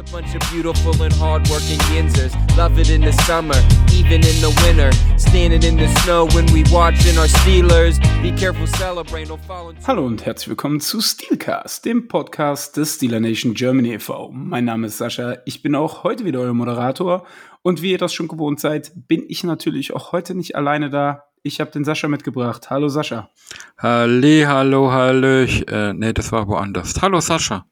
a 0.00 0.02
bunch 0.10 0.34
of 0.34 0.40
beautiful 0.50 1.02
and 1.02 1.12
hardworking 1.14 1.78
Yinzers. 1.92 2.32
Love 2.56 2.78
it 2.78 2.88
in 2.88 3.02
the 3.02 3.12
summer, 3.24 3.56
even 3.92 4.22
in 4.24 4.40
the 4.40 4.50
winter. 4.64 4.90
Standing 5.18 5.62
in 5.62 5.76
the 5.76 5.88
snow 6.00 6.26
when 6.34 6.46
we 6.54 6.64
watching 6.72 7.18
our 7.18 7.28
Steelers. 7.28 7.98
Be 8.22 8.32
careful, 8.32 8.66
celebrate, 8.66 9.28
don't 9.28 9.44
fall 9.44 9.68
into 9.68 9.86
Hallo 9.86 10.06
und 10.06 10.24
herzlich 10.24 10.48
willkommen 10.48 10.80
zu 10.80 11.02
Steelcast, 11.02 11.84
dem 11.84 12.08
Podcast 12.08 12.78
des 12.78 12.94
Steeler 12.94 13.20
Nation 13.20 13.52
Germany 13.52 13.94
e.V. 13.94 14.30
Mein 14.32 14.64
Name 14.64 14.86
ist 14.86 14.96
Sascha, 14.96 15.36
ich 15.44 15.62
bin 15.62 15.74
auch 15.74 16.02
heute 16.02 16.24
wieder 16.24 16.40
euer 16.40 16.54
Moderator 16.54 17.26
und 17.60 17.82
wie 17.82 17.92
ihr 17.92 17.98
das 17.98 18.14
schon 18.14 18.28
gewohnt 18.28 18.58
seid, 18.58 18.92
bin 18.94 19.24
ich 19.28 19.44
natürlich 19.44 19.92
auch 19.92 20.12
heute 20.12 20.34
nicht 20.34 20.56
alleine 20.56 20.88
da. 20.88 21.24
Ich 21.42 21.60
habe 21.60 21.72
den 21.72 21.84
Sascha 21.84 22.08
mitgebracht. 22.08 22.70
Hallo 22.70 22.88
Sascha. 22.88 23.28
Halli, 23.76 24.44
hallo, 24.46 24.92
hallöch. 24.92 25.64
Äh, 25.70 25.92
nee, 25.92 26.14
das 26.14 26.32
war 26.32 26.48
woanders. 26.48 27.02
Hallo 27.02 27.20
Sascha. 27.20 27.66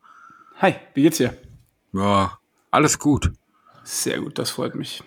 Hi, 0.60 0.74
wie 0.94 1.02
geht's 1.02 1.18
dir? 1.18 1.34
Ja, 1.92 2.38
alles 2.70 2.98
gut. 2.98 3.32
Sehr 3.84 4.20
gut, 4.20 4.38
das 4.38 4.50
freut 4.50 4.74
mich. 4.74 5.02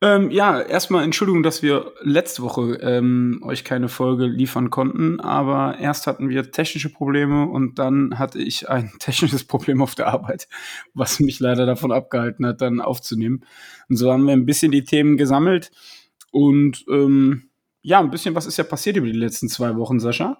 Ähm, 0.00 0.30
ja, 0.30 0.60
erstmal 0.60 1.02
Entschuldigung, 1.02 1.42
dass 1.42 1.60
wir 1.60 1.92
letzte 2.02 2.42
Woche 2.42 2.78
ähm, 2.82 3.42
euch 3.44 3.64
keine 3.64 3.88
Folge 3.88 4.26
liefern 4.26 4.70
konnten, 4.70 5.18
aber 5.18 5.78
erst 5.80 6.06
hatten 6.06 6.28
wir 6.28 6.52
technische 6.52 6.88
Probleme 6.88 7.48
und 7.48 7.80
dann 7.80 8.16
hatte 8.16 8.38
ich 8.38 8.68
ein 8.68 8.92
technisches 9.00 9.42
Problem 9.42 9.82
auf 9.82 9.96
der 9.96 10.06
Arbeit, 10.06 10.46
was 10.94 11.18
mich 11.18 11.40
leider 11.40 11.66
davon 11.66 11.90
abgehalten 11.90 12.46
hat, 12.46 12.60
dann 12.60 12.80
aufzunehmen. 12.80 13.44
Und 13.88 13.96
so 13.96 14.12
haben 14.12 14.24
wir 14.24 14.34
ein 14.34 14.46
bisschen 14.46 14.70
die 14.70 14.84
Themen 14.84 15.16
gesammelt 15.16 15.72
und 16.30 16.84
ähm, 16.88 17.48
ja, 17.82 17.98
ein 17.98 18.10
bisschen 18.10 18.36
was 18.36 18.46
ist 18.46 18.56
ja 18.56 18.64
passiert 18.64 18.96
über 18.96 19.06
die 19.06 19.12
letzten 19.12 19.48
zwei 19.48 19.74
Wochen, 19.76 19.98
Sascha. 19.98 20.38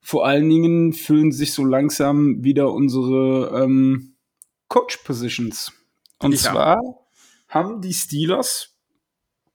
Vor 0.00 0.24
allen 0.24 0.48
Dingen 0.48 0.92
füllen 0.92 1.32
sich 1.32 1.52
so 1.52 1.64
langsam 1.64 2.44
wieder 2.44 2.72
unsere 2.72 3.64
ähm, 3.64 4.13
Coach-Positions. 4.68 5.72
Und 6.18 6.32
Ja. 6.32 6.38
zwar 6.52 6.80
haben 7.48 7.80
die 7.80 7.92
Steelers 7.94 8.76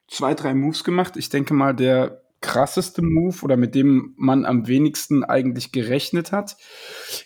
zwei, 0.08 0.34
drei 0.34 0.54
Moves 0.54 0.84
gemacht. 0.84 1.16
Ich 1.16 1.28
denke 1.28 1.54
mal, 1.54 1.74
der 1.74 2.22
krasseste 2.40 3.02
Move 3.02 3.36
oder 3.42 3.56
mit 3.56 3.74
dem 3.74 4.14
man 4.16 4.46
am 4.46 4.66
wenigsten 4.66 5.24
eigentlich 5.24 5.72
gerechnet 5.72 6.32
hat, 6.32 6.56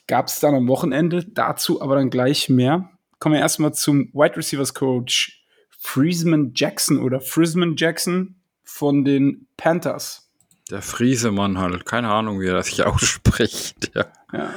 gab 0.09 0.27
es 0.27 0.41
dann 0.41 0.55
am 0.55 0.67
Wochenende. 0.69 1.25
Dazu 1.25 1.81
aber 1.81 1.95
dann 1.97 2.11
gleich 2.11 2.49
mehr. 2.49 2.91
Kommen 3.21 3.35
wir 3.37 3.41
erstmal 3.41 3.73
zum 3.75 4.11
Wide 4.13 4.37
Receivers 4.37 4.75
Coach 4.75 5.45
Friesman 5.79 6.53
Jackson 6.55 6.99
oder 7.01 7.21
Frisman 7.21 7.77
Jackson 7.77 8.37
von 8.65 9.05
den 9.05 9.47
Panthers. 9.57 10.31
Der 10.71 10.83
Friesemann 10.83 11.59
halt. 11.59 11.85
Keine 11.87 12.11
Ahnung, 12.11 12.41
wie 12.41 12.47
er 12.47 12.55
das 12.55 12.67
hier 12.69 12.89
ausspricht. 12.93 13.93
Ja. 13.95 14.07
Ja. 14.33 14.51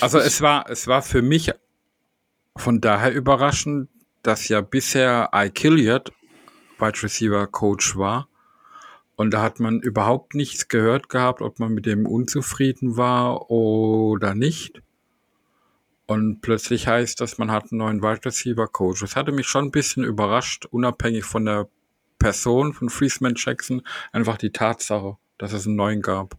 Also 0.00 0.18
es 0.18 0.40
war, 0.40 0.68
es 0.70 0.86
war 0.86 1.02
für 1.02 1.22
mich 1.22 1.52
von 2.56 2.80
daher 2.80 3.14
überraschend, 3.14 3.88
dass 4.22 4.48
ja 4.48 4.60
bisher 4.60 5.30
I 5.34 5.50
Killiard 5.50 6.12
Wide 6.78 7.02
Receiver 7.02 7.46
Coach 7.46 7.96
war. 7.96 8.28
Und 9.16 9.32
da 9.32 9.42
hat 9.42 9.58
man 9.58 9.80
überhaupt 9.80 10.34
nichts 10.34 10.68
gehört 10.68 11.08
gehabt, 11.08 11.42
ob 11.42 11.58
man 11.58 11.72
mit 11.72 11.86
dem 11.86 12.06
unzufrieden 12.06 12.96
war 12.96 13.50
oder 13.50 14.34
nicht. 14.34 14.80
Und 16.06 16.40
plötzlich 16.40 16.86
heißt 16.86 17.20
das, 17.20 17.36
man 17.36 17.50
hat 17.50 17.72
einen 17.72 17.78
neuen 17.78 18.02
Wide 18.02 18.24
Receiver 18.24 18.66
Coach. 18.68 19.00
Das 19.00 19.16
hatte 19.16 19.32
mich 19.32 19.46
schon 19.46 19.66
ein 19.66 19.70
bisschen 19.70 20.04
überrascht, 20.04 20.66
unabhängig 20.66 21.24
von 21.24 21.44
der 21.44 21.68
Person 22.18 22.72
von 22.72 22.88
Friesman 22.88 23.34
Jackson, 23.36 23.82
einfach 24.12 24.38
die 24.38 24.50
Tatsache, 24.50 25.16
dass 25.36 25.52
es 25.52 25.66
einen 25.66 25.76
neuen 25.76 26.00
gab. 26.00 26.36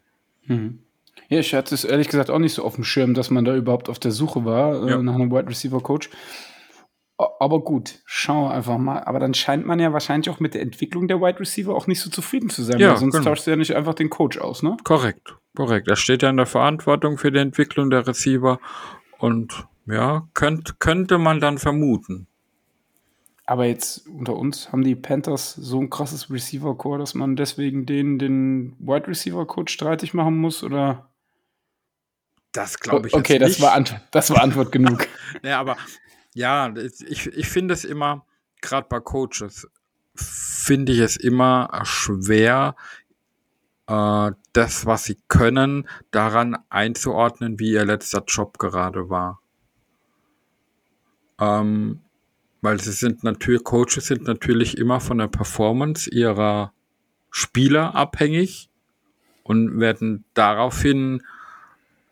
Ja, 1.30 1.39
ich 1.39 1.53
hatte 1.53 1.75
es 1.75 1.83
ehrlich 1.83 2.08
gesagt 2.09 2.30
auch 2.30 2.39
nicht 2.39 2.53
so 2.53 2.63
auf 2.63 2.75
dem 2.75 2.83
Schirm, 2.83 3.13
dass 3.13 3.30
man 3.30 3.45
da 3.45 3.55
überhaupt 3.55 3.88
auf 3.88 3.99
der 3.99 4.11
Suche 4.11 4.45
war 4.45 4.83
äh, 4.85 4.89
Ja. 4.89 4.97
nach 5.02 5.13
einem 5.16 5.31
Wide 5.31 5.47
Receiver 5.47 5.80
Coach. 5.81 6.09
Aber 7.39 7.59
gut, 7.63 7.99
schauen 8.05 8.45
wir 8.45 8.52
einfach 8.53 8.77
mal. 8.77 9.03
Aber 9.03 9.19
dann 9.19 9.33
scheint 9.33 9.66
man 9.66 9.80
ja 9.80 9.91
wahrscheinlich 9.91 10.30
auch 10.30 10.39
mit 10.39 10.53
der 10.53 10.61
Entwicklung 10.61 11.07
der 11.09 11.19
Wide 11.22 11.39
Receiver 11.39 11.75
auch 11.75 11.85
nicht 11.85 12.00
so 12.00 12.09
zufrieden 12.09 12.50
zu 12.50 12.63
sein, 12.63 12.80
Ja, 12.80 12.91
weil 12.91 12.97
sonst 12.97 13.16
genau. 13.16 13.29
tauscht 13.29 13.45
du 13.45 13.51
ja 13.51 13.57
nicht 13.57 13.75
einfach 13.75 13.94
den 13.94 14.09
Coach 14.09 14.38
aus, 14.40 14.63
ne? 14.63 14.78
Korrekt, 14.85 15.35
korrekt. 15.56 15.88
Er 15.90 15.97
steht 15.97 16.23
ja 16.23 16.29
in 16.29 16.38
der 16.38 16.45
Verantwortung 16.45 17.17
für 17.17 17.31
die 17.31 17.40
Entwicklung 17.40 17.90
der 17.90 18.07
Receiver 18.07 18.59
und 19.17 19.67
ja, 19.85 20.28
könnt, 20.34 20.79
könnte 20.79 21.17
man 21.17 21.41
dann 21.41 21.57
vermuten. 21.57 22.28
Aber 23.46 23.66
jetzt 23.66 24.07
unter 24.07 24.35
uns 24.38 24.72
haben 24.72 24.84
die 24.84 24.96
Panthers 24.96 25.56
so 25.56 25.79
ein 25.81 25.90
krasses 25.90 26.31
Receiver-Core, 26.31 27.00
dass 27.00 27.16
man 27.16 27.35
deswegen 27.35 27.85
den, 27.85 28.17
den 28.17 28.75
Wide 28.79 29.07
Receiver-Coach 29.07 29.73
streitig 29.73 30.13
machen 30.13 30.38
muss, 30.38 30.63
oder? 30.63 31.09
Das 32.51 32.79
glaube 32.79 33.07
ich 33.07 33.13
okay, 33.13 33.33
jetzt 33.33 33.41
das 33.41 33.49
nicht. 33.49 33.61
war, 33.61 33.73
Ant 33.73 33.99
das 34.11 34.29
war 34.31 34.41
Antwort 34.41 34.71
genug. 34.71 35.07
Ja, 35.43 35.59
aber 35.59 35.77
ja, 36.33 36.73
ich, 36.75 37.27
ich 37.27 37.47
finde 37.47 37.73
es 37.73 37.85
immer, 37.85 38.25
gerade 38.61 38.87
bei 38.89 38.99
Coaches, 38.99 39.67
finde 40.15 40.91
ich 40.91 40.99
es 40.99 41.17
immer 41.17 41.69
schwer, 41.83 42.75
äh, 43.87 44.31
das, 44.53 44.85
was 44.85 45.05
sie 45.05 45.17
können, 45.27 45.87
daran 46.11 46.57
einzuordnen, 46.69 47.59
wie 47.59 47.71
ihr 47.71 47.85
letzter 47.85 48.23
Job 48.27 48.57
gerade 48.57 49.09
war. 49.09 49.41
Ähm, 51.39 52.01
weil 52.61 52.79
sie 52.79 52.91
sind 52.91 53.23
natürlich, 53.23 53.63
Coaches 53.63 54.07
sind 54.07 54.23
natürlich 54.23 54.77
immer 54.77 54.99
von 54.99 55.17
der 55.17 55.27
Performance 55.27 56.09
ihrer 56.09 56.73
Spieler 57.31 57.95
abhängig 57.95 58.69
und 59.43 59.79
werden 59.79 60.25
daraufhin 60.33 61.23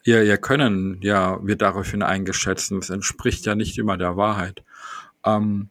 ihr, 0.07 0.23
ihr 0.23 0.37
Können, 0.37 0.99
ja, 1.01 1.45
wird 1.45 1.61
daraufhin 1.61 2.01
eingeschätzt. 2.01 2.71
Und 2.71 2.79
Das 2.79 2.89
entspricht 2.89 3.45
ja 3.45 3.55
nicht 3.55 3.77
immer 3.77 3.97
der 3.97 4.15
Wahrheit. 4.15 4.63
Ähm, 5.25 5.69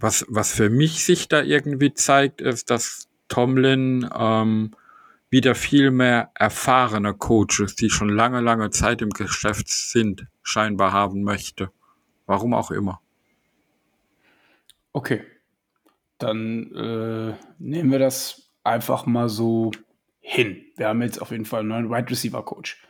was, 0.00 0.24
was 0.28 0.52
für 0.52 0.70
mich 0.70 1.04
sich 1.04 1.28
da 1.28 1.42
irgendwie 1.42 1.92
zeigt, 1.92 2.40
ist, 2.40 2.70
dass 2.70 3.08
Tomlin 3.28 4.08
ähm, 4.16 4.72
wieder 5.28 5.54
viel 5.54 5.90
mehr 5.90 6.30
erfahrene 6.34 7.14
Coaches, 7.14 7.76
die 7.76 7.90
schon 7.90 8.08
lange, 8.08 8.40
lange 8.40 8.70
Zeit 8.70 9.02
im 9.02 9.10
Geschäft 9.10 9.68
sind, 9.68 10.26
scheinbar 10.42 10.92
haben 10.92 11.22
möchte. 11.22 11.70
Warum 12.24 12.54
auch 12.54 12.70
immer. 12.70 13.00
Okay. 14.92 15.22
Dann 16.18 16.72
äh, 16.72 17.34
nehmen 17.58 17.90
wir 17.90 17.98
das 17.98 18.50
einfach 18.64 19.04
mal 19.04 19.28
so 19.28 19.70
hin. 20.20 20.64
Wir 20.76 20.88
haben 20.88 21.02
jetzt 21.02 21.20
auf 21.20 21.30
jeden 21.30 21.44
Fall 21.44 21.60
einen 21.60 21.68
neuen 21.68 21.90
Wide 21.90 22.08
Receiver 22.08 22.42
Coach. 22.42 22.85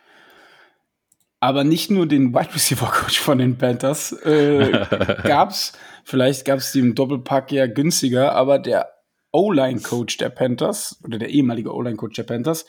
Aber 1.47 1.63
nicht 1.63 1.93
nur 1.93 2.07
den 2.07 2.35
Wide 2.35 2.53
Receiver 2.53 2.87
Coach 2.87 3.21
von 3.21 3.39
den 3.39 3.57
Panthers 3.57 4.11
äh, 4.25 4.73
gab's. 5.23 5.75
Vielleicht 6.03 6.45
gab 6.45 6.59
es 6.59 6.73
die 6.73 6.81
im 6.81 6.97
Doppelpack 6.97 7.53
ja 7.53 7.69
günstiger, 7.69 8.33
aber 8.33 8.59
der 8.59 8.89
O-Line 9.31 9.81
Coach 9.81 10.17
der 10.17 10.31
Panthers 10.31 10.99
oder 11.05 11.21
der 11.21 11.29
ehemalige 11.29 11.73
O-Line 11.73 11.95
Coach 11.95 12.17
der 12.17 12.25
Panthers, 12.25 12.67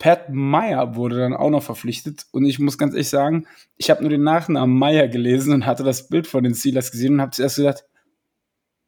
Pat 0.00 0.30
Meyer 0.30 0.96
wurde 0.96 1.18
dann 1.18 1.34
auch 1.34 1.48
noch 1.48 1.62
verpflichtet. 1.62 2.26
Und 2.32 2.44
ich 2.44 2.58
muss 2.58 2.76
ganz 2.76 2.92
ehrlich 2.92 3.08
sagen, 3.08 3.46
ich 3.76 3.88
habe 3.88 4.00
nur 4.00 4.10
den 4.10 4.24
Nachnamen 4.24 4.76
Meyer 4.76 5.06
gelesen 5.06 5.52
und 5.54 5.64
hatte 5.64 5.84
das 5.84 6.08
Bild 6.08 6.26
von 6.26 6.42
den 6.42 6.56
Steelers 6.56 6.90
gesehen 6.90 7.14
und 7.14 7.20
habe 7.20 7.30
zuerst 7.30 7.54
gedacht, 7.54 7.84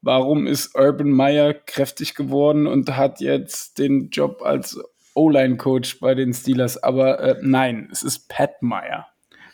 warum 0.03 0.45
ist 0.45 0.75
Urban 0.75 1.13
Meyer 1.13 1.55
kräftig 1.55 2.17
geworden 2.17 2.67
und 2.67 2.97
hat 2.97 3.21
jetzt 3.21 3.79
den 3.79 4.11
Job 4.11 4.43
als 4.43 4.77
O-Line-Coach 5.19 6.01
bei 6.01 6.15
den 6.15 6.33
Steelers? 6.33 6.83
Aber 6.83 7.21
äh, 7.21 7.37
nein, 7.43 7.89
es 7.93 8.03
ist 8.03 8.29
Pat 8.29 8.63
Meyer. 8.63 9.07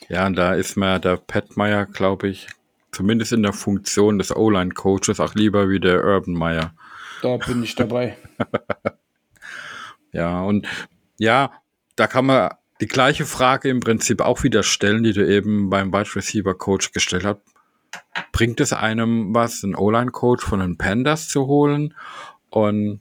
Ja, 0.09 0.27
und 0.27 0.37
da 0.37 0.55
ist 0.55 0.77
mir 0.77 0.99
der 0.99 1.17
Pat 1.17 1.57
Meyer, 1.57 1.87
glaube 1.87 2.29
ich, 2.29 2.49
zumindest 2.93 3.33
in 3.33 3.43
der 3.43 3.53
Funktion 3.53 4.19
des 4.19 4.35
O-Line-Coaches 4.35 5.19
auch 5.21 5.35
lieber 5.35 5.69
wie 5.69 5.81
der 5.81 6.05
Urban 6.05 6.35
Meyer. 6.35 6.75
Da 7.23 7.39
bin 7.39 7.63
ich 7.63 7.75
dabei. 7.75 8.17
Ja, 10.15 10.43
und 10.43 10.69
ja, 11.19 11.51
da 11.97 12.07
kann 12.07 12.27
man 12.27 12.51
die 12.81 12.87
gleiche 12.87 13.27
Frage 13.27 13.69
im 13.69 13.81
Prinzip 13.81 14.21
auch 14.21 14.45
wieder 14.45 14.63
stellen, 14.63 15.03
die 15.03 15.13
du 15.13 15.27
eben 15.27 15.71
beim 15.71 15.93
Wide 15.93 16.15
Receiver 16.15 16.55
Coach 16.55 16.93
gestellt 16.93 17.25
hast. 17.25 17.41
Bringt 18.31 18.61
es 18.61 18.73
einem 18.73 19.35
was, 19.35 19.65
einen 19.65 19.75
O-Line-Coach 19.75 20.45
von 20.45 20.61
den 20.61 20.79
Pandas 20.79 21.29
zu 21.29 21.47
holen? 21.47 21.95
Und 22.51 23.01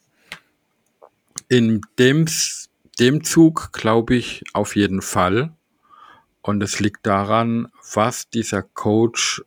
in 1.54 1.82
dem, 2.00 2.26
dem 3.00 3.24
Zug 3.24 3.72
glaube 3.74 4.16
ich 4.16 4.44
auf 4.54 4.76
jeden 4.76 5.04
Fall. 5.04 5.54
Und 6.42 6.64
es 6.64 6.80
liegt 6.80 7.06
daran, 7.06 7.68
was 7.94 8.28
dieser 8.28 8.64
Coach, 8.64 9.44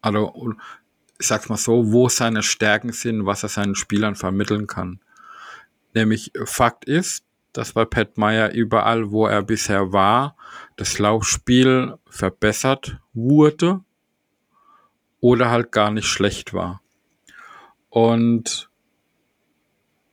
also 0.00 0.54
ich 1.20 1.26
sag's 1.28 1.48
mal 1.48 1.56
so, 1.56 1.92
wo 1.92 2.08
seine 2.08 2.42
Stärken 2.42 2.90
sind, 2.92 3.26
was 3.26 3.44
er 3.44 3.48
seinen 3.48 3.76
Spielern 3.76 4.16
vermitteln 4.16 4.66
kann. 4.66 4.98
Nämlich 5.94 6.32
Fakt 6.46 6.84
ist, 6.84 7.24
dass 7.52 7.74
bei 7.74 7.84
Pat 7.84 8.18
Meyer 8.18 8.50
überall, 8.50 9.12
wo 9.12 9.28
er 9.28 9.42
bisher 9.44 9.92
war, 9.92 10.36
das 10.74 10.98
Laufspiel 10.98 11.94
verbessert 12.10 12.98
wurde 13.14 13.84
oder 15.20 15.50
halt 15.50 15.70
gar 15.70 15.92
nicht 15.92 16.08
schlecht 16.08 16.52
war. 16.52 16.82
Und 17.88 18.68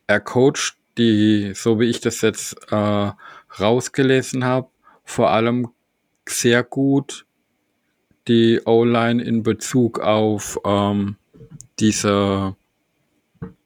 er 0.06 0.20
coacht 0.22 0.78
die, 0.98 1.54
so 1.56 1.80
wie 1.80 1.90
ich 1.90 2.02
das 2.02 2.22
jetzt 2.22 2.56
äh, 2.72 3.12
rausgelesen 3.60 4.46
habe, 4.46 4.70
vor 5.04 5.32
allem 5.32 5.70
sehr 6.28 6.64
gut 6.64 7.26
die 8.28 8.62
O-Line 8.66 9.22
in 9.24 9.44
Bezug 9.44 10.00
auf 10.00 10.60
ähm, 10.66 11.18
diese 11.80 12.56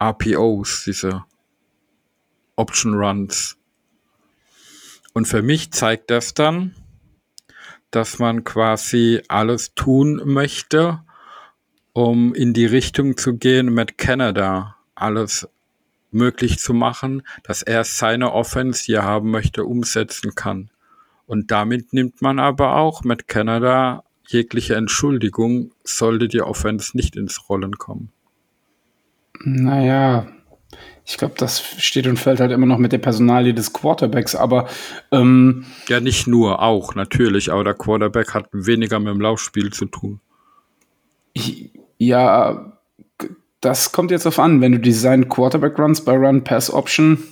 RPOs, 0.01 0.83
diese 0.85 1.24
Option 2.56 2.95
Runs. 2.95 3.57
Und 5.13 5.27
für 5.27 5.41
mich 5.41 5.71
zeigt 5.71 6.09
das 6.09 6.33
dann, 6.33 6.75
dass 7.91 8.19
man 8.19 8.44
quasi 8.44 9.21
alles 9.27 9.73
tun 9.75 10.21
möchte, 10.25 11.03
um 11.94 12.33
in 12.33 12.53
die 12.53 12.65
Richtung 12.65 13.18
zu 13.18 13.38
gehen 13.38 13.73
mit 13.73 13.97
Canada, 13.97 14.75
alles 14.95 15.47
möglich 16.18 16.60
zu 16.60 16.74
machen, 16.74 17.24
dass 17.44 17.62
er 17.62 17.84
seine 17.84 18.34
Offense, 18.34 18.84
die 18.86 18.94
er 18.94 19.04
haben 19.04 19.31
möchte, 19.31 19.64
umsetzen 19.64 20.36
kann. 20.36 20.69
Und 21.25 21.52
damit 21.52 21.94
nimmt 21.94 22.22
man 22.22 22.40
aber 22.40 22.75
auch 22.75 23.04
mit 23.04 23.28
Canada 23.28 24.04
jegliche 24.28 24.75
Entschuldigung, 24.75 25.72
sollte 25.84 26.28
die 26.28 26.42
Offense 26.42 26.96
nicht 26.98 27.16
ins 27.16 27.50
Rollen 27.50 27.78
kommen. 27.78 28.12
Naja, 29.44 30.28
ich 31.06 31.18
glaube, 31.18 31.36
das 31.38 31.62
steht 31.62 32.08
und 32.08 32.18
fällt 32.18 32.42
halt 32.42 32.52
immer 32.52 32.66
noch 32.66 32.80
mit 32.80 32.92
der 32.92 32.98
Personalie 32.98 33.54
des 33.54 33.72
Quarterbacks, 33.72 34.36
aber 34.36 34.68
ähm, 35.12 35.66
ja, 35.88 36.02
nicht 36.02 36.28
nur, 36.28 36.62
auch 36.62 36.96
natürlich, 36.96 37.52
aber 37.52 37.64
der 37.64 37.75
Quarterback 37.75 38.34
hat 38.34 38.48
weniger 38.52 39.00
mit 39.00 39.14
dem 39.14 39.22
Laufspiel 39.22 39.72
zu 39.72 39.86
tun. 39.86 40.19
Ich, 41.31 41.72
ja, 41.98 42.76
das 43.62 43.92
kommt 43.92 44.12
jetzt 44.12 44.27
auf 44.27 44.39
an, 44.39 44.62
wenn 44.62 44.74
du 44.74 44.80
Design 44.80 45.30
Quarterback 45.30 45.80
runs 45.80 46.04
bei 46.04 46.13
Run 46.13 46.44
Pass 46.44 46.71
Option. 46.71 47.24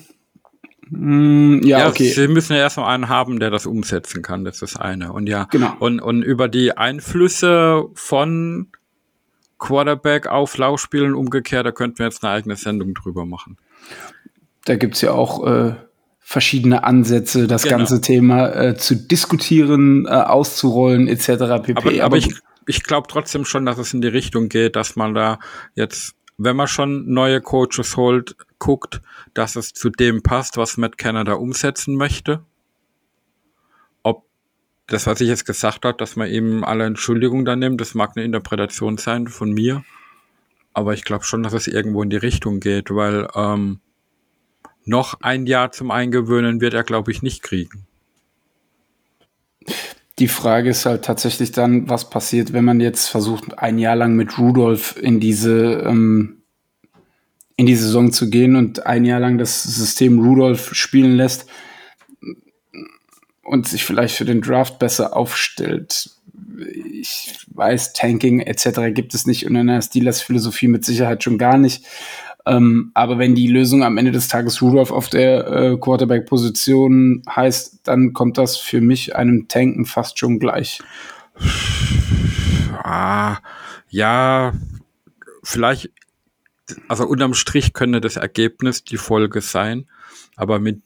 Mm, 0.89 1.59
ja, 1.63 1.79
ja, 1.79 1.89
okay. 1.89 2.09
Sie 2.09 2.27
müssen 2.27 2.53
ja 2.53 2.59
erstmal 2.59 2.93
einen 2.93 3.09
haben, 3.09 3.39
der 3.39 3.49
das 3.49 3.65
umsetzen 3.65 4.21
kann. 4.21 4.43
Das 4.43 4.61
ist 4.61 4.75
das 4.75 4.81
eine. 4.81 5.11
Und 5.13 5.27
ja, 5.27 5.45
genau. 5.45 5.73
Und, 5.79 5.99
und 5.99 6.23
über 6.23 6.47
die 6.47 6.77
Einflüsse 6.77 7.85
von 7.93 8.67
Quarterback 9.57 10.27
auf 10.27 10.57
Laufspielen 10.57 11.15
umgekehrt, 11.15 11.65
da 11.65 11.71
könnten 11.71 11.99
wir 11.99 12.05
jetzt 12.05 12.23
eine 12.23 12.33
eigene 12.33 12.55
Sendung 12.55 12.93
drüber 12.93 13.25
machen. 13.25 13.57
Da 14.65 14.75
gibt 14.75 14.95
es 14.95 15.01
ja 15.01 15.11
auch 15.11 15.45
äh, 15.45 15.75
verschiedene 16.19 16.83
Ansätze, 16.83 17.47
das 17.47 17.63
genau. 17.63 17.77
ganze 17.77 18.01
Thema 18.01 18.49
äh, 18.49 18.75
zu 18.75 18.95
diskutieren, 18.95 20.05
äh, 20.07 20.09
auszurollen, 20.09 21.07
etc. 21.07 21.63
pp. 21.63 21.75
Aber, 21.75 22.03
aber 22.03 22.17
ich, 22.17 22.35
ich 22.67 22.83
glaube 22.83 23.07
trotzdem 23.09 23.45
schon, 23.45 23.65
dass 23.65 23.77
es 23.77 23.93
in 23.93 24.01
die 24.01 24.07
Richtung 24.07 24.49
geht, 24.49 24.75
dass 24.75 24.95
man 24.95 25.13
da 25.13 25.39
jetzt, 25.75 26.15
wenn 26.37 26.55
man 26.55 26.67
schon 26.67 27.11
neue 27.11 27.41
Coaches 27.41 27.95
holt, 27.97 28.35
guckt, 28.59 29.01
dass 29.33 29.55
es 29.55 29.73
zu 29.73 29.89
dem 29.89 30.23
passt, 30.23 30.57
was 30.57 30.77
Matt 30.77 30.97
Canada 30.97 31.33
umsetzen 31.33 31.95
möchte. 31.95 32.43
Ob 34.03 34.25
das, 34.87 35.07
was 35.07 35.21
ich 35.21 35.29
jetzt 35.29 35.45
gesagt 35.45 35.85
habe, 35.85 35.97
dass 35.97 36.15
man 36.15 36.29
eben 36.29 36.63
alle 36.63 36.85
Entschuldigungen 36.85 37.45
da 37.45 37.55
nimmt, 37.55 37.81
das 37.81 37.93
mag 37.93 38.11
eine 38.15 38.25
Interpretation 38.25 38.97
sein 38.97 39.27
von 39.27 39.51
mir. 39.51 39.83
Aber 40.73 40.93
ich 40.93 41.03
glaube 41.03 41.23
schon, 41.23 41.43
dass 41.43 41.53
es 41.53 41.67
irgendwo 41.67 42.03
in 42.03 42.09
die 42.09 42.17
Richtung 42.17 42.59
geht, 42.59 42.91
weil 42.91 43.29
ähm, 43.33 43.79
noch 44.83 45.21
ein 45.21 45.45
Jahr 45.45 45.71
zum 45.71 45.89
Eingewöhnen 45.89 46.61
wird 46.61 46.73
er, 46.73 46.83
glaube 46.83 47.11
ich, 47.11 47.21
nicht 47.21 47.43
kriegen. 47.43 47.87
Die 50.19 50.27
Frage 50.29 50.69
ist 50.69 50.85
halt 50.85 51.03
tatsächlich 51.03 51.51
dann, 51.51 51.89
was 51.89 52.09
passiert, 52.09 52.53
wenn 52.53 52.63
man 52.63 52.79
jetzt 52.79 53.07
versucht, 53.07 53.59
ein 53.59 53.77
Jahr 53.77 53.97
lang 53.97 54.15
mit 54.15 54.37
Rudolf 54.37 54.95
in 55.01 55.19
diese, 55.19 55.83
ähm, 55.85 56.43
in 57.57 57.65
die 57.65 57.75
Saison 57.75 58.13
zu 58.13 58.29
gehen 58.29 58.55
und 58.55 58.85
ein 58.85 59.03
Jahr 59.03 59.19
lang 59.19 59.37
das 59.37 59.63
System 59.63 60.19
Rudolf 60.19 60.73
spielen 60.73 61.15
lässt 61.15 61.47
und 63.43 63.67
sich 63.67 63.83
vielleicht 63.83 64.15
für 64.15 64.25
den 64.25 64.41
Draft 64.41 64.79
besser 64.79 65.15
aufstellt. 65.15 66.11
Ich 66.93 67.45
weiß, 67.53 67.93
Tanking 67.93 68.39
etc. 68.39 68.93
gibt 68.93 69.13
es 69.13 69.27
nicht 69.27 69.45
und 69.45 69.55
in 69.55 69.67
der 69.67 69.81
Steelers-Philosophie 69.81 70.69
mit 70.69 70.85
Sicherheit 70.85 71.23
schon 71.23 71.37
gar 71.37 71.57
nicht. 71.57 71.85
Ähm, 72.45 72.91
aber 72.93 73.17
wenn 73.17 73.33
die 73.33 73.47
Lösung 73.47 73.83
am 73.83 73.97
Ende 73.97 74.11
des 74.11 74.27
Tages 74.27 74.61
Rudolph 74.61 74.91
auf 74.91 75.09
der 75.09 75.47
äh, 75.47 75.77
Quarterback-Position 75.77 77.23
heißt, 77.27 77.79
dann 77.83 78.13
kommt 78.13 78.37
das 78.37 78.57
für 78.57 78.81
mich 78.81 79.15
einem 79.15 79.47
Tanken 79.47 79.85
fast 79.85 80.19
schon 80.19 80.39
gleich. 80.39 80.79
Ah, 82.83 83.37
ja, 83.89 84.53
vielleicht, 85.43 85.89
also 86.87 87.07
unterm 87.07 87.33
Strich 87.33 87.73
könnte 87.73 87.99
das 87.99 88.15
Ergebnis 88.15 88.83
die 88.83 88.97
Folge 88.97 89.41
sein, 89.41 89.87
aber 90.35 90.59
mit 90.59 90.81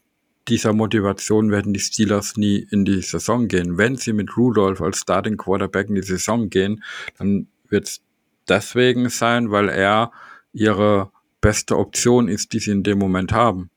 dieser 0.48 0.74
Motivation 0.74 1.52
werden 1.52 1.74
die 1.74 1.80
Steelers 1.80 2.38
nie 2.38 2.66
in 2.72 2.86
die 2.86 3.02
Saison 3.02 3.48
gehen. 3.48 3.78
Wenn 3.78 3.98
sie 3.98 4.14
mit 4.14 4.36
Rudolph 4.38 4.82
als 4.82 5.00
Starting 5.00 5.38
Quarterback 5.38 5.90
in 5.90 5.96
die 5.96 6.02
Saison 6.02 6.50
gehen, 6.50 6.84
dann 7.18 7.48
wird 7.68 7.88
es 7.88 8.02
deswegen 8.48 9.10
sein, 9.10 9.52
weil 9.52 9.70
er 9.70 10.12
ihre 10.54 11.12
beste 11.42 11.78
Option 11.78 12.28
ist, 12.28 12.54
die 12.54 12.60
sie 12.60 12.72
in 12.72 12.84
dem 12.84 13.00
Moment 13.00 13.32
haben. 13.32 13.70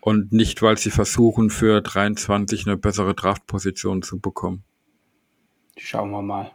Und 0.00 0.32
nicht, 0.32 0.62
weil 0.62 0.78
sie 0.78 0.90
versuchen, 0.90 1.50
für 1.50 1.80
23 1.80 2.66
eine 2.66 2.76
bessere 2.76 3.14
Draftposition 3.14 4.02
zu 4.02 4.18
bekommen. 4.18 4.64
Schauen 5.76 6.10
wir 6.10 6.22
mal. 6.22 6.50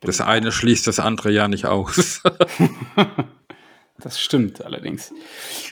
Das 0.00 0.20
eine 0.20 0.52
schließt 0.52 0.86
das 0.86 0.98
andere 0.98 1.30
ja 1.30 1.48
nicht 1.48 1.66
aus. 1.66 2.22
das 3.98 4.20
stimmt 4.20 4.64
allerdings. 4.64 5.12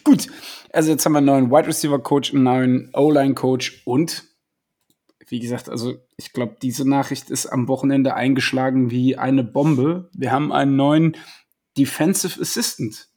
Gut, 0.05 0.27
also 0.73 0.91
jetzt 0.91 1.07
haben 1.07 1.13
wir 1.13 1.19
einen 1.19 1.27
neuen 1.27 1.51
Wide 1.51 1.69
Receiver 1.69 1.99
Coach, 1.99 2.35
einen 2.35 2.43
neuen 2.43 2.91
O-Line 2.93 3.35
Coach 3.35 3.83
und 3.85 4.25
wie 5.29 5.41
gesagt, 5.41 5.69
also 5.69 5.95
ich 6.17 6.33
glaube, 6.33 6.57
diese 6.61 6.89
Nachricht 6.89 7.31
ist 7.31 7.47
am 7.47 7.69
Wochenende 7.69 8.15
eingeschlagen 8.15 8.91
wie 8.91 9.17
eine 9.17 9.45
Bombe. 9.45 10.09
Wir 10.13 10.33
haben 10.33 10.53
einen 10.53 10.77
neuen 10.77 11.17
Defensive 11.77 12.41
Assistant 12.41 13.09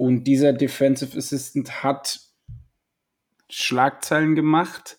und 0.00 0.24
dieser 0.24 0.54
Defensive 0.54 1.18
Assistant 1.18 1.84
hat 1.84 2.20
Schlagzeilen 3.50 4.34
gemacht, 4.34 4.98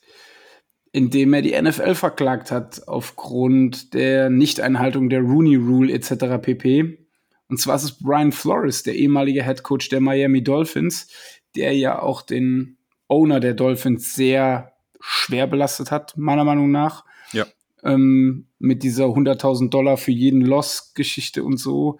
indem 0.92 1.34
er 1.34 1.42
die 1.42 1.60
NFL 1.60 1.96
verklagt 1.96 2.52
hat 2.52 2.88
aufgrund 2.88 3.96
der 3.96 4.30
Nichteinhaltung 4.30 5.10
der 5.10 5.22
Rooney 5.22 5.56
Rule 5.56 5.92
etc. 5.92 6.40
pp. 6.40 7.00
Und 7.48 7.60
zwar 7.60 7.78
ist 7.78 7.84
es 7.84 7.98
Brian 7.98 8.32
Flores, 8.32 8.84
der 8.84 8.94
ehemalige 8.94 9.44
Head 9.44 9.64
Coach 9.64 9.90
der 9.90 10.02
Miami 10.02 10.44
Dolphins, 10.44 11.08
der 11.56 11.76
ja 11.76 12.00
auch 12.00 12.22
den 12.22 12.78
Owner 13.08 13.40
der 13.40 13.56
Dolphins 13.56 14.14
sehr 14.14 14.74
schwer 15.00 15.48
belastet 15.48 15.90
hat, 15.90 16.16
meiner 16.16 16.44
Meinung 16.44 16.70
nach. 16.70 17.06
Ja. 17.34 17.48
Ähm, 17.84 18.50
mit 18.60 18.84
dieser 18.84 19.06
100.000 19.06 19.72
Dollar 19.72 19.98
für 19.98 20.12
jeden 20.12 20.42
Loss-Geschichte 20.42 21.44
und 21.44 21.58
so. 21.58 21.98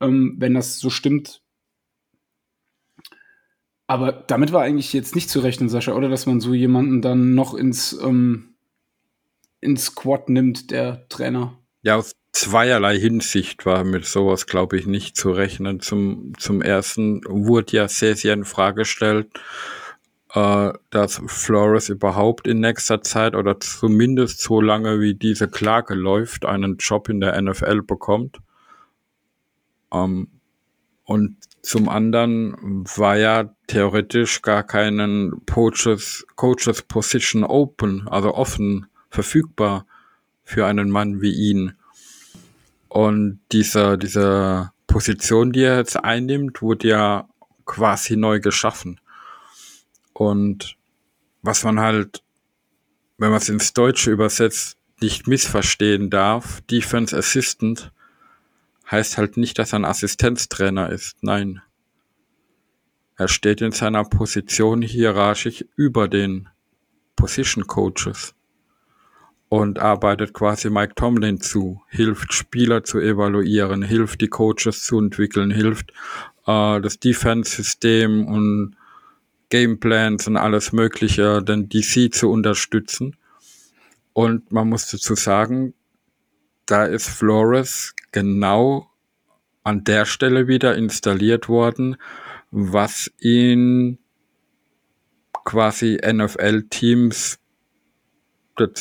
Ähm, 0.00 0.36
wenn 0.38 0.54
das 0.54 0.78
so 0.78 0.88
stimmt, 0.88 1.42
aber 3.90 4.12
damit 4.12 4.52
war 4.52 4.62
eigentlich 4.62 4.92
jetzt 4.92 5.16
nicht 5.16 5.28
zu 5.28 5.40
rechnen, 5.40 5.68
Sascha, 5.68 5.94
oder? 5.94 6.08
Dass 6.08 6.24
man 6.24 6.40
so 6.40 6.54
jemanden 6.54 7.02
dann 7.02 7.34
noch 7.34 7.54
ins, 7.54 7.92
ähm, 8.00 8.54
ins 9.60 9.86
Squad 9.86 10.28
nimmt, 10.28 10.70
der 10.70 11.08
Trainer. 11.08 11.58
Ja, 11.82 11.96
aus 11.96 12.14
zweierlei 12.30 13.00
Hinsicht 13.00 13.66
war 13.66 13.82
mit 13.82 14.04
sowas, 14.04 14.46
glaube 14.46 14.78
ich, 14.78 14.86
nicht 14.86 15.16
zu 15.16 15.32
rechnen. 15.32 15.80
Zum, 15.80 16.34
zum 16.38 16.62
ersten 16.62 17.22
wurde 17.26 17.78
ja 17.78 17.88
sehr, 17.88 18.14
sehr 18.14 18.34
in 18.34 18.44
Frage 18.44 18.82
gestellt, 18.82 19.26
äh, 20.34 20.72
dass 20.90 21.20
Flores 21.26 21.88
überhaupt 21.88 22.46
in 22.46 22.60
nächster 22.60 23.02
Zeit 23.02 23.34
oder 23.34 23.58
zumindest 23.58 24.40
so 24.40 24.60
lange 24.60 25.00
wie 25.00 25.14
diese 25.14 25.48
Klage 25.48 25.94
läuft, 25.94 26.44
einen 26.44 26.76
Job 26.76 27.08
in 27.08 27.18
der 27.18 27.42
NFL 27.42 27.82
bekommt. 27.82 28.38
Ähm, 29.92 30.28
und 31.02 31.38
zum 31.62 31.88
anderen 31.88 32.84
war 32.96 33.16
ja 33.16 33.54
theoretisch 33.66 34.42
gar 34.42 34.62
keinen 34.62 35.44
Coaches, 35.46 36.26
Coaches 36.36 36.82
Position 36.82 37.44
open, 37.44 38.08
also 38.08 38.34
offen 38.34 38.86
verfügbar 39.10 39.86
für 40.42 40.66
einen 40.66 40.90
Mann 40.90 41.20
wie 41.20 41.32
ihn. 41.32 41.74
Und 42.88 43.40
diese, 43.52 43.98
diese 43.98 44.72
Position, 44.86 45.52
die 45.52 45.62
er 45.62 45.76
jetzt 45.76 45.96
einnimmt, 46.02 46.62
wurde 46.62 46.88
ja 46.88 47.28
quasi 47.66 48.16
neu 48.16 48.40
geschaffen. 48.40 49.00
Und 50.12 50.76
was 51.42 51.62
man 51.62 51.78
halt, 51.78 52.22
wenn 53.18 53.30
man 53.30 53.38
es 53.38 53.48
ins 53.48 53.72
Deutsche 53.72 54.10
übersetzt, 54.10 54.76
nicht 55.00 55.28
missverstehen 55.28 56.10
darf, 56.10 56.60
Defense 56.62 57.16
Assistant 57.16 57.92
heißt 58.90 59.18
halt 59.18 59.36
nicht, 59.36 59.58
dass 59.58 59.72
er 59.72 59.80
ein 59.80 59.84
Assistenztrainer 59.84 60.90
ist. 60.90 61.22
Nein. 61.22 61.62
Er 63.16 63.28
steht 63.28 63.60
in 63.60 63.72
seiner 63.72 64.04
Position 64.04 64.82
hierarchisch 64.82 65.64
über 65.76 66.08
den 66.08 66.48
Position 67.16 67.66
Coaches 67.66 68.34
und 69.50 69.78
arbeitet 69.78 70.32
quasi 70.32 70.70
Mike 70.70 70.94
Tomlin 70.94 71.40
zu, 71.40 71.82
hilft 71.88 72.32
Spieler 72.32 72.82
zu 72.82 72.98
evaluieren, 72.98 73.82
hilft 73.82 74.20
die 74.22 74.28
Coaches 74.28 74.84
zu 74.84 74.98
entwickeln, 74.98 75.50
hilft 75.50 75.90
äh, 76.46 76.80
das 76.80 76.98
Defense-System 76.98 78.26
und 78.26 78.76
Gameplans 79.50 80.28
und 80.28 80.36
alles 80.36 80.72
Mögliche, 80.72 81.42
den 81.42 81.68
DC 81.68 82.14
zu 82.14 82.30
unterstützen. 82.30 83.16
Und 84.12 84.50
man 84.52 84.68
muss 84.68 84.88
dazu 84.90 85.14
sagen, 85.14 85.74
da 86.66 86.84
ist 86.84 87.08
Flores 87.08 87.94
genau 88.12 88.90
an 89.62 89.84
der 89.84 90.04
Stelle 90.06 90.48
wieder 90.48 90.76
installiert 90.76 91.48
worden, 91.48 91.96
was 92.50 93.10
ihn 93.18 93.98
quasi 95.44 95.98
NFL-Teams, 96.04 97.38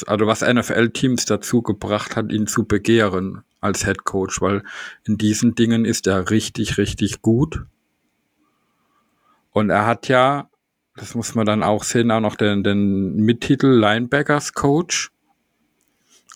also 0.07 0.27
was 0.27 0.41
NFL-Teams 0.41 1.25
dazu 1.25 1.61
gebracht 1.61 2.15
hat, 2.15 2.31
ihn 2.31 2.47
zu 2.47 2.65
begehren 2.65 3.43
als 3.61 3.85
Head 3.85 4.03
Coach, 4.05 4.41
weil 4.41 4.63
in 5.05 5.17
diesen 5.17 5.55
Dingen 5.55 5.85
ist 5.85 6.07
er 6.07 6.29
richtig, 6.29 6.77
richtig 6.77 7.21
gut. 7.21 7.65
Und 9.51 9.69
er 9.69 9.85
hat 9.85 10.07
ja, 10.07 10.49
das 10.95 11.15
muss 11.15 11.35
man 11.35 11.45
dann 11.45 11.63
auch 11.63 11.83
sehen, 11.83 12.11
auch 12.11 12.19
noch 12.19 12.35
den, 12.35 12.63
den 12.63 13.15
Mittitel 13.15 13.67
Linebackers 13.67 14.53
Coach. 14.53 15.11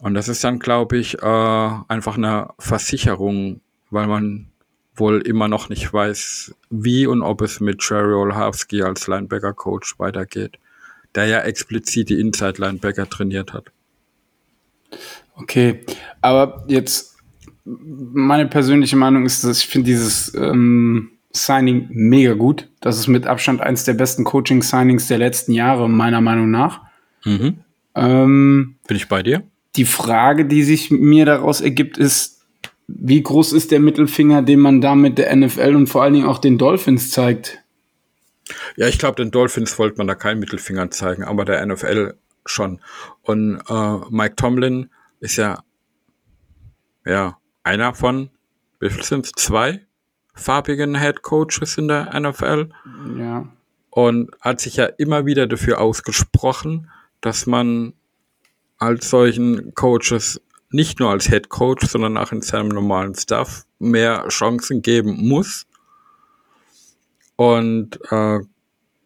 Und 0.04 0.16
das 0.16 0.28
ist 0.28 0.44
dann, 0.44 0.60
glaube 0.60 0.98
ich, 0.98 1.24
äh, 1.24 1.70
einfach 1.88 2.18
eine 2.18 2.50
Versicherung, 2.60 3.62
weil 3.90 4.08
man 4.08 4.50
wohl 4.98 5.22
immer 5.22 5.48
noch 5.48 5.70
nicht 5.70 5.94
weiß, 5.94 6.54
wie 6.70 7.08
und 7.08 7.22
ob 7.22 7.40
es 7.42 7.62
mit 7.62 7.82
Jerry 7.90 8.14
Olhowski 8.14 8.84
als 8.84 9.08
Linebacker-Coach 9.08 9.98
weitergeht, 10.00 10.60
der 11.16 11.28
ja 11.28 11.40
explizit 11.40 12.10
die 12.10 12.20
Inside-Linebacker 12.20 13.10
trainiert 13.10 13.54
hat. 13.54 13.72
Okay, 15.36 15.86
aber 16.20 16.66
jetzt 16.68 17.16
meine 17.64 18.48
persönliche 18.48 18.98
Meinung 18.98 19.26
ist, 19.26 19.46
dass 19.46 19.60
ich 19.60 19.68
finde 19.68 19.86
dieses 19.86 20.36
ähm, 20.36 21.12
Signing 21.32 21.88
mega 21.92 22.34
gut. 22.34 22.68
Das 22.82 23.00
ist 23.00 23.08
mit 23.08 23.26
Abstand 23.26 23.62
eins 23.62 23.86
der 23.86 23.94
besten 23.94 24.26
Coaching-Signings 24.26 25.08
der 25.08 25.20
letzten 25.20 25.54
Jahre, 25.54 25.90
meiner 25.90 26.20
Meinung 26.20 26.52
nach. 26.52 26.82
Mhm. 27.24 27.60
Ähm, 27.96 28.76
Bin 28.86 28.98
ich 28.98 29.08
bei 29.08 29.24
dir? 29.24 29.44
Die 29.76 29.86
Frage, 29.86 30.46
die 30.46 30.64
sich 30.64 30.92
mir 30.92 31.26
daraus 31.26 31.62
ergibt, 31.62 31.98
ist, 31.98 32.42
wie 32.88 33.24
groß 33.24 33.54
ist 33.54 33.72
der 33.72 33.80
Mittelfinger, 33.80 34.42
den 34.42 34.60
man 34.60 34.82
damit 34.82 35.18
der 35.18 35.36
NFL 35.36 35.76
und 35.76 35.88
vor 35.88 36.04
allen 36.04 36.14
Dingen 36.14 36.28
auch 36.28 36.38
den 36.38 36.58
Dolphins 36.58 37.12
zeigt? 37.12 37.60
Ja, 38.76 38.88
ich 38.88 39.00
glaube, 39.00 39.16
den 39.16 39.32
Dolphins 39.32 39.80
wollte 39.80 39.98
man 39.98 40.08
da 40.08 40.16
keinen 40.16 40.40
Mittelfinger 40.40 40.92
zeigen, 40.92 41.24
aber 41.24 41.46
der 41.46 41.66
NFL 41.66 42.16
schon. 42.46 42.82
Und 43.22 43.62
äh, 43.68 43.98
Mike 44.10 44.36
Tomlin 44.36 44.90
ist 45.20 45.38
ja, 45.38 45.64
ja 47.06 47.38
einer 47.64 47.94
von, 47.94 48.30
wie 48.80 48.90
viel 48.90 49.04
sind 49.04 49.26
es? 49.26 49.32
Zwei 49.32 49.86
farbigen 50.34 51.00
Head 51.00 51.22
Coaches 51.22 51.78
in 51.78 51.88
der 51.88 52.20
NFL. 52.20 52.70
Ja. 53.18 53.48
Und 53.90 54.32
hat 54.42 54.60
sich 54.60 54.76
ja 54.76 54.86
immer 54.86 55.26
wieder 55.26 55.48
dafür 55.48 55.80
ausgesprochen, 55.80 56.90
dass 57.22 57.46
man 57.46 57.94
als 58.84 59.10
solchen 59.10 59.74
Coaches 59.74 60.42
nicht 60.70 61.00
nur 61.00 61.12
als 61.12 61.30
Head 61.30 61.50
Coach, 61.50 61.88
sondern 61.88 62.18
auch 62.18 62.32
in 62.32 62.42
seinem 62.42 62.70
normalen 62.70 63.16
Staff 63.16 63.66
mehr 63.80 64.28
Chancen 64.30 64.82
geben 64.82 65.28
muss. 65.28 65.66
Und 67.36 68.00
äh, 68.12 68.40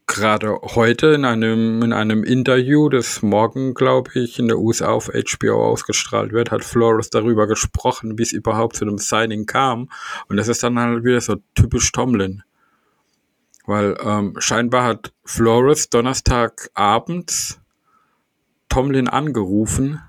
gerade 0.08 0.60
heute 0.62 1.08
in 1.08 1.26
einem, 1.26 1.84
in 1.84 1.94
einem 1.94 2.24
Interview, 2.24 2.90
das 2.90 3.22
morgen, 3.22 3.74
glaube 3.74 4.12
ich, 4.16 4.40
in 4.40 4.48
der 4.48 4.58
USA 4.58 4.88
auf 4.88 5.12
HBO 5.12 5.66
ausgestrahlt 5.66 6.32
wird, 6.32 6.52
hat 6.52 6.64
Flores 6.64 7.10
darüber 7.10 7.48
gesprochen, 7.48 8.18
wie 8.18 8.24
es 8.24 8.32
überhaupt 8.32 8.78
zu 8.78 8.86
dem 8.86 8.98
Signing 8.98 9.46
kam. 9.46 9.90
Und 10.30 10.38
das 10.38 10.48
ist 10.48 10.64
dann 10.64 10.80
halt 10.80 11.04
wieder 11.04 11.22
so 11.22 11.36
typisch 11.54 11.92
Tomlin. 11.92 12.44
Weil 13.66 13.98
ähm, 14.02 14.36
scheinbar 14.40 14.86
hat 14.86 15.12
Flores 15.26 15.90
Donnerstagabends 15.90 17.60
Tomlin 18.70 19.08
angerufen 19.08 20.02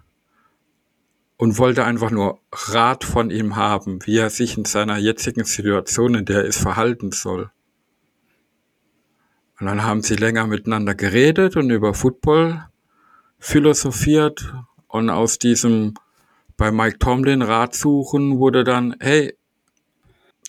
und 1.36 1.58
wollte 1.58 1.84
einfach 1.84 2.10
nur 2.10 2.40
Rat 2.52 3.04
von 3.04 3.30
ihm 3.30 3.56
haben, 3.56 4.04
wie 4.04 4.18
er 4.18 4.30
sich 4.30 4.56
in 4.58 4.64
seiner 4.64 4.98
jetzigen 4.98 5.44
Situation, 5.44 6.14
in 6.14 6.24
der 6.24 6.38
er 6.38 6.44
ist, 6.44 6.60
verhalten 6.60 7.12
soll. 7.12 7.50
Und 9.60 9.66
dann 9.66 9.82
haben 9.82 10.02
sie 10.02 10.16
länger 10.16 10.46
miteinander 10.46 10.94
geredet 10.94 11.56
und 11.56 11.70
über 11.70 11.94
Football 11.94 12.68
philosophiert 13.38 14.54
und 14.88 15.10
aus 15.10 15.38
diesem 15.38 15.94
bei 16.56 16.72
Mike 16.72 16.98
Tomlin 16.98 17.42
Rat 17.42 17.76
suchen 17.76 18.38
wurde 18.38 18.64
dann, 18.64 18.96
hey, 18.98 19.38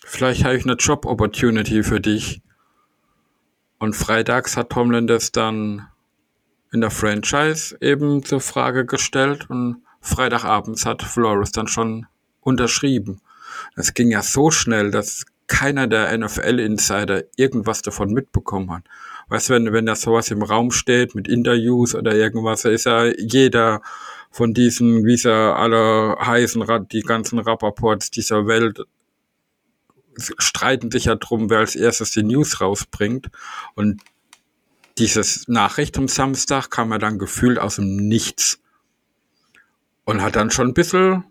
vielleicht 0.04 0.44
habe 0.44 0.56
ich 0.56 0.64
eine 0.64 0.74
Job 0.74 1.06
Opportunity 1.06 1.84
für 1.84 2.00
dich. 2.00 2.42
Und 3.78 3.94
freitags 3.94 4.56
hat 4.56 4.70
Tomlin 4.70 5.06
das 5.06 5.30
dann 5.30 5.86
in 6.72 6.80
der 6.80 6.90
Franchise 6.90 7.76
eben 7.80 8.24
zur 8.24 8.40
Frage 8.40 8.86
gestellt 8.86 9.50
und 9.50 9.82
Freitagabends 10.00 10.86
hat 10.86 11.02
Flores 11.02 11.52
dann 11.52 11.66
schon 11.66 12.06
unterschrieben. 12.40 13.20
Es 13.76 13.94
ging 13.94 14.10
ja 14.10 14.22
so 14.22 14.50
schnell, 14.50 14.90
dass 14.90 15.26
keiner 15.46 15.88
der 15.88 16.16
NFL-Insider 16.16 17.24
irgendwas 17.36 17.82
davon 17.82 18.12
mitbekommen 18.12 18.70
hat. 18.70 18.84
Weißt 19.28 19.50
du, 19.50 19.54
wenn, 19.54 19.72
wenn 19.72 19.86
da 19.86 19.96
sowas 19.96 20.30
im 20.30 20.42
Raum 20.42 20.70
steht 20.70 21.14
mit 21.14 21.28
Interviews 21.28 21.94
oder 21.94 22.14
irgendwas, 22.14 22.64
ist 22.64 22.86
ja 22.86 23.06
jeder 23.06 23.82
von 24.30 24.54
diesen, 24.54 25.04
wie 25.04 25.16
sie 25.16 25.32
alle 25.32 26.16
heißen, 26.20 26.64
die 26.92 27.02
ganzen 27.02 27.40
Rapports 27.40 28.12
dieser 28.12 28.46
Welt 28.46 28.84
streiten 30.16 30.90
sich 30.90 31.06
ja 31.06 31.16
drum, 31.16 31.50
wer 31.50 31.58
als 31.58 31.74
erstes 31.74 32.12
die 32.12 32.22
News 32.22 32.60
rausbringt. 32.60 33.30
Und 33.74 34.02
dieses 35.00 35.48
Nachricht 35.48 35.96
am 35.98 36.08
Samstag 36.08 36.70
kam 36.70 36.92
ja 36.92 36.98
dann 36.98 37.18
gefühlt 37.18 37.58
aus 37.58 37.76
dem 37.76 37.96
Nichts. 37.96 38.60
Und 40.04 40.22
hat 40.22 40.36
dann 40.36 40.50
schon 40.50 40.68
ein 40.68 40.74
bisschen, 40.74 41.24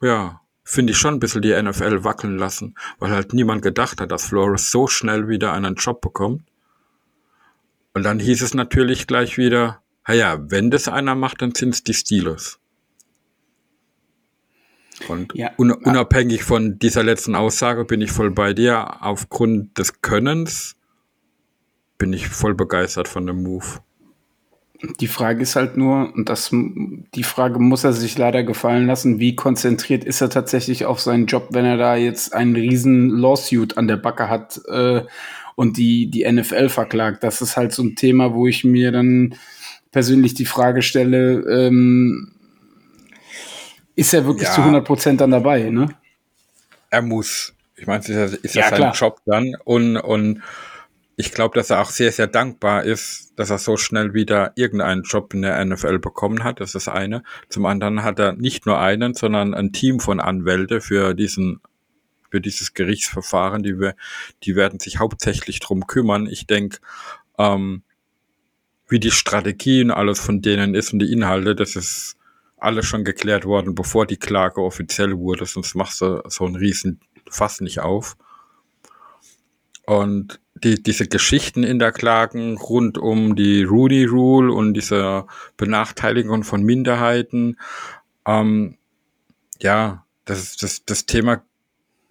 ja, 0.00 0.40
finde 0.64 0.92
ich 0.92 0.98
schon 0.98 1.14
ein 1.14 1.20
bisschen 1.20 1.42
die 1.42 1.60
NFL 1.60 2.04
wackeln 2.04 2.36
lassen, 2.36 2.74
weil 2.98 3.10
halt 3.10 3.32
niemand 3.32 3.62
gedacht 3.62 4.00
hat, 4.00 4.12
dass 4.12 4.26
Flores 4.26 4.70
so 4.70 4.86
schnell 4.86 5.28
wieder 5.28 5.52
einen 5.52 5.74
Job 5.74 6.00
bekommt. 6.00 6.42
Und 7.94 8.02
dann 8.04 8.20
hieß 8.20 8.42
es 8.42 8.54
natürlich 8.54 9.06
gleich 9.06 9.38
wieder, 9.38 9.82
naja, 10.06 10.38
wenn 10.40 10.70
das 10.70 10.88
einer 10.88 11.14
macht, 11.14 11.42
dann 11.42 11.54
sind 11.54 11.74
es 11.74 11.82
die 11.84 11.94
Steelers. 11.94 12.60
Und 15.08 15.34
ja. 15.34 15.50
un 15.58 15.70
unabhängig 15.70 16.44
von 16.44 16.78
dieser 16.78 17.02
letzten 17.02 17.34
Aussage 17.34 17.84
bin 17.84 18.00
ich 18.00 18.10
voll 18.10 18.30
bei 18.30 18.52
dir. 18.52 19.02
Aufgrund 19.02 19.78
des 19.78 20.00
Könnens 20.00 20.77
bin 21.98 22.12
ich 22.12 22.28
voll 22.28 22.54
begeistert 22.54 23.08
von 23.08 23.26
dem 23.26 23.42
Move. 23.42 23.66
Die 25.00 25.08
Frage 25.08 25.42
ist 25.42 25.56
halt 25.56 25.76
nur, 25.76 26.14
und 26.14 26.28
das, 26.28 26.50
die 26.52 27.24
Frage 27.24 27.58
muss 27.58 27.82
er 27.82 27.92
sich 27.92 28.16
leider 28.16 28.44
gefallen 28.44 28.86
lassen, 28.86 29.18
wie 29.18 29.34
konzentriert 29.34 30.04
ist 30.04 30.20
er 30.20 30.30
tatsächlich 30.30 30.84
auf 30.84 31.00
seinen 31.00 31.26
Job, 31.26 31.48
wenn 31.50 31.64
er 31.64 31.76
da 31.76 31.96
jetzt 31.96 32.32
einen 32.32 32.54
riesen 32.54 33.10
Lawsuit 33.10 33.76
an 33.76 33.88
der 33.88 33.96
Backe 33.96 34.28
hat 34.28 34.60
äh, 34.68 35.02
und 35.56 35.78
die, 35.78 36.08
die 36.08 36.30
NFL 36.30 36.68
verklagt. 36.68 37.24
Das 37.24 37.42
ist 37.42 37.56
halt 37.56 37.72
so 37.72 37.82
ein 37.82 37.96
Thema, 37.96 38.34
wo 38.34 38.46
ich 38.46 38.62
mir 38.62 38.92
dann 38.92 39.34
persönlich 39.90 40.34
die 40.34 40.46
Frage 40.46 40.82
stelle, 40.82 41.40
ähm, 41.50 42.30
ist 43.96 44.14
er 44.14 44.26
wirklich 44.26 44.46
ja. 44.46 44.54
zu 44.54 44.60
100 44.60 44.84
Prozent 44.84 45.20
dann 45.20 45.32
dabei, 45.32 45.70
ne? 45.70 45.88
Er 46.90 47.02
muss. 47.02 47.52
Ich 47.74 47.88
meine, 47.88 48.04
ist, 48.04 48.10
ist 48.10 48.54
ja, 48.54 48.62
ja 48.62 48.68
sein 48.68 48.78
klar. 48.78 48.94
Job 48.94 49.20
dann 49.26 49.56
und, 49.64 49.96
und 49.96 50.40
ich 51.20 51.32
glaube, 51.32 51.58
dass 51.58 51.70
er 51.70 51.80
auch 51.80 51.90
sehr, 51.90 52.12
sehr 52.12 52.28
dankbar 52.28 52.84
ist, 52.84 53.32
dass 53.34 53.50
er 53.50 53.58
so 53.58 53.76
schnell 53.76 54.14
wieder 54.14 54.52
irgendeinen 54.54 55.02
Job 55.02 55.34
in 55.34 55.42
der 55.42 55.64
NFL 55.64 55.98
bekommen 55.98 56.44
hat. 56.44 56.60
Das 56.60 56.76
ist 56.76 56.86
das 56.86 56.94
eine. 56.94 57.24
Zum 57.48 57.66
anderen 57.66 58.04
hat 58.04 58.20
er 58.20 58.34
nicht 58.34 58.66
nur 58.66 58.78
einen, 58.78 59.14
sondern 59.14 59.52
ein 59.52 59.72
Team 59.72 59.98
von 59.98 60.20
Anwälte 60.20 60.80
für 60.80 61.14
diesen 61.14 61.60
für 62.30 62.40
dieses 62.40 62.72
Gerichtsverfahren, 62.72 63.64
die 63.64 63.80
wir, 63.80 63.96
die 64.44 64.54
werden 64.54 64.78
sich 64.78 65.00
hauptsächlich 65.00 65.58
drum 65.58 65.88
kümmern. 65.88 66.28
Ich 66.28 66.46
denke, 66.46 66.78
ähm, 67.36 67.82
wie 68.86 69.00
die 69.00 69.10
Strategie 69.10 69.82
und 69.82 69.90
alles 69.90 70.20
von 70.20 70.40
denen 70.40 70.76
ist 70.76 70.92
und 70.92 71.00
die 71.00 71.10
Inhalte, 71.10 71.56
das 71.56 71.74
ist 71.74 72.16
alles 72.58 72.86
schon 72.86 73.02
geklärt 73.02 73.44
worden, 73.44 73.74
bevor 73.74 74.06
die 74.06 74.18
Klage 74.18 74.62
offiziell 74.62 75.18
wurde, 75.18 75.46
sonst 75.46 75.74
machst 75.74 76.00
du 76.00 76.22
so 76.28 76.44
einen 76.44 76.54
riesen 76.54 77.00
Fass 77.28 77.60
nicht 77.60 77.80
auf. 77.80 78.16
Und 79.84 80.38
die, 80.64 80.82
diese 80.82 81.06
Geschichten 81.06 81.62
in 81.62 81.78
der 81.78 81.92
Klagen 81.92 82.56
rund 82.56 82.98
um 82.98 83.36
die 83.36 83.64
Rooney 83.64 84.04
Rule 84.04 84.52
und 84.52 84.74
diese 84.74 85.26
Benachteiligung 85.56 86.44
von 86.44 86.62
Minderheiten, 86.62 87.58
ähm, 88.26 88.76
ja, 89.60 90.04
das, 90.24 90.56
das, 90.56 90.84
das 90.84 91.06
Thema 91.06 91.42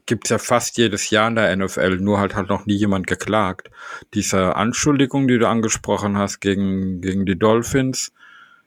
gibt's 0.05 0.29
ja 0.29 0.37
fast 0.37 0.77
jedes 0.77 1.09
Jahr 1.09 1.27
in 1.27 1.35
der 1.35 1.55
NFL, 1.55 1.97
nur 1.97 2.19
halt 2.19 2.33
hat 2.33 2.49
noch 2.49 2.65
nie 2.65 2.75
jemand 2.75 3.07
geklagt. 3.07 3.69
Diese 4.13 4.55
Anschuldigung, 4.55 5.27
die 5.27 5.37
du 5.37 5.47
angesprochen 5.47 6.17
hast 6.17 6.39
gegen, 6.39 7.01
gegen 7.01 7.25
die 7.25 7.37
Dolphins, 7.37 8.11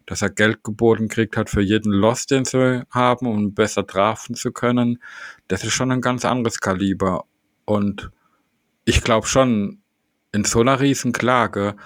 dass 0.06 0.22
er 0.22 0.30
Geld 0.30 0.62
geboten 0.62 1.08
kriegt 1.08 1.37
hat 1.37 1.50
für 1.50 1.62
jeden 1.62 1.92
Loss, 1.92 2.26
den 2.26 2.44
sie 2.44 2.84
haben, 2.90 3.26
um 3.26 3.54
besser 3.54 3.82
draften 3.82 4.34
zu 4.34 4.52
können, 4.52 5.02
das 5.49 5.64
ist 5.64 5.72
schon 5.72 5.90
ein 5.90 6.00
ganz 6.00 6.25
anderes 6.25 6.60
Kaliber. 6.60 7.25
Und 7.64 8.10
ich 8.84 9.02
glaube 9.02 9.26
schon, 9.26 9.78
in 10.32 10.44
so 10.44 10.60
einer 10.60 10.80
riesen 10.80 11.12
Klage 11.12 11.76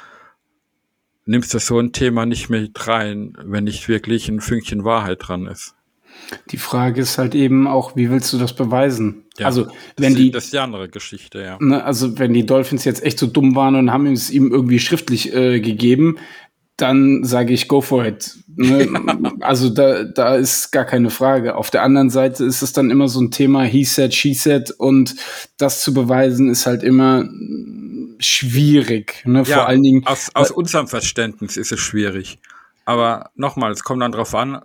nimmst 1.26 1.54
du 1.54 1.58
so 1.58 1.78
ein 1.78 1.92
Thema 1.92 2.26
nicht 2.26 2.50
mit 2.50 2.86
rein, 2.86 3.36
wenn 3.42 3.64
nicht 3.64 3.88
wirklich 3.88 4.28
ein 4.28 4.40
Fünkchen 4.40 4.84
Wahrheit 4.84 5.18
dran 5.22 5.46
ist. 5.46 5.74
Die 6.50 6.58
Frage 6.58 7.00
ist 7.00 7.18
halt 7.18 7.34
eben 7.34 7.66
auch, 7.66 7.96
wie 7.96 8.08
willst 8.08 8.32
du 8.32 8.38
das 8.38 8.54
beweisen? 8.54 9.24
Ja, 9.36 9.46
also, 9.46 9.64
das 9.64 9.74
wenn 9.96 10.12
ist, 10.12 10.18
die, 10.18 10.30
das 10.30 10.44
ist 10.44 10.52
die 10.52 10.58
andere 10.58 10.88
Geschichte, 10.88 11.42
ja. 11.42 11.58
ne, 11.60 11.82
also 11.82 12.18
wenn 12.18 12.32
die 12.32 12.46
Dolphins 12.46 12.84
jetzt 12.84 13.02
echt 13.02 13.18
so 13.18 13.26
dumm 13.26 13.56
waren 13.56 13.74
und 13.74 13.90
haben 13.90 14.06
es 14.06 14.30
ihm 14.30 14.52
irgendwie 14.52 14.78
schriftlich 14.78 15.34
äh, 15.34 15.60
gegeben, 15.60 16.18
dann 16.76 17.22
sage 17.24 17.52
ich, 17.52 17.68
go 17.68 17.80
for 17.80 18.04
it. 18.04 18.36
Ne? 18.56 18.88
also 19.40 19.70
da, 19.70 20.04
da 20.04 20.34
ist 20.36 20.72
gar 20.72 20.84
keine 20.84 21.10
Frage. 21.10 21.56
Auf 21.56 21.70
der 21.70 21.82
anderen 21.82 22.10
Seite 22.10 22.44
ist 22.44 22.62
es 22.62 22.72
dann 22.72 22.90
immer 22.90 23.08
so 23.08 23.20
ein 23.20 23.30
Thema, 23.30 23.62
he 23.62 23.84
said, 23.84 24.14
she 24.14 24.34
said 24.34 24.70
und 24.72 25.14
das 25.56 25.82
zu 25.82 25.94
beweisen 25.94 26.50
ist 26.50 26.66
halt 26.66 26.82
immer 26.82 27.28
schwierig. 28.18 29.22
Ne? 29.24 29.38
Ja, 29.38 29.44
Vor 29.44 29.68
allen 29.68 29.82
Dingen. 29.82 30.06
Aus, 30.06 30.30
aus 30.34 30.50
unserem 30.50 30.88
Verständnis 30.88 31.56
ist 31.56 31.72
es 31.72 31.80
schwierig. 31.80 32.38
Aber 32.84 33.30
nochmal, 33.34 33.72
es 33.72 33.84
kommt 33.84 34.02
dann 34.02 34.12
darauf 34.12 34.34
an, 34.34 34.62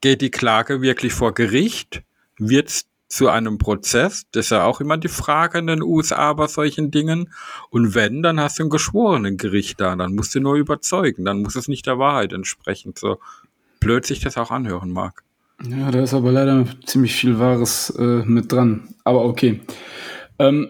geht 0.00 0.22
die 0.22 0.30
Klage 0.30 0.82
wirklich 0.82 1.12
vor 1.12 1.34
Gericht? 1.34 2.02
Wird 2.38 2.68
es 2.68 2.87
zu 3.08 3.28
einem 3.28 3.58
Prozess? 3.58 4.26
Das 4.32 4.46
ist 4.46 4.50
ja 4.50 4.64
auch 4.64 4.80
immer 4.80 4.96
die 4.96 5.08
Frage 5.08 5.58
in 5.58 5.66
den 5.66 5.82
USA 5.82 6.32
bei 6.34 6.46
solchen 6.46 6.90
Dingen. 6.90 7.32
Und 7.70 7.94
wenn, 7.94 8.22
dann 8.22 8.40
hast 8.40 8.58
du 8.58 8.64
ein 8.64 8.70
geschworenen 8.70 9.36
Gericht 9.36 9.80
da. 9.80 9.96
Dann 9.96 10.14
musst 10.14 10.34
du 10.34 10.40
nur 10.40 10.54
überzeugen. 10.56 11.24
Dann 11.24 11.42
muss 11.42 11.56
es 11.56 11.68
nicht 11.68 11.86
der 11.86 11.98
Wahrheit 11.98 12.32
entsprechen. 12.32 12.94
So 12.96 13.18
blöd 13.80 14.04
sich 14.04 14.20
das 14.20 14.36
auch 14.36 14.50
anhören 14.50 14.90
mag. 14.90 15.22
Ja, 15.64 15.90
da 15.90 16.02
ist 16.02 16.14
aber 16.14 16.30
leider 16.30 16.66
ziemlich 16.86 17.14
viel 17.14 17.38
Wahres 17.38 17.90
äh, 17.90 18.22
mit 18.24 18.52
dran. 18.52 18.94
Aber 19.04 19.24
okay. 19.24 19.60
Ähm, 20.38 20.68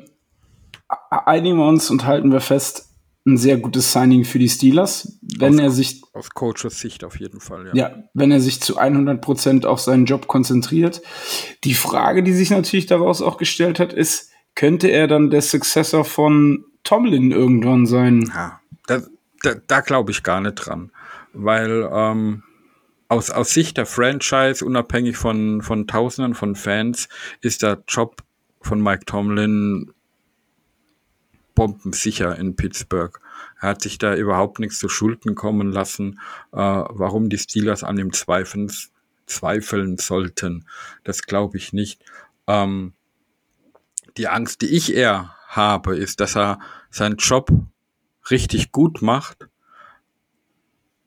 einigen 1.10 1.58
wir 1.58 1.66
uns 1.66 1.90
und 1.90 2.06
halten 2.06 2.32
wir 2.32 2.40
fest, 2.40 2.87
ein 3.28 3.36
sehr 3.36 3.58
gutes 3.58 3.92
Signing 3.92 4.24
für 4.24 4.38
die 4.38 4.48
Steelers, 4.48 5.18
wenn 5.38 5.54
aus, 5.54 5.60
er 5.60 5.70
sich 5.70 6.02
aus 6.12 6.30
Coaches 6.30 6.80
Sicht 6.80 7.04
auf 7.04 7.18
jeden 7.20 7.40
Fall. 7.40 7.66
Ja, 7.68 7.74
ja 7.74 8.02
wenn 8.14 8.30
er 8.30 8.40
sich 8.40 8.60
zu 8.60 8.76
100 8.78 9.20
Prozent 9.20 9.66
auf 9.66 9.80
seinen 9.80 10.06
Job 10.06 10.26
konzentriert. 10.26 11.02
Die 11.64 11.74
Frage, 11.74 12.22
die 12.22 12.32
sich 12.32 12.50
natürlich 12.50 12.86
daraus 12.86 13.22
auch 13.22 13.36
gestellt 13.36 13.78
hat, 13.78 13.92
ist, 13.92 14.30
könnte 14.54 14.88
er 14.88 15.06
dann 15.06 15.30
der 15.30 15.42
Successor 15.42 16.04
von 16.04 16.64
Tomlin 16.82 17.30
irgendwann 17.30 17.86
sein? 17.86 18.30
Ja, 18.34 18.60
da, 18.86 19.02
da, 19.42 19.54
da 19.66 19.80
glaube 19.80 20.10
ich 20.10 20.22
gar 20.22 20.40
nicht 20.40 20.54
dran, 20.54 20.90
weil 21.32 21.88
ähm, 21.92 22.42
aus, 23.08 23.30
aus 23.30 23.50
Sicht 23.54 23.76
der 23.76 23.86
Franchise, 23.86 24.64
unabhängig 24.64 25.16
von, 25.16 25.62
von 25.62 25.86
Tausenden 25.86 26.34
von 26.34 26.54
Fans, 26.56 27.08
ist 27.40 27.62
der 27.62 27.82
Job 27.86 28.22
von 28.60 28.82
Mike 28.82 29.04
Tomlin 29.06 29.92
bombensicher 31.58 32.38
in 32.38 32.54
Pittsburgh. 32.54 33.18
Er 33.60 33.70
hat 33.70 33.82
sich 33.82 33.98
da 33.98 34.14
überhaupt 34.14 34.60
nichts 34.60 34.78
zu 34.78 34.88
Schulden 34.88 35.34
kommen 35.34 35.72
lassen, 35.72 36.20
äh, 36.52 36.56
warum 36.56 37.30
die 37.30 37.38
Steelers 37.38 37.82
an 37.82 37.98
ihm 37.98 38.12
zweifeln, 38.12 38.70
zweifeln 39.26 39.98
sollten. 39.98 40.66
Das 41.02 41.22
glaube 41.22 41.56
ich 41.56 41.72
nicht. 41.72 42.00
Ähm, 42.46 42.92
die 44.16 44.28
Angst, 44.28 44.62
die 44.62 44.68
ich 44.68 44.94
eher 44.94 45.34
habe, 45.48 45.96
ist, 45.96 46.20
dass 46.20 46.36
er 46.36 46.60
seinen 46.90 47.16
Job 47.16 47.50
richtig 48.30 48.70
gut 48.70 49.02
macht, 49.02 49.48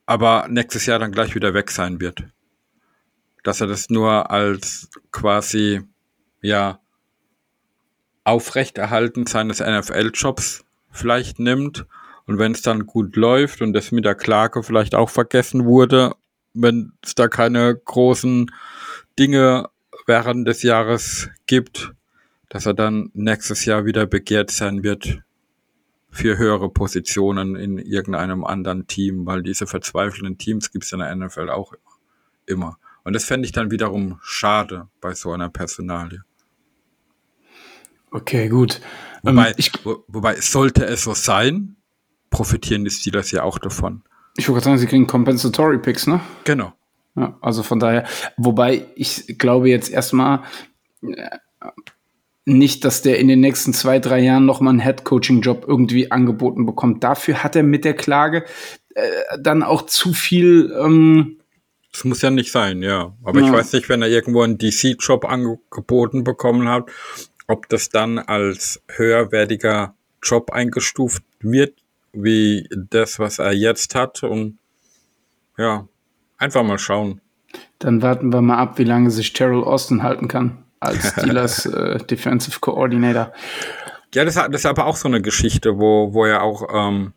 aber 0.05 0.47
nächstes 0.49 0.85
Jahr 0.85 0.99
dann 0.99 1.13
gleich 1.13 1.33
wieder 1.33 1.53
weg 1.53 1.71
sein 1.71 2.01
wird. 2.01 2.25
Dass 3.43 3.61
er 3.61 3.67
das 3.67 3.89
nur 3.89 4.29
als 4.31 4.89
quasi, 5.13 5.81
ja, 6.41 6.81
Aufrechterhalten 8.23 9.25
seines 9.25 9.59
NFL-Jobs 9.59 10.63
vielleicht 10.91 11.39
nimmt 11.39 11.85
und 12.25 12.37
wenn 12.37 12.51
es 12.51 12.61
dann 12.61 12.85
gut 12.85 13.15
läuft 13.15 13.61
und 13.61 13.73
das 13.73 13.91
mit 13.91 14.05
der 14.05 14.15
Klage 14.15 14.63
vielleicht 14.63 14.95
auch 14.95 15.09
vergessen 15.09 15.65
wurde, 15.65 16.15
wenn 16.53 16.93
es 17.03 17.15
da 17.15 17.27
keine 17.27 17.75
großen 17.75 18.51
Dinge 19.17 19.69
während 20.05 20.47
des 20.47 20.63
Jahres 20.63 21.29
gibt, 21.47 21.93
dass 22.49 22.65
er 22.65 22.73
dann 22.73 23.09
nächstes 23.13 23.65
Jahr 23.65 23.85
wieder 23.85 24.05
begehrt 24.05 24.51
sein 24.51 24.83
wird 24.83 25.19
für 26.09 26.37
höhere 26.37 26.69
Positionen 26.69 27.55
in 27.55 27.77
irgendeinem 27.77 28.43
anderen 28.43 28.87
Team, 28.87 29.25
weil 29.25 29.41
diese 29.41 29.65
verzweifelnden 29.65 30.37
Teams 30.37 30.71
gibt 30.71 30.83
es 30.83 30.91
in 30.91 30.99
der 30.99 31.15
NFL 31.15 31.49
auch 31.49 31.73
immer. 32.45 32.77
Und 33.03 33.13
das 33.13 33.23
fände 33.23 33.45
ich 33.45 33.53
dann 33.53 33.71
wiederum 33.71 34.19
schade 34.21 34.89
bei 34.99 35.13
so 35.13 35.31
einer 35.31 35.49
Personalie. 35.49 36.23
Okay, 38.11 38.49
gut. 38.49 38.81
Wobei, 39.23 39.49
ähm, 39.49 39.53
ich, 39.57 39.71
wo, 39.83 40.03
wobei, 40.07 40.39
sollte 40.39 40.85
es 40.85 41.03
so 41.03 41.13
sein, 41.13 41.77
profitieren 42.29 42.83
die 42.83 42.91
Steelers 42.91 43.31
ja 43.31 43.43
auch 43.43 43.57
davon. 43.57 44.03
Ich 44.37 44.47
wollte 44.49 44.65
sagen, 44.65 44.77
sie 44.77 44.87
kriegen 44.87 45.07
Compensatory 45.07 45.79
Picks, 45.79 46.07
ne? 46.07 46.21
Genau. 46.43 46.73
Ja, 47.15 47.37
also 47.41 47.63
von 47.63 47.79
daher, 47.79 48.05
wobei 48.37 48.85
ich 48.95 49.37
glaube 49.37 49.69
jetzt 49.69 49.89
erstmal 49.89 50.43
äh, 51.01 51.37
nicht, 52.45 52.85
dass 52.85 53.01
der 53.01 53.19
in 53.19 53.27
den 53.27 53.41
nächsten 53.41 53.73
zwei, 53.73 53.99
drei 53.99 54.19
Jahren 54.19 54.45
nochmal 54.45 54.71
einen 54.71 54.79
Head-Coaching-Job 54.79 55.65
irgendwie 55.67 56.11
angeboten 56.11 56.65
bekommt. 56.65 57.03
Dafür 57.03 57.43
hat 57.43 57.55
er 57.55 57.63
mit 57.63 57.85
der 57.85 57.93
Klage 57.93 58.45
äh, 58.95 59.03
dann 59.39 59.63
auch 59.63 59.83
zu 59.83 60.13
viel. 60.13 60.73
Ähm, 60.79 61.37
das 61.91 62.05
muss 62.05 62.21
ja 62.21 62.31
nicht 62.31 62.51
sein, 62.51 62.81
ja. 62.81 63.13
Aber 63.23 63.41
ja. 63.41 63.47
ich 63.47 63.51
weiß 63.51 63.73
nicht, 63.73 63.89
wenn 63.89 64.01
er 64.01 64.07
irgendwo 64.07 64.41
einen 64.41 64.57
DC-Job 64.57 65.25
angeboten 65.25 66.23
bekommen 66.23 66.69
hat, 66.69 66.89
ob 67.51 67.67
das 67.69 67.89
dann 67.89 68.17
als 68.17 68.81
höherwertiger 68.87 69.93
Job 70.23 70.51
eingestuft 70.51 71.23
wird, 71.41 71.83
wie 72.13 72.67
das, 72.71 73.19
was 73.19 73.39
er 73.39 73.51
jetzt 73.51 73.93
hat. 73.93 74.23
Und 74.23 74.57
ja, 75.57 75.87
einfach 76.37 76.63
mal 76.63 76.79
schauen. 76.79 77.19
Dann 77.79 78.01
warten 78.01 78.31
wir 78.31 78.41
mal 78.41 78.57
ab, 78.57 78.77
wie 78.77 78.85
lange 78.85 79.11
sich 79.11 79.33
Terrell 79.33 79.63
Austin 79.63 80.01
halten 80.01 80.27
kann 80.27 80.63
als 80.79 81.11
Steelers 81.11 81.65
äh, 81.65 81.97
Defensive 81.99 82.59
Coordinator. 82.61 83.33
Ja, 84.13 84.25
das, 84.25 84.35
das 84.35 84.47
ist 84.49 84.65
aber 84.65 84.85
auch 84.85 84.95
so 84.95 85.07
eine 85.07 85.21
Geschichte, 85.21 85.77
wo, 85.77 86.13
wo 86.13 86.25
ja 86.25 86.41
auch 86.41 86.67
ähm, 86.73 87.13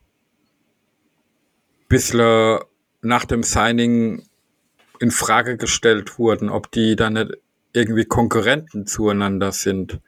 bisschen 1.88 2.58
nach 3.02 3.24
dem 3.24 3.42
Signing 3.42 4.26
in 4.98 5.10
Frage 5.10 5.56
gestellt 5.56 6.18
wurden, 6.18 6.48
ob 6.48 6.70
die 6.70 6.96
dann 6.96 7.12
nicht 7.14 7.32
irgendwie 7.72 8.04
Konkurrenten 8.04 8.86
zueinander 8.86 9.52
sind. 9.52 10.00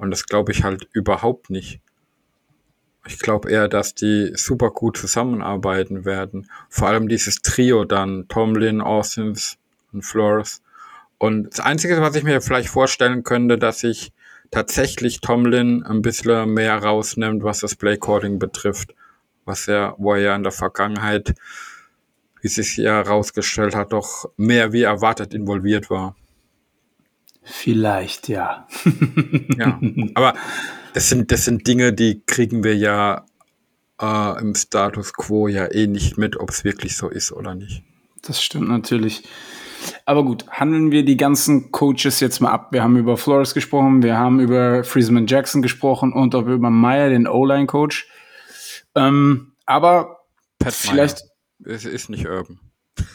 Und 0.00 0.10
das 0.10 0.24
glaube 0.24 0.50
ich 0.50 0.64
halt 0.64 0.88
überhaupt 0.92 1.50
nicht. 1.50 1.80
Ich 3.06 3.18
glaube 3.18 3.50
eher, 3.50 3.68
dass 3.68 3.94
die 3.94 4.32
super 4.34 4.70
gut 4.70 4.96
zusammenarbeiten 4.96 6.06
werden. 6.06 6.50
Vor 6.70 6.88
allem 6.88 7.06
dieses 7.06 7.42
Trio 7.42 7.84
dann, 7.84 8.26
Tomlin, 8.28 8.80
Austins 8.80 9.58
und 9.92 10.02
Flores. 10.02 10.62
Und 11.18 11.50
das 11.50 11.60
Einzige, 11.60 12.00
was 12.00 12.16
ich 12.16 12.24
mir 12.24 12.40
vielleicht 12.40 12.70
vorstellen 12.70 13.24
könnte, 13.24 13.58
dass 13.58 13.80
sich 13.80 14.12
tatsächlich 14.50 15.20
Tomlin 15.20 15.82
ein 15.82 16.00
bisschen 16.00 16.54
mehr 16.54 16.82
rausnimmt, 16.82 17.42
was 17.42 17.60
das 17.60 17.76
Playcording 17.76 18.38
betrifft. 18.38 18.94
Was 19.44 19.68
er, 19.68 19.96
wo 19.98 20.14
er 20.14 20.20
ja 20.20 20.34
in 20.34 20.44
der 20.44 20.52
Vergangenheit, 20.52 21.34
wie 22.40 22.48
sich 22.48 22.74
ja 22.78 23.04
herausgestellt 23.04 23.74
hat, 23.74 23.92
doch 23.92 24.30
mehr 24.38 24.72
wie 24.72 24.82
erwartet 24.82 25.34
involviert 25.34 25.90
war. 25.90 26.16
Vielleicht, 27.50 28.28
ja. 28.28 28.66
ja, 29.58 29.80
aber 30.14 30.34
das 30.94 31.08
sind, 31.08 31.32
das 31.32 31.44
sind 31.44 31.66
Dinge, 31.66 31.92
die 31.92 32.22
kriegen 32.24 32.62
wir 32.62 32.76
ja 32.76 33.26
äh, 34.00 34.40
im 34.40 34.54
Status 34.54 35.12
quo 35.12 35.48
ja 35.48 35.66
eh 35.66 35.86
nicht 35.86 36.16
mit, 36.16 36.38
ob 36.38 36.50
es 36.50 36.64
wirklich 36.64 36.96
so 36.96 37.08
ist 37.08 37.32
oder 37.32 37.54
nicht. 37.54 37.82
Das 38.22 38.40
stimmt 38.42 38.68
natürlich. 38.68 39.24
Aber 40.04 40.24
gut, 40.24 40.46
handeln 40.48 40.92
wir 40.92 41.04
die 41.04 41.16
ganzen 41.16 41.72
Coaches 41.72 42.20
jetzt 42.20 42.40
mal 42.40 42.50
ab. 42.50 42.72
Wir 42.72 42.82
haben 42.82 42.96
über 42.96 43.16
Flores 43.16 43.54
gesprochen, 43.54 44.02
wir 44.02 44.16
haben 44.16 44.38
über 44.38 44.84
Friesman 44.84 45.26
Jackson 45.26 45.62
gesprochen 45.62 46.12
und 46.12 46.34
auch 46.34 46.46
über 46.46 46.70
Meyer, 46.70 47.08
den 47.08 47.26
O-Line-Coach. 47.26 48.08
Ähm, 48.94 49.52
aber 49.66 50.20
Pat 50.58 50.74
vielleicht. 50.74 51.24
Meyer. 51.58 51.74
Es 51.74 51.84
ist 51.84 52.10
nicht 52.10 52.26
Urban. 52.26 52.60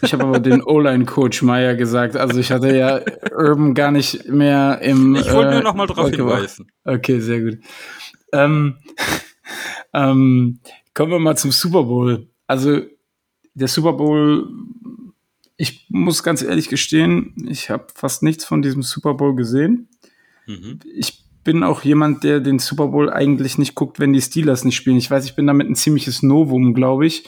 Ich 0.01 0.13
habe 0.13 0.23
aber 0.23 0.39
den 0.39 0.61
O-Line-Coach 0.61 1.41
Meyer 1.41 1.75
gesagt. 1.75 2.15
Also 2.15 2.39
ich 2.39 2.51
hatte 2.51 2.75
ja 2.75 3.01
Urban 3.31 3.73
gar 3.73 3.91
nicht 3.91 4.27
mehr 4.27 4.79
im. 4.81 5.15
Ich 5.15 5.31
wollte 5.31 5.51
äh, 5.51 5.53
nur 5.55 5.63
noch 5.63 5.75
mal 5.75 5.87
drauf 5.87 6.09
hinweisen. 6.09 6.71
Okay, 6.83 7.19
sehr 7.19 7.41
gut. 7.41 7.59
Ähm, 8.31 8.77
ähm, 9.93 10.59
kommen 10.93 11.11
wir 11.11 11.19
mal 11.19 11.37
zum 11.37 11.51
Super 11.51 11.83
Bowl. 11.83 12.27
Also 12.47 12.81
der 13.53 13.67
Super 13.67 13.93
Bowl, 13.93 14.47
ich 15.57 15.87
muss 15.89 16.23
ganz 16.23 16.41
ehrlich 16.41 16.69
gestehen, 16.69 17.33
ich 17.47 17.69
habe 17.69 17.87
fast 17.95 18.21
nichts 18.23 18.45
von 18.45 18.61
diesem 18.61 18.83
Super 18.83 19.13
Bowl 19.13 19.35
gesehen. 19.35 19.89
Mhm. 20.45 20.79
Ich 20.93 21.23
bin 21.43 21.63
auch 21.63 21.83
jemand, 21.83 22.23
der 22.23 22.39
den 22.39 22.59
Super 22.59 22.87
Bowl 22.87 23.09
eigentlich 23.09 23.57
nicht 23.57 23.75
guckt, 23.75 23.99
wenn 23.99 24.13
die 24.13 24.21
Steelers 24.21 24.65
nicht 24.65 24.75
spielen. 24.75 24.97
Ich 24.97 25.09
weiß, 25.09 25.25
ich 25.25 25.35
bin 25.35 25.47
damit 25.47 25.69
ein 25.69 25.75
ziemliches 25.75 26.23
Novum, 26.23 26.73
glaube 26.73 27.05
ich. 27.05 27.25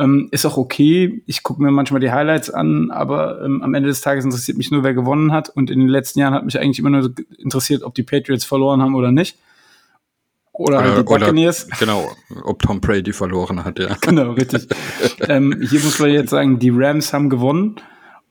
Ähm, 0.00 0.28
ist 0.30 0.46
auch 0.46 0.56
okay. 0.56 1.22
Ich 1.26 1.42
gucke 1.42 1.60
mir 1.60 1.72
manchmal 1.72 2.00
die 2.00 2.12
Highlights 2.12 2.50
an, 2.50 2.90
aber 2.90 3.42
ähm, 3.44 3.62
am 3.62 3.74
Ende 3.74 3.88
des 3.88 4.00
Tages 4.00 4.24
interessiert 4.24 4.56
mich 4.56 4.70
nur, 4.70 4.84
wer 4.84 4.94
gewonnen 4.94 5.32
hat. 5.32 5.48
Und 5.48 5.70
in 5.70 5.80
den 5.80 5.88
letzten 5.88 6.20
Jahren 6.20 6.34
hat 6.34 6.44
mich 6.44 6.58
eigentlich 6.58 6.78
immer 6.78 6.90
nur 6.90 7.12
interessiert, 7.38 7.82
ob 7.82 7.94
die 7.94 8.04
Patriots 8.04 8.44
verloren 8.44 8.80
haben 8.80 8.94
oder 8.94 9.10
nicht. 9.10 9.38
Oder, 10.52 10.82
halt 10.82 10.98
die 10.98 11.02
Buccaneers. 11.02 11.66
Oder, 11.66 11.76
genau, 11.78 12.10
ob 12.44 12.60
Tom 12.60 12.80
Brady 12.80 13.12
verloren 13.12 13.64
hat, 13.64 13.78
ja. 13.78 13.94
Genau, 14.00 14.32
richtig. 14.32 14.68
ähm, 15.28 15.56
hier 15.68 15.80
muss 15.80 15.98
man 15.98 16.10
jetzt 16.10 16.30
sagen, 16.30 16.58
die 16.58 16.70
Rams 16.70 17.12
haben 17.12 17.28
gewonnen. 17.28 17.76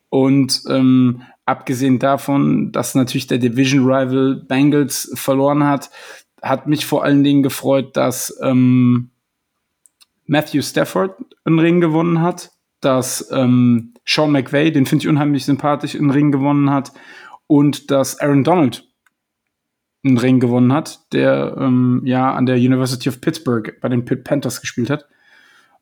Und 0.10 0.62
ähm, 0.70 1.24
abgesehen 1.46 2.00
davon, 2.00 2.72
dass 2.72 2.96
natürlich 2.96 3.28
der 3.28 3.38
Division 3.40 3.86
Rival 3.86 4.36
Bengals 4.48 5.12
verloren 5.16 5.64
hat, 5.64 5.90
hat 6.42 6.68
mich 6.68 6.86
vor 6.86 7.04
allen 7.04 7.24
Dingen 7.24 7.44
gefreut, 7.44 7.96
dass 7.96 8.38
ähm, 8.42 9.10
Matthew 10.28 10.62
Stafford 10.62 11.18
einen 11.46 11.60
Ring 11.60 11.82
gewonnen 11.82 12.22
hat, 12.22 12.52
dass 12.82 13.30
ähm, 13.32 13.94
Sean 14.06 14.32
McVay, 14.32 14.72
den 14.72 14.86
finde 14.86 15.04
ich 15.04 15.10
unheimlich 15.10 15.46
sympathisch, 15.46 15.96
einen 15.96 16.12
Ring 16.12 16.32
gewonnen 16.32 16.70
hat 16.70 16.92
und 17.48 17.90
dass 17.92 18.20
Aaron 18.20 18.44
Donald 18.44 18.88
einen 20.06 20.18
Ring 20.18 20.40
gewonnen 20.40 20.72
hat, 20.74 21.12
der 21.12 21.56
ähm, 21.60 22.02
ja 22.06 22.34
an 22.34 22.46
der 22.46 22.58
University 22.58 23.10
of 23.10 23.20
Pittsburgh 23.22 23.80
bei 23.82 23.90
den 23.90 24.06
Pitt 24.06 24.24
Panthers 24.24 24.62
gespielt 24.62 24.90
hat. 24.90 25.08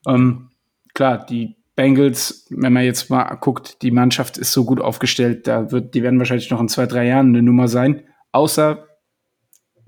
Ähm, 0.08 0.50
klar, 0.94 1.26
die 1.26 1.58
Bengals, 1.76 2.48
wenn 2.50 2.72
man 2.72 2.86
jetzt 2.86 3.10
mal 3.10 3.24
guckt, 3.36 3.82
die 3.82 3.92
Mannschaft 3.92 4.38
ist 4.38 4.54
so 4.54 4.64
gut 4.64 4.80
aufgestellt, 4.80 5.48
da 5.48 5.72
wird, 5.72 5.94
die 5.94 6.04
werden 6.04 6.20
wahrscheinlich 6.20 6.50
noch 6.50 6.62
in 6.62 6.70
zwei, 6.70 6.86
drei 6.86 7.06
Jahren 7.08 7.30
eine 7.30 7.44
Nummer 7.44 7.68
sein. 7.68 8.04
Außer 8.32 8.85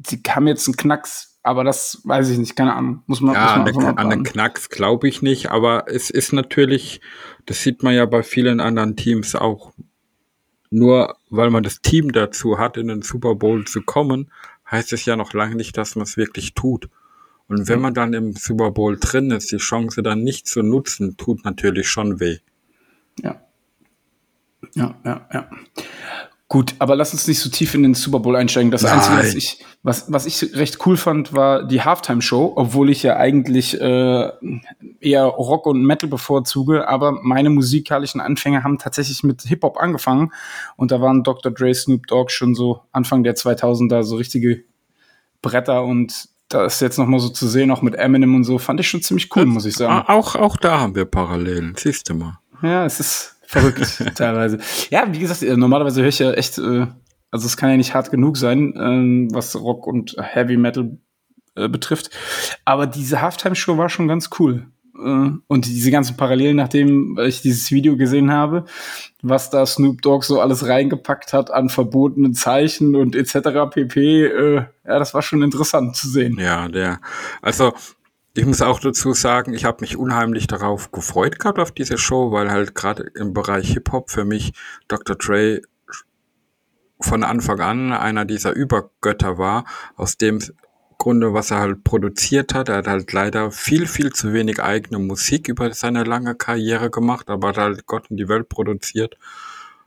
sie 0.05 0.21
haben 0.27 0.47
jetzt 0.47 0.67
einen 0.67 0.77
Knacks, 0.77 1.39
aber 1.43 1.63
das 1.63 2.01
weiß 2.03 2.29
ich 2.29 2.37
nicht, 2.37 2.55
keine 2.55 2.75
Ahnung. 2.75 3.03
Muss 3.07 3.21
man, 3.21 3.35
ja, 3.35 3.57
muss 3.57 3.75
man 3.75 3.85
an, 3.85 3.97
an 3.97 4.09
den 4.09 4.23
Knacks 4.23 4.69
glaube 4.69 5.07
ich 5.07 5.21
nicht, 5.21 5.49
aber 5.49 5.85
es 5.87 6.09
ist 6.09 6.33
natürlich, 6.33 7.01
das 7.45 7.63
sieht 7.63 7.83
man 7.83 7.93
ja 7.93 8.05
bei 8.05 8.23
vielen 8.23 8.59
anderen 8.59 8.95
Teams 8.95 9.35
auch. 9.35 9.73
Nur 10.69 11.15
weil 11.29 11.49
man 11.49 11.63
das 11.63 11.81
Team 11.81 12.11
dazu 12.11 12.57
hat, 12.57 12.75
in 12.75 12.89
den 12.89 13.01
Super 13.01 13.35
Bowl 13.35 13.65
zu 13.65 13.81
kommen, 13.81 14.31
heißt 14.69 14.91
es 14.91 15.05
ja 15.05 15.15
noch 15.15 15.33
lange 15.33 15.55
nicht, 15.55 15.77
dass 15.77 15.95
man 15.95 16.03
es 16.03 16.17
wirklich 16.17 16.53
tut. 16.53 16.89
Und 17.47 17.69
wenn 17.69 17.79
man 17.79 17.93
dann 17.93 18.13
im 18.13 18.33
Super 18.33 18.71
Bowl 18.71 18.97
drin 18.99 19.31
ist, 19.31 19.51
die 19.51 19.57
Chance 19.57 20.03
dann 20.03 20.23
nicht 20.23 20.47
zu 20.47 20.61
nutzen, 20.63 21.15
tut 21.15 21.45
natürlich 21.45 21.87
schon 21.87 22.19
weh. 22.19 22.39
Ja. 23.21 23.41
Ja, 24.73 24.99
ja, 25.05 25.29
ja. 25.33 25.49
Gut, 26.49 26.75
aber 26.79 26.95
lass 26.95 27.11
uns 27.11 27.27
nicht 27.27 27.41
so 27.41 27.49
tief 27.49 27.73
in 27.73 27.83
den 27.83 27.93
Super 27.93 28.19
Bowl 28.19 28.35
einsteigen. 28.37 28.71
Das 28.71 28.83
Nein. 28.83 28.93
Einzige, 28.93 29.17
was 29.17 29.35
ich, 29.35 29.65
was, 29.83 30.11
was 30.11 30.25
ich 30.25 30.55
recht 30.55 30.85
cool 30.85 30.95
fand, 30.95 31.33
war 31.33 31.67
die 31.67 31.81
Halftime-Show, 31.81 32.53
obwohl 32.55 32.89
ich 32.89 33.03
ja 33.03 33.17
eigentlich 33.17 33.79
äh, 33.81 34.29
eher 35.01 35.23
Rock 35.25 35.65
und 35.65 35.83
Metal 35.83 36.09
bevorzuge, 36.09 36.87
aber 36.87 37.11
meine 37.21 37.49
musikalischen 37.49 38.21
Anfänge 38.21 38.63
haben 38.63 38.77
tatsächlich 38.77 39.23
mit 39.23 39.41
Hip-Hop 39.41 39.77
angefangen 39.77 40.31
und 40.77 40.91
da 40.91 41.01
waren 41.01 41.23
Dr. 41.23 41.51
Dre, 41.51 41.73
Snoop 41.73 42.07
Dogg 42.07 42.31
schon 42.31 42.55
so 42.55 42.79
Anfang 42.93 43.25
der 43.25 43.35
2000er 43.35 44.03
so 44.03 44.15
richtige 44.15 44.63
Bretter 45.41 45.83
und 45.83 46.29
da 46.47 46.65
ist 46.65 46.79
jetzt 46.79 46.97
noch 46.97 47.07
mal 47.07 47.19
so 47.19 47.27
zu 47.27 47.45
sehen, 47.45 47.71
auch 47.71 47.81
mit 47.81 47.95
Eminem 47.95 48.35
und 48.35 48.45
so, 48.45 48.57
fand 48.57 48.79
ich 48.79 48.87
schon 48.87 49.01
ziemlich 49.01 49.35
cool, 49.35 49.45
muss 49.45 49.65
ich 49.65 49.75
sagen. 49.75 50.07
Auch, 50.07 50.35
auch 50.35 50.55
da 50.55 50.79
haben 50.79 50.95
wir 50.95 51.03
Parallelen, 51.03 51.75
siehst 51.77 52.09
du 52.09 52.13
mal. 52.13 52.39
Ja, 52.61 52.85
es 52.85 53.01
ist 53.01 53.36
verrückt 53.47 54.03
teilweise. 54.15 54.59
Ja, 54.91 55.07
wie 55.11 55.19
gesagt, 55.19 55.41
äh, 55.41 55.57
normalerweise 55.57 56.01
höre 56.01 56.09
ich 56.09 56.19
ja 56.19 56.31
echt, 56.33 56.59
äh, 56.59 56.85
also 57.31 57.45
es 57.47 57.57
kann 57.57 57.69
ja 57.69 57.77
nicht 57.77 57.95
hart 57.95 58.11
genug 58.11 58.37
sein, 58.37 58.73
ähm, 58.77 59.29
was 59.31 59.55
Rock 59.55 59.87
und 59.87 60.15
Heavy 60.19 60.57
Metal 60.57 60.97
äh, 61.55 61.67
betrifft. 61.67 62.11
Aber 62.65 62.85
diese 62.85 63.21
Halftime-Show 63.21 63.77
war 63.77 63.89
schon 63.89 64.07
ganz 64.07 64.29
cool. 64.39 64.67
Äh, 64.97 65.29
und 65.47 65.65
diese 65.65 65.91
ganzen 65.91 66.17
Parallelen, 66.17 66.57
nachdem 66.57 67.17
ich 67.19 67.41
dieses 67.41 67.71
Video 67.71 67.97
gesehen 67.97 68.31
habe, 68.31 68.65
was 69.21 69.49
da 69.49 69.65
Snoop 69.65 70.01
Dogg 70.01 70.25
so 70.25 70.41
alles 70.41 70.67
reingepackt 70.67 71.33
hat 71.33 71.51
an 71.51 71.69
verbotenen 71.69 72.33
Zeichen 72.33 72.95
und 72.95 73.15
etc. 73.15 73.71
pp. 73.71 74.25
Äh, 74.25 74.55
ja, 74.55 74.99
das 74.99 75.13
war 75.13 75.21
schon 75.21 75.41
interessant 75.41 75.95
zu 75.95 76.09
sehen. 76.09 76.37
Ja, 76.39 76.67
der, 76.67 76.99
also 77.41 77.73
ich 78.37 78.45
muss 78.45 78.61
auch 78.61 78.79
dazu 78.79 79.13
sagen, 79.13 79.53
ich 79.53 79.65
habe 79.65 79.81
mich 79.81 79.97
unheimlich 79.97 80.45
darauf 80.45 80.91
gefreut 80.91 81.39
gehabt 81.39 81.57
auf 81.57 81.71
diese 81.71 81.97
Show, 81.97 82.31
weil 82.31 82.51
halt 82.51 82.75
gerade 82.75 83.11
im 83.15 83.33
Bereich 83.33 83.73
Hip-Hop 83.73 84.11
für 84.11 84.25
mich 84.25 84.53
Dr. 84.87 85.15
Dre 85.15 85.61
von 86.99 87.23
Anfang 87.23 87.59
an 87.61 87.93
einer 87.93 88.25
dieser 88.25 88.53
Übergötter 88.53 89.39
war, 89.39 89.65
aus 89.95 90.17
dem 90.17 90.39
Grunde, 90.99 91.33
was 91.33 91.51
er 91.51 91.59
halt 91.59 91.83
produziert 91.83 92.53
hat. 92.53 92.69
Er 92.69 92.77
hat 92.77 92.87
halt 92.87 93.11
leider 93.11 93.51
viel, 93.51 93.87
viel 93.87 94.11
zu 94.13 94.33
wenig 94.33 94.61
eigene 94.61 94.99
Musik 94.99 95.47
über 95.47 95.73
seine 95.73 96.03
lange 96.03 96.35
Karriere 96.35 96.91
gemacht, 96.91 97.29
aber 97.29 97.49
hat 97.49 97.57
halt 97.57 97.85
Gott 97.87 98.11
in 98.11 98.17
die 98.17 98.29
Welt 98.29 98.49
produziert. 98.49 99.17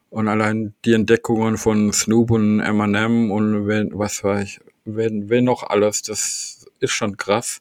Und 0.08 0.26
allein 0.26 0.74
die 0.84 0.94
Entdeckungen 0.94 1.56
von 1.56 1.92
Snoop 1.92 2.32
und 2.32 2.58
Eminem 2.58 3.30
und 3.30 3.68
wen, 3.68 3.90
was 3.92 4.24
weiß 4.24 4.42
ich, 4.42 4.60
wen, 4.84 5.30
wen 5.30 5.44
noch 5.44 5.62
alles, 5.62 6.02
das 6.02 6.66
ist 6.80 6.92
schon 6.92 7.16
krass. 7.16 7.60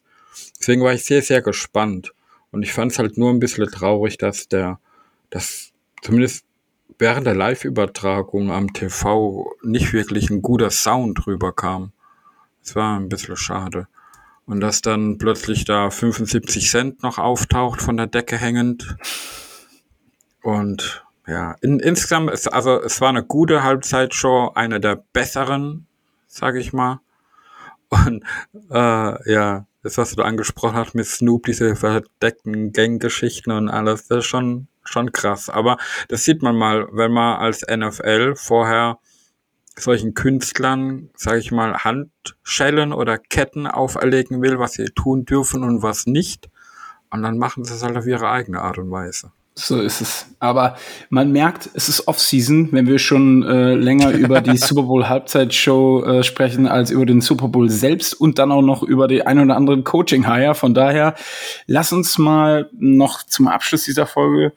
Deswegen 0.58 0.82
war 0.82 0.92
ich 0.92 1.04
sehr, 1.04 1.22
sehr 1.22 1.42
gespannt. 1.42 2.12
Und 2.50 2.62
ich 2.62 2.72
fand 2.72 2.92
es 2.92 2.98
halt 2.98 3.16
nur 3.16 3.30
ein 3.30 3.40
bisschen 3.40 3.66
traurig, 3.70 4.18
dass 4.18 4.48
der, 4.48 4.78
dass 5.30 5.72
zumindest 6.02 6.44
während 6.98 7.26
der 7.26 7.34
Live-Übertragung 7.34 8.50
am 8.50 8.72
TV 8.72 9.52
nicht 9.62 9.92
wirklich 9.92 10.30
ein 10.30 10.42
guter 10.42 10.70
Sound 10.70 11.26
rüberkam. 11.26 11.92
Es 12.62 12.76
war 12.76 12.98
ein 12.98 13.08
bisschen 13.08 13.36
schade. 13.36 13.88
Und 14.46 14.60
dass 14.60 14.82
dann 14.82 15.18
plötzlich 15.18 15.64
da 15.64 15.90
75 15.90 16.68
Cent 16.68 17.02
noch 17.02 17.18
auftaucht 17.18 17.80
von 17.80 17.96
der 17.96 18.06
Decke 18.06 18.36
hängend. 18.36 18.96
Und 20.42 21.04
ja, 21.26 21.54
in, 21.60 21.78
insgesamt, 21.78 22.30
ist, 22.30 22.52
also 22.52 22.82
es 22.82 23.00
war 23.00 23.10
eine 23.10 23.22
gute 23.22 23.62
Halbzeitshow, 23.62 24.52
eine 24.54 24.80
der 24.80 24.96
besseren, 25.12 25.86
sage 26.26 26.58
ich 26.58 26.72
mal. 26.72 27.00
Und 27.88 28.24
äh, 28.70 29.32
ja, 29.32 29.66
das, 29.82 29.96
was 29.98 30.14
du 30.14 30.22
angesprochen 30.22 30.76
hast 30.76 30.94
mit 30.94 31.06
Snoop, 31.06 31.46
diese 31.46 31.74
verdeckten 31.76 32.72
Gang-Geschichten 32.72 33.50
und 33.50 33.68
alles, 33.68 34.08
das 34.08 34.18
ist 34.18 34.26
schon, 34.26 34.68
schon 34.84 35.12
krass. 35.12 35.48
Aber 35.48 35.78
das 36.08 36.24
sieht 36.24 36.42
man 36.42 36.56
mal, 36.56 36.88
wenn 36.92 37.12
man 37.12 37.38
als 37.38 37.62
NFL 37.62 38.34
vorher 38.36 38.98
solchen 39.78 40.14
Künstlern, 40.14 41.10
sage 41.14 41.38
ich 41.38 41.52
mal, 41.52 41.84
Handschellen 41.84 42.92
oder 42.92 43.18
Ketten 43.18 43.66
auferlegen 43.66 44.42
will, 44.42 44.58
was 44.58 44.74
sie 44.74 44.86
tun 44.86 45.24
dürfen 45.24 45.64
und 45.64 45.82
was 45.82 46.06
nicht. 46.06 46.50
Und 47.10 47.22
dann 47.22 47.38
machen 47.38 47.64
sie 47.64 47.74
es 47.74 47.82
halt 47.82 47.96
auf 47.96 48.06
ihre 48.06 48.28
eigene 48.28 48.60
Art 48.60 48.78
und 48.78 48.90
Weise. 48.90 49.32
So 49.62 49.80
ist 49.80 50.00
es. 50.00 50.26
Aber 50.38 50.76
man 51.10 51.32
merkt, 51.32 51.68
es 51.74 51.88
ist 51.88 52.08
Off-Season, 52.08 52.68
wenn 52.72 52.86
wir 52.86 52.98
schon 52.98 53.42
äh, 53.42 53.74
länger 53.74 54.10
über 54.12 54.40
die 54.40 54.56
Super 54.56 54.82
Bowl 54.82 55.08
Halbzeitshow 55.08 56.04
äh, 56.04 56.22
sprechen, 56.22 56.66
als 56.66 56.90
über 56.90 57.06
den 57.06 57.20
Super 57.20 57.48
Bowl 57.48 57.68
selbst 57.68 58.14
und 58.14 58.38
dann 58.38 58.50
auch 58.52 58.62
noch 58.62 58.82
über 58.82 59.06
die 59.06 59.26
ein 59.26 59.38
oder 59.38 59.56
anderen 59.56 59.84
Coaching-Hire. 59.84 60.54
Von 60.54 60.74
daher, 60.74 61.14
lass 61.66 61.92
uns 61.92 62.18
mal 62.18 62.70
noch 62.72 63.22
zum 63.24 63.48
Abschluss 63.48 63.84
dieser 63.84 64.06
Folge 64.06 64.52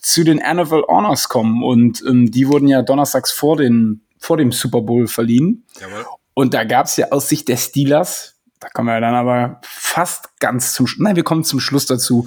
zu 0.00 0.24
den 0.24 0.38
NFL 0.38 0.84
Honors 0.88 1.28
kommen. 1.28 1.62
Und 1.62 2.02
ähm, 2.06 2.30
die 2.30 2.48
wurden 2.48 2.68
ja 2.68 2.82
donnerstags 2.82 3.32
vor 3.32 3.56
den 3.56 4.02
vor 4.18 4.36
dem 4.36 4.52
Super 4.52 4.80
Bowl 4.80 5.06
verliehen. 5.06 5.64
Jawohl. 5.80 6.04
Und 6.34 6.52
da 6.54 6.64
gab 6.64 6.86
es 6.86 6.96
ja 6.96 7.12
aus 7.12 7.28
Sicht 7.28 7.48
der 7.48 7.56
Steelers, 7.56 8.34
da 8.60 8.68
kommen 8.68 8.88
wir 8.88 9.00
dann 9.00 9.14
aber 9.14 9.60
fast 9.62 10.38
ganz 10.40 10.72
zum 10.72 10.86
Schluss, 10.86 11.02
nein, 11.02 11.16
wir 11.16 11.24
kommen 11.24 11.44
zum 11.44 11.60
Schluss 11.60 11.86
dazu, 11.86 12.26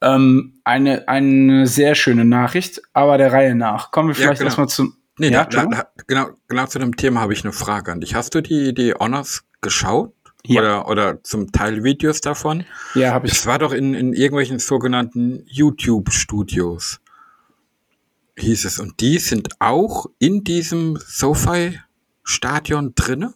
ähm, 0.00 0.60
eine, 0.64 1.08
eine 1.08 1.66
sehr 1.66 1.94
schöne 1.94 2.24
Nachricht, 2.24 2.80
aber 2.92 3.18
der 3.18 3.32
Reihe 3.32 3.54
nach. 3.54 3.90
Kommen 3.90 4.08
wir 4.08 4.14
vielleicht 4.14 4.30
ja, 4.30 4.34
genau. 4.38 4.46
erstmal 4.46 4.68
zum. 4.68 4.94
Nee, 5.18 5.30
ja, 5.30 5.44
da, 5.44 5.66
da, 5.66 5.88
genau, 6.06 6.28
genau 6.46 6.66
zu 6.66 6.78
dem 6.78 6.96
Thema 6.96 7.20
habe 7.20 7.32
ich 7.32 7.44
eine 7.44 7.52
Frage 7.52 7.90
an 7.90 8.00
dich. 8.00 8.14
Hast 8.14 8.34
du 8.34 8.40
die, 8.40 8.72
die 8.72 8.94
Honors 8.94 9.44
geschaut? 9.60 10.14
Ja. 10.46 10.60
Oder, 10.60 10.88
oder 10.88 11.24
zum 11.24 11.50
Teil 11.50 11.82
Videos 11.82 12.20
davon? 12.20 12.64
Ja, 12.94 13.12
habe 13.12 13.26
ich. 13.26 13.32
Es 13.32 13.46
war 13.46 13.58
doch 13.58 13.72
in, 13.72 13.94
in 13.94 14.12
irgendwelchen 14.12 14.60
sogenannten 14.60 15.42
YouTube-Studios 15.46 17.00
hieß 18.38 18.64
es. 18.64 18.78
Und 18.78 19.00
die 19.00 19.18
sind 19.18 19.60
auch 19.60 20.06
in 20.18 20.44
diesem 20.44 20.96
SoFi-Stadion 20.96 22.94
drinne? 22.94 23.34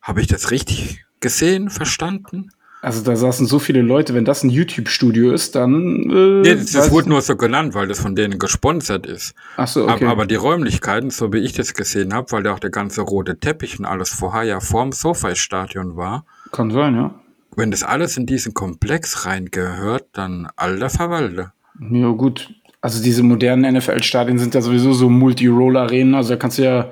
Habe 0.00 0.20
ich 0.20 0.26
das 0.26 0.50
richtig 0.50 1.04
gesehen, 1.20 1.70
verstanden? 1.70 2.50
Also 2.84 3.02
da 3.02 3.16
saßen 3.16 3.46
so 3.46 3.58
viele 3.58 3.80
Leute, 3.80 4.12
wenn 4.12 4.26
das 4.26 4.44
ein 4.44 4.50
YouTube-Studio 4.50 5.32
ist, 5.32 5.54
dann. 5.54 6.10
Äh, 6.10 6.42
nee, 6.42 6.54
das, 6.54 6.72
das 6.72 6.90
wurde 6.90 7.08
nur 7.08 7.22
so 7.22 7.34
genannt, 7.34 7.72
weil 7.72 7.88
das 7.88 7.98
von 7.98 8.14
denen 8.14 8.38
gesponsert 8.38 9.06
ist. 9.06 9.34
Ach 9.56 9.66
so, 9.66 9.84
okay. 9.84 10.04
Aber, 10.04 10.08
aber 10.08 10.26
die 10.26 10.34
Räumlichkeiten, 10.34 11.08
so 11.08 11.32
wie 11.32 11.38
ich 11.38 11.54
das 11.54 11.72
gesehen 11.72 12.12
habe, 12.12 12.30
weil 12.32 12.42
da 12.42 12.52
auch 12.52 12.58
der 12.58 12.68
ganze 12.68 13.00
rote 13.00 13.40
Teppich 13.40 13.78
und 13.78 13.86
alles 13.86 14.10
vorher 14.10 14.42
ja 14.42 14.60
vorm 14.60 14.92
SoFi-Stadion 14.92 15.96
war. 15.96 16.26
Kann 16.52 16.70
sein, 16.70 16.94
ja. 16.94 17.14
Wenn 17.56 17.70
das 17.70 17.84
alles 17.84 18.18
in 18.18 18.26
diesen 18.26 18.52
Komplex 18.52 19.24
reingehört, 19.24 20.08
dann 20.12 20.48
alter 20.56 20.90
Verwalter. 20.90 21.54
Ja, 21.90 22.10
gut. 22.10 22.50
Also 22.82 23.02
diese 23.02 23.22
modernen 23.22 23.76
NFL-Stadien 23.76 24.38
sind 24.38 24.54
ja 24.54 24.60
sowieso 24.60 24.92
so 24.92 25.08
Multi-Roll-Arenen, 25.08 26.14
also 26.14 26.34
da 26.34 26.36
kannst 26.36 26.58
du 26.58 26.64
ja 26.64 26.90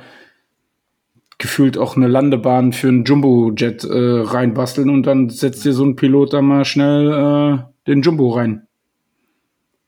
gefühlt 1.42 1.76
auch 1.76 1.96
eine 1.96 2.06
Landebahn 2.06 2.72
für 2.72 2.86
einen 2.86 3.04
Jumbo-Jet 3.04 3.82
äh, 3.82 4.20
reinbasteln 4.22 4.88
und 4.88 5.02
dann 5.02 5.28
setzt 5.28 5.64
dir 5.64 5.72
so 5.72 5.84
ein 5.84 5.96
Pilot 5.96 6.32
da 6.32 6.40
mal 6.40 6.64
schnell 6.64 7.10
äh, 7.10 7.58
den 7.88 8.00
Jumbo 8.02 8.30
rein. 8.30 8.68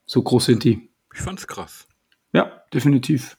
So 0.04 0.20
groß 0.20 0.46
sind 0.46 0.64
die. 0.64 0.90
Ich 1.14 1.20
fand's 1.20 1.46
krass. 1.46 1.86
Ja, 2.32 2.50
definitiv. 2.74 3.38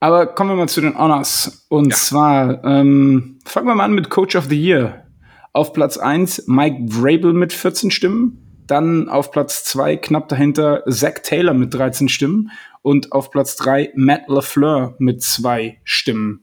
Aber 0.00 0.26
kommen 0.26 0.50
wir 0.50 0.56
mal 0.56 0.68
zu 0.68 0.80
den 0.80 0.98
Honors. 0.98 1.64
Und 1.68 1.90
ja. 1.90 1.96
zwar 1.96 2.64
ähm, 2.64 3.38
fangen 3.44 3.68
wir 3.68 3.76
mal 3.76 3.84
an 3.84 3.94
mit 3.94 4.10
Coach 4.10 4.34
of 4.34 4.46
the 4.46 4.60
Year. 4.60 5.06
Auf 5.52 5.72
Platz 5.72 5.98
1 5.98 6.48
Mike 6.48 6.86
Vrabel 6.88 7.32
mit 7.32 7.52
14 7.52 7.92
Stimmen. 7.92 8.64
Dann 8.66 9.08
auf 9.08 9.30
Platz 9.30 9.62
zwei 9.62 9.96
knapp 9.96 10.28
dahinter 10.28 10.82
Zach 10.90 11.20
Taylor 11.22 11.54
mit 11.54 11.72
13 11.72 12.08
Stimmen. 12.08 12.50
Und 12.82 13.12
auf 13.12 13.30
Platz 13.30 13.54
drei 13.54 13.92
Matt 13.94 14.22
LaFleur 14.26 14.96
mit 14.98 15.22
zwei 15.22 15.80
Stimmen. 15.84 16.41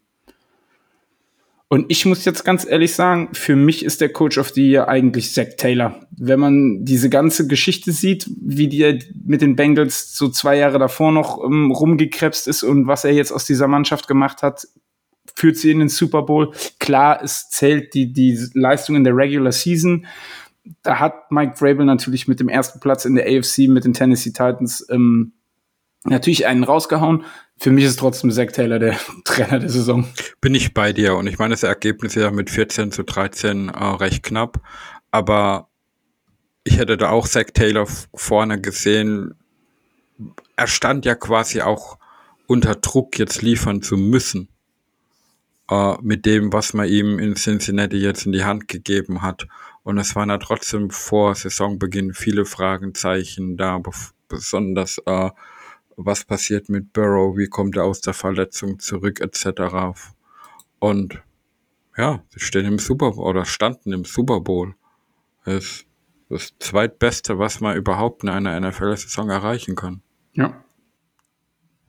Und 1.72 1.86
ich 1.90 2.04
muss 2.08 2.26
jetzt 2.26 2.44
ganz 2.44 2.66
ehrlich 2.66 2.96
sagen, 2.96 3.30
für 3.34 3.56
mich 3.56 3.86
ist 3.86 4.02
der 4.02 4.10
Coach 4.12 4.40
of 4.40 4.50
the 4.50 4.68
Year 4.68 4.88
eigentlich 4.88 5.32
Zach 5.32 5.50
Taylor. 5.56 6.00
Wenn 6.18 6.40
man 6.40 6.84
diese 6.84 7.12
ganze 7.12 7.46
Geschichte 7.46 7.92
sieht, 7.92 8.28
wie 8.42 8.68
die 8.68 9.00
mit 9.24 9.42
den 9.42 9.56
Bengals 9.56 10.16
so 10.16 10.30
zwei 10.30 10.58
Jahre 10.58 10.80
davor 10.80 11.12
noch 11.12 11.38
um, 11.38 11.66
ähm, 11.66 11.72
rumgekrebst 11.72 12.48
ist 12.48 12.64
und 12.64 12.88
was 12.88 13.06
er 13.06 13.14
jetzt 13.14 13.32
aus 13.32 13.46
dieser 13.46 13.68
Mannschaft 13.68 14.08
gemacht 14.08 14.42
hat, 14.42 14.68
führt 15.36 15.58
sie 15.58 15.70
in 15.70 15.78
den 15.78 15.90
Super 15.90 16.24
Bowl. 16.24 16.52
Klar, 16.80 17.22
es 17.24 17.52
zählt 17.52 17.94
die, 17.94 18.12
die 18.14 18.38
Leistung 18.56 18.96
in 18.96 19.04
der 19.04 19.16
Regular 19.16 19.52
Season. 19.52 20.08
Da 20.82 21.00
hat 21.00 21.32
Mike 21.32 21.56
Vrabel 21.56 21.86
natürlich 21.86 22.28
mit 22.28 22.40
dem 22.40 22.50
ersten 22.50 22.80
Platz 22.80 23.06
in 23.06 23.14
der 23.14 23.28
AFC 23.28 23.70
mit 23.70 23.86
den 23.86 23.94
Tennessee 23.94 24.32
Titans 24.32 24.88
ähm, 24.90 25.34
natürlich 26.04 26.48
einen 26.48 26.64
rausgehauen. 26.64 27.26
Für 27.62 27.72
mich 27.72 27.86
ist 27.86 28.00
trotzdem 28.00 28.32
Zach 28.32 28.52
Taylor 28.52 28.80
der 28.80 28.98
Trainer 29.26 29.60
der 29.60 29.70
Saison. 29.70 30.08
Bin 30.42 30.56
ich 30.56 30.74
bei 30.74 30.94
dir. 30.94 31.16
Und 31.16 31.28
ich 31.28 31.38
meine, 31.38 31.54
das 31.54 31.64
Ergebnis 31.64 32.16
ja 32.16 32.32
mit 32.32 32.50
14 32.50 32.92
zu 32.92 33.04
13 33.04 33.70
äh, 33.70 33.84
recht 33.84 34.24
knapp. 34.24 34.62
Aber 35.12 35.70
ich 36.64 36.78
hätte 36.78 36.98
da 36.98 37.10
auch 37.10 37.28
Zach 37.28 37.48
Taylor 37.54 37.88
vorne 38.14 38.62
gesehen. 38.62 39.36
Er 40.56 40.68
stand 40.68 41.06
ja 41.06 41.16
quasi 41.16 41.62
auch 41.62 41.98
unter 42.48 42.76
Druck, 42.76 43.20
jetzt 43.20 43.42
liefern 43.42 43.82
zu 43.82 43.98
müssen. 43.98 44.50
Äh, 45.70 45.96
mit 46.02 46.26
dem, 46.26 46.52
was 46.52 46.74
man 46.74 46.88
ihm 46.88 47.20
in 47.20 47.36
Cincinnati 47.36 47.98
jetzt 47.98 48.26
in 48.26 48.32
die 48.32 48.44
Hand 48.44 48.68
gegeben 48.68 49.22
hat. 49.22 49.48
Und 49.84 49.98
es 49.98 50.16
waren 50.16 50.30
ja 50.30 50.38
trotzdem 50.38 50.90
vor 50.90 51.36
Saisonbeginn 51.36 52.14
viele 52.14 52.46
Fragenzeichen 52.46 53.56
da, 53.56 53.82
besonders 54.28 55.00
äh, 55.06 55.30
was 56.06 56.24
passiert 56.24 56.70
mit 56.70 56.94
Burrow, 56.94 57.38
wie 57.38 57.48
kommt 57.48 57.76
er 57.76 57.84
aus 57.84 58.00
der 58.00 58.14
Verletzung 58.14 58.80
zurück, 58.80 59.20
etc. 59.20 60.00
Und 60.80 61.22
ja, 61.98 62.24
sie 62.30 62.40
stehen 62.40 62.66
im 62.66 62.80
Super 62.80 63.12
Bowl 63.12 63.28
oder 63.28 63.46
standen 63.46 63.92
im 63.92 64.06
Super 64.06 64.40
Bowl. 64.40 64.76
Das 65.44 65.56
ist 65.56 65.86
das 66.30 66.54
zweitbeste, 66.60 67.38
was 67.38 67.60
man 67.60 67.76
überhaupt 67.76 68.24
in 68.24 68.30
einer 68.30 68.58
NFL-Saison 68.60 69.30
erreichen 69.30 69.76
kann. 69.76 70.02
Ja. 70.34 70.64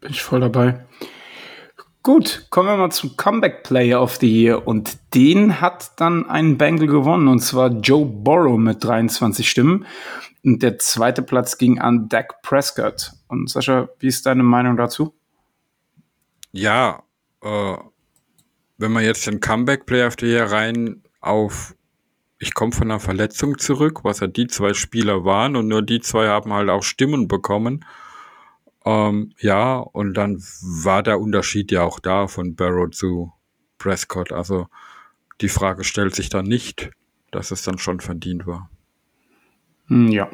Bin 0.00 0.10
ich 0.10 0.22
voll 0.22 0.40
dabei. 0.40 0.84
Gut, 2.02 2.46
kommen 2.48 2.68
wir 2.68 2.76
mal 2.78 2.90
zum 2.90 3.16
Comeback 3.16 3.62
Player 3.62 4.02
of 4.02 4.16
the 4.16 4.26
Year 4.26 4.66
und 4.66 4.98
den 5.14 5.60
hat 5.60 6.00
dann 6.00 6.28
ein 6.28 6.56
Bengal 6.56 6.86
gewonnen 6.86 7.28
und 7.28 7.40
zwar 7.40 7.70
Joe 7.70 8.06
Burrow 8.06 8.58
mit 8.58 8.82
23 8.82 9.48
Stimmen 9.48 9.84
und 10.44 10.62
der 10.62 10.78
zweite 10.78 11.22
Platz 11.22 11.58
ging 11.58 11.78
an 11.78 12.08
Dak 12.08 12.42
Prescott. 12.42 13.12
Und 13.28 13.50
Sascha, 13.50 13.88
wie 13.98 14.08
ist 14.08 14.26
deine 14.26 14.42
Meinung 14.42 14.76
dazu? 14.76 15.14
Ja, 16.52 17.02
äh, 17.42 17.76
wenn 18.78 18.92
man 18.92 19.04
jetzt 19.04 19.26
den 19.26 19.40
Comeback 19.40 19.86
Player 19.86 20.08
of 20.08 20.16
the 20.18 20.26
Year 20.26 20.50
rein 20.50 21.02
auf 21.20 21.74
ich 22.42 22.54
komme 22.54 22.72
von 22.72 22.90
einer 22.90 23.00
Verletzung 23.00 23.58
zurück, 23.58 24.02
was 24.02 24.20
ja 24.20 24.26
die 24.26 24.46
zwei 24.46 24.72
Spieler 24.72 25.26
waren 25.26 25.56
und 25.56 25.68
nur 25.68 25.82
die 25.82 26.00
zwei 26.00 26.28
haben 26.28 26.54
halt 26.54 26.70
auch 26.70 26.82
Stimmen 26.82 27.28
bekommen 27.28 27.84
ähm, 28.84 29.34
ja, 29.38 29.76
und 29.76 30.14
dann 30.14 30.38
war 30.38 31.02
der 31.02 31.20
Unterschied 31.20 31.70
ja 31.70 31.82
auch 31.82 32.00
da 32.00 32.26
von 32.28 32.54
Barrow 32.54 32.90
zu 32.90 33.32
Prescott. 33.78 34.32
Also 34.32 34.68
die 35.40 35.48
Frage 35.48 35.84
stellt 35.84 36.14
sich 36.14 36.28
dann 36.28 36.46
nicht, 36.46 36.90
dass 37.30 37.50
es 37.50 37.62
dann 37.62 37.78
schon 37.78 38.00
verdient 38.00 38.46
war. 38.46 38.70
Hm, 39.90 40.08
ja, 40.08 40.30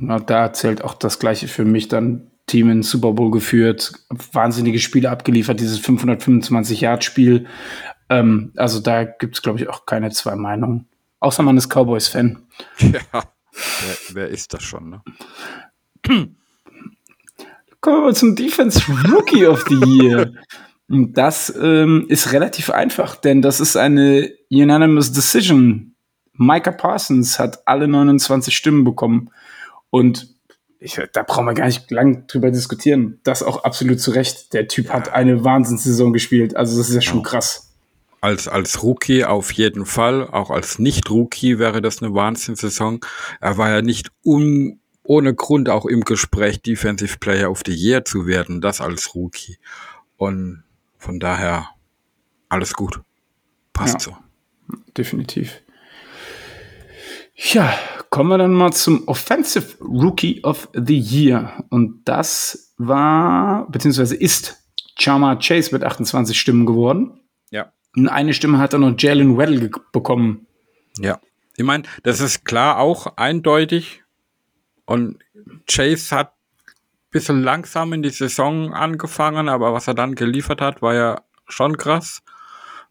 ja 0.00 0.18
da 0.18 0.52
zählt 0.52 0.82
auch 0.82 0.94
das 0.94 1.18
Gleiche 1.20 1.46
für 1.46 1.64
mich 1.64 1.88
dann. 1.88 2.26
Team 2.46 2.68
in 2.68 2.82
Super 2.82 3.12
Bowl 3.12 3.30
geführt, 3.30 3.92
wahnsinnige 4.32 4.80
Spiele 4.80 5.08
abgeliefert, 5.08 5.60
dieses 5.60 5.80
525-Yard-Spiel. 5.84 7.46
Ähm, 8.08 8.52
also 8.56 8.80
da 8.80 9.04
gibt 9.04 9.36
es, 9.36 9.42
glaube 9.42 9.60
ich, 9.60 9.68
auch 9.68 9.86
keine 9.86 10.10
zwei 10.10 10.34
Meinungen. 10.34 10.88
Außer 11.20 11.44
man 11.44 11.56
ist 11.56 11.68
Cowboys-Fan. 11.68 12.42
Ja, 12.80 12.90
wer, 13.12 14.14
wer, 14.14 14.28
ist 14.28 14.52
das 14.52 14.64
schon, 14.64 14.90
ne? 14.90 15.02
Kommen 17.80 18.04
wir 18.04 18.14
zum 18.14 18.34
Defense 18.34 18.82
Rookie 19.12 19.46
of 19.46 19.64
the 19.68 19.76
Year. 19.76 20.32
Das 20.88 21.54
ähm, 21.56 22.06
ist 22.08 22.32
relativ 22.32 22.70
einfach, 22.70 23.14
denn 23.14 23.42
das 23.42 23.60
ist 23.60 23.76
eine 23.76 24.28
unanimous 24.50 25.12
decision. 25.12 25.89
Micah 26.34 26.72
Parsons 26.72 27.38
hat 27.38 27.66
alle 27.66 27.88
29 27.88 28.56
Stimmen 28.56 28.84
bekommen. 28.84 29.30
Und 29.90 30.34
ich, 30.78 30.98
da 31.12 31.22
brauchen 31.22 31.44
wir 31.44 31.54
gar 31.54 31.66
nicht 31.66 31.90
lang 31.90 32.26
drüber 32.26 32.50
diskutieren. 32.50 33.20
Das 33.22 33.42
auch 33.42 33.64
absolut 33.64 34.00
zu 34.00 34.12
Recht. 34.12 34.52
Der 34.54 34.66
Typ 34.66 34.90
hat 34.90 35.12
eine 35.12 35.44
Wahnsinnssaison 35.44 36.12
gespielt. 36.12 36.56
Also 36.56 36.78
das 36.78 36.88
ist 36.88 36.94
ja 36.94 37.02
schon 37.02 37.22
krass. 37.22 37.74
Als, 38.22 38.48
als 38.48 38.82
Rookie 38.82 39.24
auf 39.24 39.52
jeden 39.52 39.84
Fall. 39.84 40.26
Auch 40.28 40.50
als 40.50 40.78
Nicht-Rookie 40.78 41.58
wäre 41.58 41.82
das 41.82 42.02
eine 42.02 42.14
Wahnsinnssaison. 42.14 43.00
Er 43.40 43.58
war 43.58 43.70
ja 43.70 43.82
nicht 43.82 44.10
un 44.24 44.80
ohne 45.02 45.34
Grund 45.34 45.68
auch 45.68 45.86
im 45.86 46.02
Gespräch 46.02 46.62
Defensive 46.62 47.18
Player 47.18 47.50
of 47.50 47.62
the 47.66 47.74
Year 47.74 48.04
zu 48.04 48.26
werden, 48.26 48.60
das 48.60 48.80
als 48.80 49.14
Rookie. 49.14 49.58
Und 50.16 50.62
von 50.98 51.18
daher 51.18 51.70
alles 52.48 52.74
gut. 52.74 53.00
Passt 53.72 54.06
ja, 54.06 54.12
so. 54.12 54.16
Definitiv. 54.96 55.62
Ja, 57.42 57.72
kommen 58.10 58.28
wir 58.28 58.38
dann 58.38 58.52
mal 58.52 58.72
zum 58.72 59.08
Offensive 59.08 59.82
Rookie 59.82 60.42
of 60.44 60.68
the 60.74 60.98
Year. 60.98 61.64
Und 61.70 62.02
das 62.04 62.74
war, 62.76 63.66
beziehungsweise 63.70 64.14
ist 64.14 64.62
Chama 64.98 65.36
Chase 65.36 65.72
mit 65.72 65.82
28 65.82 66.38
Stimmen 66.38 66.66
geworden. 66.66 67.20
Ja. 67.50 67.72
Und 67.96 68.08
eine 68.08 68.34
Stimme 68.34 68.58
hat 68.58 68.74
dann 68.74 68.82
noch 68.82 68.94
Jalen 68.98 69.38
Weddle 69.38 69.70
bekommen. 69.90 70.46
Ja. 70.98 71.18
Ich 71.56 71.64
meine, 71.64 71.84
das 72.02 72.20
ist 72.20 72.44
klar 72.44 72.78
auch 72.78 73.16
eindeutig 73.16 74.02
und 74.84 75.18
Chase 75.66 76.14
hat 76.14 76.32
ein 76.32 77.10
bisschen 77.10 77.42
langsam 77.42 77.92
in 77.94 78.02
die 78.02 78.10
Saison 78.10 78.74
angefangen, 78.74 79.48
aber 79.48 79.72
was 79.72 79.88
er 79.88 79.94
dann 79.94 80.14
geliefert 80.14 80.60
hat, 80.60 80.82
war 80.82 80.94
ja 80.94 81.22
schon 81.48 81.76
krass. 81.76 82.22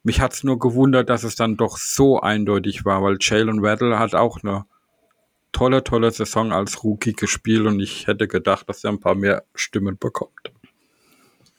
Mich 0.03 0.21
hat 0.21 0.33
es 0.33 0.43
nur 0.43 0.59
gewundert, 0.59 1.09
dass 1.09 1.23
es 1.23 1.35
dann 1.35 1.57
doch 1.57 1.77
so 1.77 2.21
eindeutig 2.21 2.85
war, 2.85 3.03
weil 3.03 3.17
Jalen 3.19 3.61
Waddle 3.61 3.99
hat 3.99 4.15
auch 4.15 4.43
eine 4.43 4.65
tolle, 5.51 5.83
tolle 5.83 6.11
Saison 6.11 6.51
als 6.51 6.83
Rookie 6.83 7.13
gespielt 7.13 7.65
und 7.65 7.79
ich 7.79 8.07
hätte 8.07 8.27
gedacht, 8.27 8.69
dass 8.69 8.83
er 8.83 8.91
ein 8.91 8.99
paar 8.99 9.15
mehr 9.15 9.43
Stimmen 9.55 9.97
bekommt. 9.97 10.51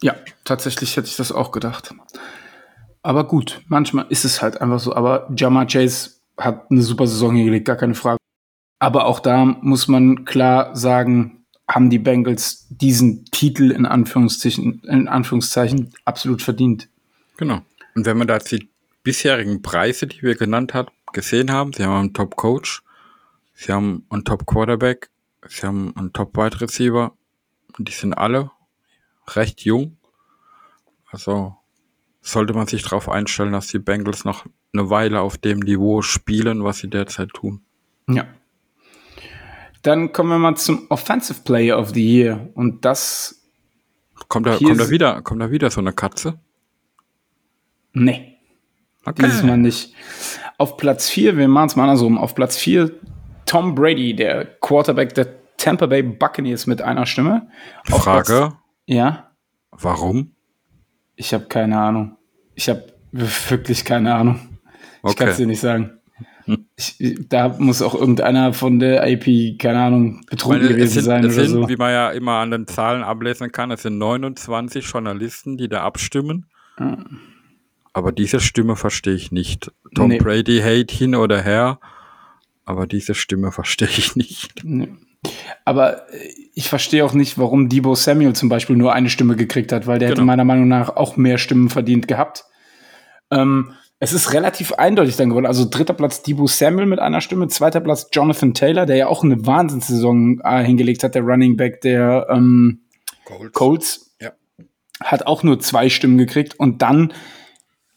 Ja, 0.03 0.15
tatsächlich 0.45 0.97
hätte 0.97 1.09
ich 1.09 1.17
das 1.17 1.33
auch 1.33 1.53
gedacht. 1.53 1.95
Aber 3.03 3.25
gut, 3.27 3.63
manchmal 3.69 4.07
ist 4.09 4.25
es 4.25 4.41
halt 4.41 4.61
einfach 4.61 4.81
so. 4.81 4.95
Aber 4.95 5.31
Jama 5.37 5.67
Chase 5.67 6.13
hat 6.39 6.71
eine 6.71 6.83
super 6.83 7.07
Saison 7.07 7.35
hingelegt, 7.35 7.67
gar 7.67 7.77
keine 7.77 7.95
Frage. 7.95 8.19
Aber 8.79 9.07
auch 9.07 9.21
da 9.21 9.45
muss 9.45 9.89
man 9.89 10.25
klar 10.25 10.75
sagen, 10.75 11.45
haben 11.69 11.91
die 11.91 11.99
Bengals 11.99 12.67
diesen 12.71 13.27
Titel 13.27 13.71
in 13.71 13.87
Anführungszeichen, 13.87 14.83
in 14.85 15.09
Anführungszeichen 15.09 15.93
absolut 16.05 16.43
verdient. 16.43 16.89
Genau. 17.37 17.61
Und 17.95 18.07
wenn 18.07 18.19
man 18.19 18.29
da 18.29 18.39
die 18.39 18.69
bisherigen 19.03 19.63
Preise, 19.63 20.07
die 20.07 20.23
wir 20.23 20.35
genannt 20.35 20.75
haben, 20.75 20.91
gesehen 21.13 21.51
haben, 21.51 21.73
sie 21.73 21.85
haben 21.85 22.01
einen 22.01 22.15
Top 22.15 22.37
Coach, 22.37 22.83
sie 23.55 23.73
haben 23.73 24.07
einen 24.11 24.25
Top 24.25 24.47
Quarterback, 24.47 25.11
sie 25.49 25.67
haben 25.67 25.95
einen 25.97 26.13
Top 26.13 26.37
Wide 26.37 26.61
Receiver, 26.61 27.13
und 27.79 27.89
die 27.89 27.93
sind 27.93 28.15
alle 28.15 28.51
recht 29.29 29.63
jung. 29.63 29.97
Also 31.11 31.57
sollte 32.21 32.53
man 32.53 32.67
sich 32.67 32.83
darauf 32.83 33.09
einstellen, 33.09 33.53
dass 33.53 33.69
die 33.69 33.79
Bengals 33.79 34.25
noch 34.25 34.45
eine 34.73 34.91
Weile 34.91 35.21
auf 35.21 35.39
dem 35.39 35.61
Niveau 35.61 36.03
spielen, 36.03 36.63
was 36.65 36.79
sie 36.79 36.89
derzeit 36.89 37.31
tun. 37.31 37.63
Ja, 38.09 38.27
dann 39.83 40.13
kommen 40.13 40.31
wir 40.31 40.39
mal 40.39 40.57
zum 40.57 40.87
Offensive 40.91 41.41
Player 41.43 41.79
of 41.79 41.91
the 41.91 42.07
Year. 42.07 42.51
Und 42.55 42.85
das. 42.85 43.37
Kommt 44.29 44.47
da, 44.47 44.57
kommt 44.57 44.79
da, 44.79 44.91
wieder, 44.91 45.23
kommt 45.23 45.41
da 45.41 45.51
wieder 45.51 45.71
so 45.71 45.81
eine 45.81 45.93
Katze? 45.93 46.39
Nee. 47.93 48.37
Okay. 49.05 49.23
Dieses 49.23 49.43
Mal 49.43 49.57
nicht. 49.57 49.95
Auf 50.59 50.77
Platz 50.77 51.09
4, 51.09 51.37
wir 51.37 51.49
machen 51.49 51.67
es 51.67 51.77
mal 51.77 51.85
andersrum. 51.85 52.19
Auf 52.19 52.35
Platz 52.35 52.57
4 52.59 52.91
Tom 53.47 53.75
Brady, 53.75 54.15
der 54.15 54.45
Quarterback 54.61 55.15
der 55.15 55.27
Tampa 55.57 55.87
Bay 55.87 56.03
Buccaneers 56.03 56.67
mit 56.67 56.83
einer 56.83 57.07
Stimme. 57.07 57.49
Auf 57.91 58.05
Frage. 58.05 58.25
Platz, 58.25 58.55
ja. 58.87 59.31
Warum? 59.73 60.33
Ich 61.17 61.35
habe 61.35 61.47
keine 61.47 61.79
Ahnung. 61.79 62.17
Ich 62.55 62.69
habe 62.69 62.85
wirklich 63.13 63.85
keine 63.85 64.15
Ahnung. 64.15 64.59
Ich 65.03 65.11
okay. 65.11 65.15
kann 65.17 65.29
es 65.29 65.37
dir 65.37 65.47
nicht 65.47 65.61
sagen. 65.61 65.99
Ich, 66.77 66.97
da 67.29 67.49
muss 67.59 67.83
auch 67.83 67.95
irgendeiner 67.95 68.53
von 68.53 68.79
der 68.79 69.07
IP, 69.07 69.59
keine 69.59 69.83
Ahnung, 69.83 70.23
betrunken 70.29 70.63
meine, 70.63 70.75
gewesen 70.75 70.95
sind, 70.95 71.05
sein 71.05 71.25
oder 71.25 71.33
sind, 71.33 71.49
so. 71.49 71.69
Wie 71.69 71.77
man 71.77 71.93
ja 71.93 72.11
immer 72.11 72.39
an 72.39 72.51
den 72.51 72.67
Zahlen 72.67 73.03
ablesen 73.03 73.53
kann, 73.53 73.71
es 73.71 73.83
sind 73.83 73.99
29 73.99 74.85
Journalisten, 74.85 75.57
die 75.57 75.69
da 75.69 75.83
abstimmen. 75.83 76.47
Hm. 76.77 77.21
Aber 77.93 78.13
diese 78.13 78.41
Stimme 78.41 78.77
verstehe 78.77 79.15
ich 79.15 79.33
nicht. 79.33 79.73
Tom 79.95 80.09
nee. 80.09 80.19
Brady 80.19 80.61
hate 80.61 80.95
hin 80.95 81.15
oder 81.15 81.43
her, 81.43 81.81
aber 82.65 82.87
diese 82.87 83.15
Stimme 83.15 83.53
verstehe 83.53 83.89
ich 83.89 84.17
nicht. 84.17 84.65
Nee. 84.65 84.89
Aber 85.65 86.13
äh, 86.13 86.29
ich 86.55 86.69
verstehe 86.69 87.05
auch 87.05 87.13
nicht, 87.13 87.39
warum 87.39 87.69
Debo 87.69 87.95
Samuel 87.95 88.35
zum 88.35 88.49
Beispiel 88.49 88.77
nur 88.77 88.93
eine 88.93 89.11
Stimme 89.11 89.37
gekriegt 89.37 89.73
hat, 89.73 89.87
weil 89.87 89.99
der 89.99 90.09
genau. 90.09 90.21
hätte 90.21 90.27
meiner 90.27 90.45
Meinung 90.45 90.69
nach 90.69 90.97
auch 90.97 91.17
mehr 91.17 91.39
Stimmen 91.39 91.69
verdient 91.69 92.09
gehabt. 92.09 92.45
Ähm, 93.31 93.73
es 94.03 94.15
ist 94.15 94.33
relativ 94.33 94.73
eindeutig 94.73 95.17
dann 95.17 95.29
geworden. 95.29 95.45
Also 95.45 95.69
dritter 95.69 95.93
Platz 95.93 96.23
Debo 96.23 96.47
Samuel 96.47 96.87
mit 96.87 96.99
einer 96.99 97.21
Stimme, 97.21 97.49
zweiter 97.49 97.81
Platz 97.81 98.09
Jonathan 98.13 98.55
Taylor, 98.55 98.87
der 98.87 98.97
ja 98.97 99.07
auch 99.09 99.23
eine 99.23 99.47
Wahnsinnssaison 99.47 100.41
äh, 100.43 100.65
hingelegt 100.65 101.05
hat, 101.05 101.15
der 101.15 101.23
Running 101.23 101.57
Back 101.57 101.83
der 101.83 102.27
ähm, 102.31 102.81
Colts. 103.27 103.53
Colts. 103.53 104.17
Ja. 104.21 104.33
Hat 105.03 105.27
auch 105.27 105.43
nur 105.43 105.61
zwei 105.61 105.91
Stimmen 105.91 106.17
gekriegt 106.17 106.59
und 106.59 106.81
dann 106.81 107.13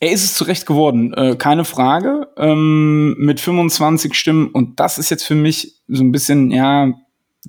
er 0.03 0.11
ist 0.11 0.23
es 0.23 0.33
zurecht 0.33 0.65
geworden, 0.65 1.13
äh, 1.13 1.35
keine 1.37 1.63
Frage, 1.63 2.27
ähm, 2.35 3.15
mit 3.17 3.39
25 3.39 4.13
Stimmen. 4.13 4.47
Und 4.47 4.79
das 4.79 4.97
ist 4.97 5.09
jetzt 5.09 5.23
für 5.23 5.35
mich 5.35 5.81
so 5.87 6.03
ein 6.03 6.11
bisschen, 6.11 6.51
ja, 6.51 6.91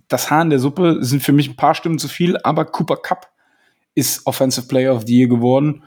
das 0.07 0.31
Haar 0.31 0.43
in 0.43 0.51
der 0.51 0.61
Suppe 0.61 0.99
sind 1.01 1.23
für 1.23 1.33
mich 1.33 1.49
ein 1.49 1.57
paar 1.57 1.75
Stimmen 1.75 1.99
zu 1.99 2.07
viel, 2.07 2.37
aber 2.45 2.65
Cooper 2.65 2.97
Cup 2.97 3.29
ist 3.97 4.25
Offensive 4.27 4.69
Player 4.69 4.95
of 4.95 5.03
the 5.07 5.19
Year 5.19 5.29
geworden. 5.29 5.83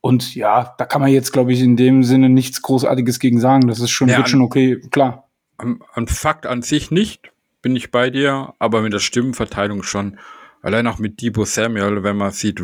Und 0.00 0.36
ja, 0.36 0.72
da 0.78 0.84
kann 0.84 1.00
man 1.00 1.10
jetzt, 1.10 1.32
glaube 1.32 1.52
ich, 1.52 1.60
in 1.60 1.76
dem 1.76 2.04
Sinne 2.04 2.28
nichts 2.28 2.62
Großartiges 2.62 3.18
gegen 3.18 3.40
sagen. 3.40 3.66
Das 3.66 3.80
ist 3.80 3.90
schon, 3.90 4.08
ja, 4.08 4.18
wird 4.18 4.28
schon 4.28 4.42
okay, 4.42 4.80
klar. 4.92 5.28
An, 5.56 5.80
an 5.94 6.06
Fakt 6.06 6.46
an 6.46 6.62
sich 6.62 6.92
nicht, 6.92 7.32
bin 7.60 7.74
ich 7.74 7.90
bei 7.90 8.10
dir, 8.10 8.54
aber 8.60 8.82
mit 8.82 8.92
der 8.92 9.00
Stimmenverteilung 9.00 9.82
schon. 9.82 10.20
Allein 10.62 10.86
auch 10.86 10.98
mit 10.98 11.20
Debo 11.20 11.44
Samuel, 11.44 12.04
wenn 12.04 12.16
man 12.16 12.30
sieht, 12.30 12.62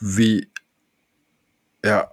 wie 0.00 0.46
ja, 1.84 2.12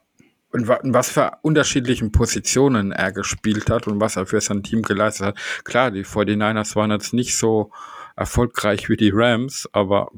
in 0.57 0.93
was 0.93 1.11
für 1.11 1.31
unterschiedlichen 1.41 2.11
Positionen 2.11 2.91
er 2.91 3.11
gespielt 3.11 3.69
hat 3.69 3.87
und 3.87 3.99
was 3.99 4.15
er 4.15 4.25
für 4.25 4.41
sein 4.41 4.63
Team 4.63 4.81
geleistet 4.81 5.27
hat. 5.27 5.37
Klar, 5.63 5.91
die 5.91 6.03
49ers 6.03 6.75
waren 6.75 6.91
jetzt 6.91 7.13
nicht 7.13 7.37
so 7.37 7.71
erfolgreich 8.15 8.89
wie 8.89 8.97
die 8.97 9.11
Rams, 9.13 9.69
aber 9.71 10.09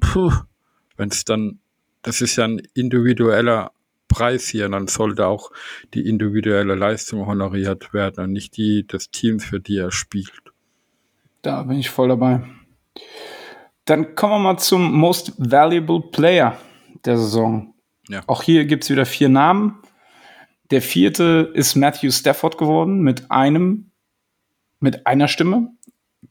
wenn 0.98 1.10
es 1.10 1.26
dann, 1.26 1.60
das 2.02 2.22
ist 2.22 2.38
ja 2.38 2.46
ein 2.46 2.62
individueller 2.74 3.72
Preis 4.08 4.48
hier, 4.48 4.68
dann 4.70 4.88
sollte 4.88 5.28
auch 5.28 5.52
die 5.94 6.08
individuelle 6.08 6.76
Leistung 6.76 7.26
honoriert 7.26 7.94
werden 7.94 8.24
und 8.24 8.34
nicht 8.34 8.58
die 8.58 8.86
des 8.86 9.12
Teams, 9.12 9.46
für 9.46 9.60
die 9.60 9.78
er 9.78 9.92
spielt. 9.92 10.32
Da 11.42 11.64
bin 11.64 11.78
ich 11.78 11.90
voll 11.90 12.10
dabei. 12.10 12.42
Dann 13.86 14.16
kommen 14.16 14.34
wir 14.34 14.40
mal 14.40 14.58
zum 14.58 14.92
Most 14.94 15.34
Valuable 15.38 16.02
Player 16.12 16.58
der 17.06 17.18
Saison. 17.18 17.74
Ja. 18.08 18.24
Auch 18.28 18.44
hier 18.44 18.66
gibt 18.66 18.84
es 18.84 18.90
wieder 18.90 19.06
vier 19.06 19.30
Namen. 19.30 19.78
Der 20.72 20.82
vierte 20.82 21.52
ist 21.54 21.76
Matthew 21.76 22.12
Stafford 22.12 22.58
geworden 22.58 23.02
mit 23.02 23.32
einem, 23.32 23.92
mit 24.80 25.08
einer 25.08 25.28
Stimme. 25.28 25.72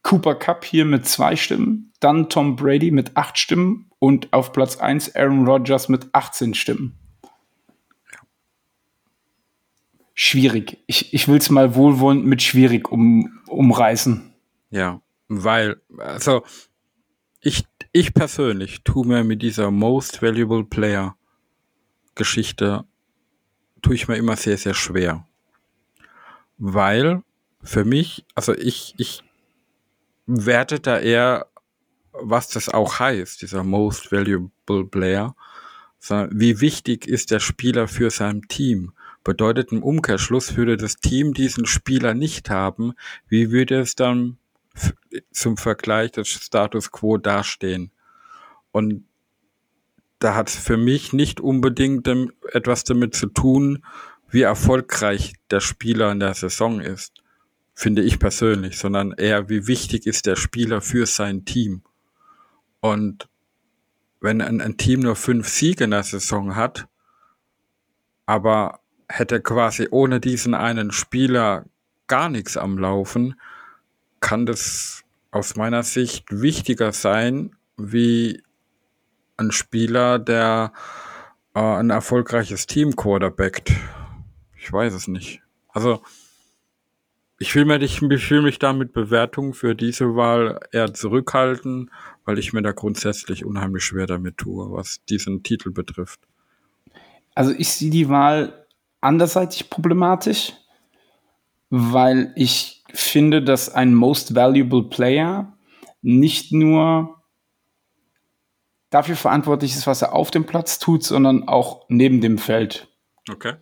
Cooper 0.02 0.36
Cup 0.36 0.64
hier 0.64 0.84
mit 0.84 1.06
zwei 1.06 1.34
Stimmen. 1.34 1.92
Dann 2.00 2.28
Tom 2.28 2.56
Brady 2.56 2.90
mit 2.90 3.16
acht 3.16 3.38
Stimmen. 3.38 3.90
Und 3.98 4.32
auf 4.32 4.52
Platz 4.52 4.76
eins 4.76 5.14
Aaron 5.16 5.44
Rodgers 5.44 5.88
mit 5.88 6.06
18 6.12 6.54
Stimmen. 6.54 6.96
Schwierig. 10.14 10.78
Ich, 10.86 11.12
ich 11.12 11.26
will 11.26 11.38
es 11.38 11.50
mal 11.50 11.74
wohlwollend 11.74 12.24
mit 12.24 12.42
schwierig 12.42 12.90
um, 12.92 13.40
umreißen. 13.48 14.34
Ja, 14.70 15.00
weil, 15.26 15.80
also, 15.96 16.42
ich, 17.40 17.64
ich 17.92 18.14
persönlich 18.14 18.82
tue 18.84 19.06
mir 19.06 19.24
mit 19.24 19.42
dieser 19.42 19.70
Most 19.70 20.22
Valuable 20.22 20.64
Player 20.64 21.16
Geschichte 22.14 22.84
tue 23.82 23.94
ich 23.94 24.08
mir 24.08 24.16
immer 24.16 24.36
sehr, 24.36 24.56
sehr 24.56 24.74
schwer. 24.74 25.26
Weil 26.58 27.22
für 27.62 27.84
mich, 27.84 28.24
also 28.34 28.54
ich, 28.54 28.94
ich 28.98 29.22
werte 30.26 30.80
da 30.80 30.98
eher, 30.98 31.46
was 32.12 32.48
das 32.48 32.68
auch 32.68 32.98
heißt, 32.98 33.42
dieser 33.42 33.64
Most 33.64 34.12
Valuable 34.12 34.84
Player. 34.84 35.34
Wie 36.30 36.60
wichtig 36.60 37.06
ist 37.06 37.30
der 37.30 37.40
Spieler 37.40 37.88
für 37.88 38.10
sein 38.10 38.42
Team? 38.42 38.92
Bedeutet 39.24 39.72
im 39.72 39.82
Umkehrschluss, 39.82 40.56
würde 40.56 40.76
das 40.76 40.96
Team 40.96 41.34
diesen 41.34 41.66
Spieler 41.66 42.14
nicht 42.14 42.50
haben, 42.50 42.94
wie 43.28 43.50
würde 43.50 43.80
es 43.80 43.94
dann 43.94 44.38
zum 45.32 45.56
Vergleich 45.56 46.12
des 46.12 46.28
Status 46.28 46.92
quo 46.92 47.18
dastehen? 47.18 47.90
Und 48.70 49.04
da 50.18 50.34
hat 50.34 50.48
es 50.48 50.56
für 50.56 50.76
mich 50.76 51.12
nicht 51.12 51.40
unbedingt 51.40 52.08
etwas 52.52 52.84
damit 52.84 53.14
zu 53.14 53.26
tun, 53.26 53.84
wie 54.30 54.42
erfolgreich 54.42 55.34
der 55.50 55.60
Spieler 55.60 56.12
in 56.12 56.20
der 56.20 56.34
Saison 56.34 56.80
ist, 56.80 57.22
finde 57.74 58.02
ich 58.02 58.18
persönlich, 58.18 58.78
sondern 58.78 59.12
eher, 59.12 59.48
wie 59.48 59.66
wichtig 59.66 60.06
ist 60.06 60.26
der 60.26 60.36
Spieler 60.36 60.80
für 60.80 61.06
sein 61.06 61.44
Team. 61.44 61.82
Und 62.80 63.28
wenn 64.20 64.42
ein, 64.42 64.60
ein 64.60 64.76
Team 64.76 65.00
nur 65.00 65.16
fünf 65.16 65.48
Siege 65.48 65.84
in 65.84 65.92
der 65.92 66.02
Saison 66.02 66.56
hat, 66.56 66.88
aber 68.26 68.80
hätte 69.08 69.40
quasi 69.40 69.88
ohne 69.90 70.20
diesen 70.20 70.54
einen 70.54 70.90
Spieler 70.92 71.64
gar 72.08 72.28
nichts 72.28 72.56
am 72.56 72.76
Laufen, 72.76 73.40
kann 74.20 74.44
das 74.44 75.04
aus 75.30 75.56
meiner 75.56 75.82
Sicht 75.82 76.26
wichtiger 76.30 76.92
sein, 76.92 77.56
wie 77.76 78.42
ein 79.38 79.52
Spieler, 79.52 80.18
der 80.18 80.72
äh, 81.54 81.60
ein 81.60 81.90
erfolgreiches 81.90 82.66
Team 82.66 82.96
quarterbackt. 82.96 83.72
Ich 84.58 84.72
weiß 84.72 84.92
es 84.92 85.08
nicht. 85.08 85.40
Also, 85.68 86.02
ich 87.38 87.54
will, 87.54 87.64
mir, 87.64 87.80
ich, 87.80 88.02
will 88.02 88.42
mich 88.42 88.58
da 88.58 88.72
mit 88.72 88.92
Bewertungen 88.92 89.54
für 89.54 89.76
diese 89.76 90.16
Wahl 90.16 90.58
eher 90.72 90.92
zurückhalten, 90.92 91.90
weil 92.24 92.38
ich 92.38 92.52
mir 92.52 92.62
da 92.62 92.72
grundsätzlich 92.72 93.44
unheimlich 93.44 93.84
schwer 93.84 94.06
damit 94.06 94.38
tue, 94.38 94.72
was 94.72 95.04
diesen 95.08 95.44
Titel 95.44 95.70
betrifft. 95.70 96.20
Also 97.36 97.52
ich 97.56 97.68
sehe 97.68 97.90
die 97.90 98.08
Wahl 98.08 98.66
anderseitig 99.00 99.70
problematisch, 99.70 100.52
weil 101.70 102.32
ich 102.34 102.82
finde, 102.92 103.42
dass 103.42 103.72
ein 103.72 103.94
Most 103.94 104.34
Valuable 104.34 104.82
Player 104.84 105.56
nicht 106.02 106.50
nur 106.52 107.17
dafür 108.90 109.16
verantwortlich 109.16 109.74
ist, 109.74 109.86
was 109.86 110.02
er 110.02 110.14
auf 110.14 110.30
dem 110.30 110.46
Platz 110.46 110.78
tut, 110.78 111.04
sondern 111.04 111.48
auch 111.48 111.84
neben 111.88 112.20
dem 112.20 112.38
Feld. 112.38 112.88
Okay. 113.30 113.54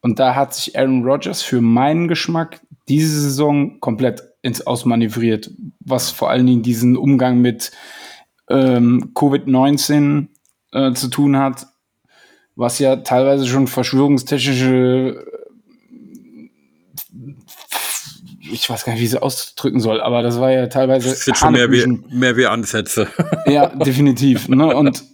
Und 0.00 0.18
da 0.18 0.34
hat 0.34 0.54
sich 0.54 0.78
Aaron 0.78 1.04
Rodgers 1.04 1.42
für 1.42 1.60
meinen 1.60 2.08
Geschmack 2.08 2.60
diese 2.88 3.20
Saison 3.20 3.80
komplett 3.80 4.22
ins 4.42 4.64
Ausmanövriert, 4.64 5.50
was 5.80 6.10
vor 6.10 6.30
allen 6.30 6.46
Dingen 6.46 6.62
diesen 6.62 6.96
Umgang 6.96 7.40
mit 7.40 7.72
ähm, 8.48 9.12
Covid-19 9.14 10.28
äh, 10.72 10.92
zu 10.92 11.08
tun 11.08 11.36
hat, 11.36 11.66
was 12.54 12.78
ja 12.78 12.96
teilweise 12.96 13.46
schon 13.46 13.66
verschwörungstechnische 13.66 15.26
ich 18.52 18.68
weiß 18.68 18.84
gar 18.84 18.92
nicht, 18.92 19.02
wie 19.02 19.06
sie 19.06 19.22
ausdrücken 19.22 19.80
soll, 19.80 20.00
aber 20.00 20.22
das 20.22 20.40
war 20.40 20.50
ja 20.50 20.66
teilweise. 20.66 21.10
Das 21.10 21.24
sind 21.24 21.36
schon 21.36 21.52
mehr 21.52 21.70
wie, 21.70 21.86
mehr 22.10 22.36
wie 22.36 22.46
Ansätze. 22.46 23.08
Ja, 23.46 23.66
definitiv. 23.68 24.48
Ne? 24.48 24.74
Und 24.74 25.04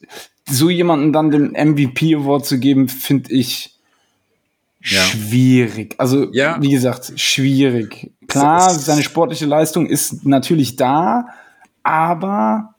so 0.48 0.70
jemanden 0.70 1.12
dann 1.12 1.30
den 1.30 1.52
MVP 1.52 2.14
Award 2.14 2.46
zu 2.46 2.58
geben, 2.58 2.88
finde 2.88 3.32
ich 3.32 3.78
ja. 4.80 5.02
schwierig. 5.02 5.94
Also, 5.98 6.32
ja. 6.32 6.56
wie 6.60 6.70
gesagt, 6.70 7.12
schwierig. 7.16 8.10
Klar, 8.26 8.70
seine 8.70 9.02
sportliche 9.02 9.46
Leistung 9.46 9.86
ist 9.86 10.24
natürlich 10.24 10.76
da, 10.76 11.26
aber 11.82 12.74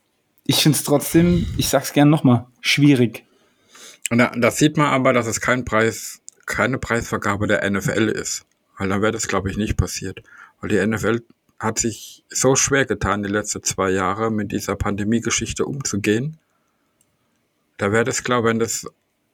ich 0.46 0.58
finde 0.64 0.78
es 0.78 0.84
trotzdem, 0.84 1.46
ich 1.58 1.70
sag's 1.70 1.94
gern 1.94 2.10
nochmal, 2.10 2.46
schwierig. 2.62 3.24
Und 4.10 4.18
da, 4.18 4.32
da 4.36 4.52
sieht 4.52 4.78
man 4.78 4.88
aber, 4.88 5.14
dass 5.14 5.28
es 5.28 5.40
kein 5.40 5.66
Preis, 5.66 6.22
keine 6.46 6.78
Preisvergabe 6.78 7.48
der 7.48 7.70
NFL 7.70 8.10
ist. 8.10 8.46
Weil 8.78 8.90
dann 8.90 9.02
wäre 9.02 9.12
das, 9.12 9.28
glaube 9.28 9.50
ich, 9.50 9.58
nicht 9.58 9.78
passiert. 9.78 10.24
Weil 10.64 10.70
die 10.70 10.88
NFL 10.88 11.22
hat 11.60 11.78
sich 11.78 12.24
so 12.30 12.56
schwer 12.56 12.86
getan, 12.86 13.22
die 13.22 13.30
letzten 13.30 13.64
zwei 13.64 13.92
Jahre 13.92 14.32
mit 14.32 14.54
dieser 14.54 14.78
Pandemie-Geschichte 14.78 15.66
umzugehen. 15.66 16.38
Da 17.76 17.92
wäre 17.92 18.06
das, 18.06 18.24
glaube 18.24 18.48
ich, 18.48 18.52
wenn 18.54 18.60
das 18.60 18.88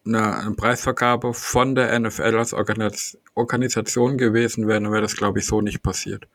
eine, 0.08 0.38
eine, 0.38 0.56
Preisvergabe 0.56 1.36
von 1.36 1.76
der 1.76 2.00
NFL 2.00 2.36
als 2.36 2.54
Organis 2.54 3.20
Organisation 3.36 4.18
gewesen 4.18 4.68
wäre, 4.68 4.82
dann 4.82 4.92
wäre 4.92 5.04
das, 5.04 5.16
glaube 5.16 5.38
ich, 5.38 5.46
so 5.46 5.62
nicht 5.62 5.84
passiert. 5.84 6.28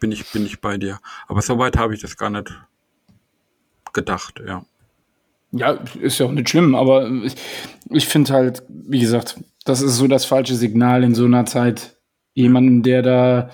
Bin 0.00 0.12
ich, 0.12 0.32
bin 0.32 0.46
ich 0.46 0.62
bei 0.62 0.78
dir. 0.78 0.98
Aber 1.26 1.42
soweit 1.42 1.76
habe 1.76 1.92
ich 1.92 2.00
das 2.00 2.16
gar 2.16 2.30
nicht 2.30 2.50
gedacht, 3.92 4.40
ja. 4.46 4.64
Ja, 5.52 5.72
ist 6.00 6.20
ja 6.20 6.26
auch 6.26 6.32
nicht 6.32 6.48
schlimm, 6.48 6.74
aber 6.74 7.06
ich, 7.10 7.34
ich 7.90 8.08
finde 8.08 8.32
halt, 8.32 8.62
wie 8.68 9.00
gesagt, 9.00 9.38
das 9.66 9.82
ist 9.82 9.96
so 9.96 10.06
das 10.06 10.24
falsche 10.24 10.54
Signal 10.54 11.04
in 11.04 11.14
so 11.14 11.26
einer 11.26 11.44
Zeit. 11.44 11.98
Jemanden, 12.32 12.82
der 12.82 13.02
da 13.02 13.50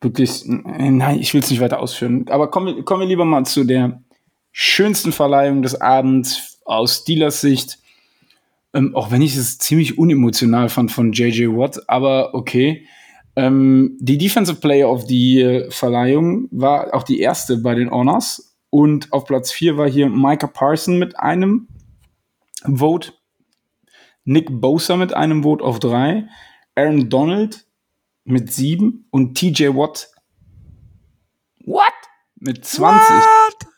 wirklich, 0.00 0.42
nein, 0.46 1.18
ich 1.20 1.34
will 1.34 1.42
es 1.42 1.50
nicht 1.50 1.60
weiter 1.60 1.80
ausführen. 1.80 2.26
Aber 2.28 2.50
kommen 2.50 2.76
wir, 2.76 2.82
kommen 2.84 3.00
wir 3.00 3.08
lieber 3.08 3.24
mal 3.24 3.44
zu 3.44 3.64
der 3.64 4.02
schönsten 4.52 5.12
Verleihung 5.12 5.62
des 5.62 5.80
Abends 5.80 6.60
aus 6.64 7.02
Steelers 7.02 7.40
Sicht. 7.40 7.78
Ähm, 8.72 8.94
auch 8.94 9.10
wenn 9.10 9.22
ich 9.22 9.36
es 9.36 9.58
ziemlich 9.58 9.98
unemotional 9.98 10.68
fand 10.68 10.92
von 10.92 11.12
JJ 11.12 11.48
Watt, 11.48 11.88
aber 11.88 12.34
okay. 12.34 12.86
Ähm, 13.36 13.96
die 14.00 14.18
Defensive 14.18 14.60
Player 14.60 14.90
of 14.90 15.06
the 15.06 15.66
Verleihung 15.70 16.48
war 16.50 16.94
auch 16.94 17.02
die 17.02 17.20
erste 17.20 17.58
bei 17.58 17.74
den 17.74 17.90
Honors. 17.90 18.56
Und 18.70 19.12
auf 19.12 19.24
Platz 19.24 19.50
4 19.50 19.76
war 19.76 19.90
hier 19.90 20.08
Micah 20.08 20.46
Parson 20.46 20.98
mit 20.98 21.18
einem 21.18 21.68
Vote, 22.64 23.12
Nick 24.24 24.48
Bosa 24.60 24.96
mit 24.96 25.12
einem 25.12 25.42
Vote 25.42 25.64
auf 25.64 25.80
3, 25.80 26.28
Aaron 26.76 27.08
Donald 27.08 27.66
mit 28.24 28.52
7 28.52 29.06
und 29.10 29.36
TJ 29.36 29.68
Watt 29.68 30.10
What? 31.64 31.92
mit 32.36 32.64
20. 32.64 33.08
What? 33.08 33.70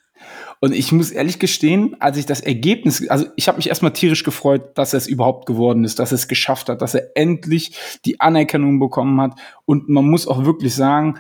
Und 0.61 0.73
ich 0.73 0.93
muss 0.93 1.11
ehrlich 1.11 1.41
gestehen, 1.41 1.97
als 1.99 2.17
ich 2.17 2.25
das 2.25 2.41
Ergebnis, 2.41 3.09
also 3.09 3.27
ich 3.35 3.49
habe 3.49 3.57
mich 3.57 3.69
erstmal 3.69 3.93
tierisch 3.93 4.23
gefreut, 4.23 4.79
dass 4.79 4.93
er 4.95 4.99
es 4.99 5.09
überhaupt 5.09 5.47
geworden 5.47 5.83
ist, 5.83 5.99
dass 5.99 6.13
er 6.13 6.17
es 6.17 6.29
geschafft 6.29 6.69
hat, 6.69 6.83
dass 6.83 6.95
er 6.95 7.17
endlich 7.17 7.77
die 8.05 8.21
Anerkennung 8.21 8.79
bekommen 8.79 9.21
hat. 9.21 9.35
Und 9.65 9.89
man 9.89 10.05
muss 10.05 10.29
auch 10.29 10.45
wirklich 10.45 10.73
sagen, 10.73 11.19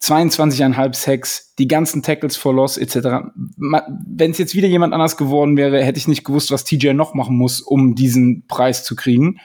22,5 0.00 0.94
Sacks, 0.94 1.54
die 1.58 1.66
ganzen 1.66 2.02
Tackles 2.02 2.36
for 2.36 2.54
Loss 2.54 2.76
etc. 2.76 3.26
Wenn 3.34 4.30
es 4.30 4.38
jetzt 4.38 4.54
wieder 4.54 4.68
jemand 4.68 4.94
anders 4.94 5.16
geworden 5.16 5.56
wäre, 5.56 5.82
hätte 5.82 5.98
ich 5.98 6.06
nicht 6.06 6.22
gewusst, 6.22 6.52
was 6.52 6.62
TJ 6.62 6.92
noch 6.92 7.14
machen 7.14 7.36
muss, 7.36 7.60
um 7.60 7.96
diesen 7.96 8.46
Preis 8.46 8.84
zu 8.84 8.94
kriegen. 8.94 9.40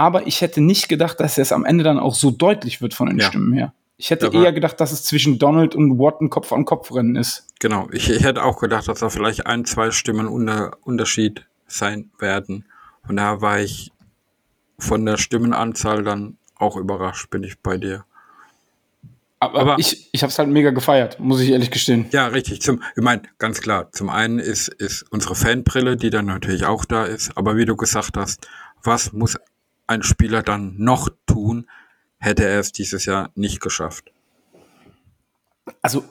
Aber 0.00 0.26
ich 0.26 0.40
hätte 0.40 0.62
nicht 0.62 0.88
gedacht, 0.88 1.20
dass 1.20 1.36
es 1.36 1.52
am 1.52 1.66
Ende 1.66 1.84
dann 1.84 1.98
auch 1.98 2.14
so 2.14 2.30
deutlich 2.30 2.80
wird 2.80 2.94
von 2.94 3.08
den 3.08 3.18
ja. 3.18 3.26
Stimmen 3.26 3.52
her. 3.52 3.74
Ich 3.98 4.08
hätte 4.08 4.28
Aber 4.28 4.42
eher 4.42 4.50
gedacht, 4.50 4.80
dass 4.80 4.92
es 4.92 5.04
zwischen 5.04 5.38
Donald 5.38 5.74
und 5.74 5.98
Watt 5.98 6.22
ein 6.22 6.30
Kopf 6.30 6.54
an 6.54 6.64
Kopf 6.64 6.90
Rennen 6.94 7.16
ist. 7.16 7.46
Genau, 7.58 7.86
ich, 7.92 8.08
ich, 8.08 8.24
hätte 8.24 8.42
auch 8.42 8.58
gedacht, 8.58 8.88
dass 8.88 9.00
da 9.00 9.10
vielleicht 9.10 9.46
ein, 9.46 9.66
zwei 9.66 9.90
Stimmen 9.90 10.26
unter, 10.26 10.78
Unterschied 10.84 11.44
sein 11.66 12.10
werden. 12.18 12.64
Von 13.04 13.16
daher 13.16 13.42
war 13.42 13.60
ich 13.60 13.92
von 14.78 15.04
der 15.04 15.18
Stimmenanzahl 15.18 16.02
dann 16.02 16.38
auch 16.56 16.78
überrascht, 16.78 17.28
bin 17.28 17.42
ich 17.42 17.58
bei 17.58 17.76
dir. 17.76 18.06
Aber, 19.38 19.60
Aber 19.60 19.78
ich, 19.78 20.08
ich 20.12 20.22
habe 20.22 20.30
es 20.30 20.38
halt 20.38 20.48
mega 20.48 20.70
gefeiert, 20.70 21.20
muss 21.20 21.42
ich 21.42 21.50
ehrlich 21.50 21.70
gestehen. 21.70 22.06
Ja, 22.10 22.28
richtig. 22.28 22.62
Zum, 22.62 22.82
ich 22.96 23.02
meine, 23.02 23.20
ganz 23.36 23.60
klar, 23.60 23.92
zum 23.92 24.08
einen 24.08 24.38
ist, 24.38 24.68
ist 24.68 25.04
unsere 25.10 25.34
Fanbrille, 25.34 25.98
die 25.98 26.08
dann 26.08 26.24
natürlich 26.24 26.64
auch 26.64 26.86
da 26.86 27.04
ist. 27.04 27.36
Aber 27.36 27.58
wie 27.58 27.66
du 27.66 27.76
gesagt 27.76 28.16
hast, 28.16 28.48
was 28.82 29.12
muss 29.12 29.36
ein 29.90 30.02
Spieler 30.02 30.42
dann 30.42 30.76
noch 30.78 31.08
tun, 31.26 31.68
hätte 32.18 32.44
er 32.44 32.60
es 32.60 32.72
dieses 32.72 33.04
Jahr 33.04 33.30
nicht 33.34 33.60
geschafft. 33.60 34.12
Also 35.82 36.04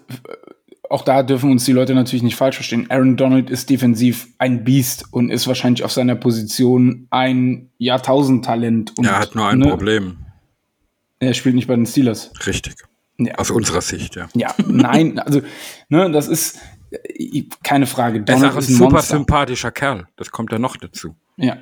auch 0.90 1.04
da 1.04 1.24
dürfen 1.24 1.52
uns 1.52 1.66
die 1.66 1.72
Leute 1.72 1.94
natürlich 1.94 2.24
nicht 2.24 2.36
falsch 2.36 2.56
verstehen. 2.56 2.88
Aaron 2.90 3.16
Donald 3.16 3.50
ist 3.50 3.70
defensiv 3.70 4.28
ein 4.38 4.64
Biest 4.64 5.06
und 5.12 5.30
ist 5.30 5.48
wahrscheinlich 5.48 5.84
auf 5.84 5.92
seiner 5.92 6.16
Position 6.16 7.08
ein 7.10 7.70
Jahrtausendtalent. 7.78 8.98
Und, 8.98 9.06
er 9.06 9.20
hat 9.20 9.36
nur 9.36 9.48
ein 9.48 9.60
ne, 9.60 9.70
Problem. 9.70 10.18
Er 11.20 11.34
spielt 11.34 11.56
nicht 11.56 11.68
bei 11.68 11.76
den 11.76 11.86
Steelers. 11.86 12.32
Richtig. 12.46 12.76
Ja. 13.18 13.36
Aus 13.36 13.52
unserer 13.52 13.82
Sicht, 13.82 14.16
ja. 14.16 14.30
Ja, 14.34 14.56
nein, 14.66 15.20
also, 15.20 15.42
ne, 15.90 16.10
das 16.10 16.28
ist 16.28 16.58
äh, 16.92 17.44
keine 17.64 17.86
Frage. 17.86 18.22
Donald 18.22 18.44
er 18.44 18.50
ist 18.50 18.54
auch 18.54 18.70
ein, 18.70 18.74
ein 18.74 18.78
super 18.78 18.92
Monster. 18.92 19.18
sympathischer 19.18 19.72
Kerl. 19.72 20.08
Das 20.16 20.32
kommt 20.32 20.52
ja 20.52 20.60
noch 20.60 20.78
dazu. 20.78 21.16
Ja. 21.38 21.58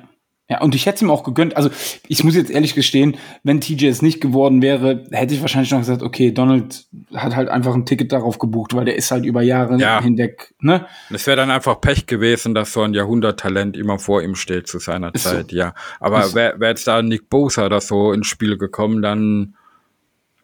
Ja, 0.50 0.62
und 0.62 0.74
ich 0.74 0.86
hätte 0.86 0.96
es 0.96 1.02
ihm 1.02 1.10
auch 1.10 1.24
gegönnt. 1.24 1.58
Also, 1.58 1.68
ich 2.06 2.24
muss 2.24 2.34
jetzt 2.34 2.50
ehrlich 2.50 2.74
gestehen, 2.74 3.18
wenn 3.42 3.60
TJ 3.60 3.86
es 3.86 4.00
nicht 4.00 4.22
geworden 4.22 4.62
wäre, 4.62 5.04
hätte 5.10 5.34
ich 5.34 5.42
wahrscheinlich 5.42 5.70
noch 5.70 5.80
gesagt, 5.80 6.02
okay, 6.02 6.32
Donald 6.32 6.86
hat 7.14 7.36
halt 7.36 7.50
einfach 7.50 7.74
ein 7.74 7.84
Ticket 7.84 8.12
darauf 8.12 8.38
gebucht, 8.38 8.74
weil 8.74 8.86
der 8.86 8.96
ist 8.96 9.10
halt 9.10 9.26
über 9.26 9.42
Jahre 9.42 9.78
ja. 9.78 10.00
hinweg, 10.02 10.54
ne? 10.60 10.86
Es 11.10 11.26
wäre 11.26 11.36
dann 11.36 11.50
einfach 11.50 11.82
Pech 11.82 12.06
gewesen, 12.06 12.54
dass 12.54 12.72
so 12.72 12.80
ein 12.80 12.94
Jahrhunderttalent 12.94 13.76
immer 13.76 13.98
vor 13.98 14.22
ihm 14.22 14.34
steht 14.36 14.68
zu 14.68 14.78
seiner 14.78 15.14
ist 15.14 15.24
Zeit, 15.24 15.50
so. 15.50 15.56
ja. 15.56 15.74
Aber 16.00 16.34
wäre 16.34 16.58
wär 16.58 16.70
jetzt 16.70 16.86
da 16.86 17.02
Nick 17.02 17.28
Bosa 17.28 17.66
oder 17.66 17.82
so 17.82 18.14
ins 18.14 18.26
Spiel 18.26 18.56
gekommen, 18.56 19.02
dann 19.02 19.54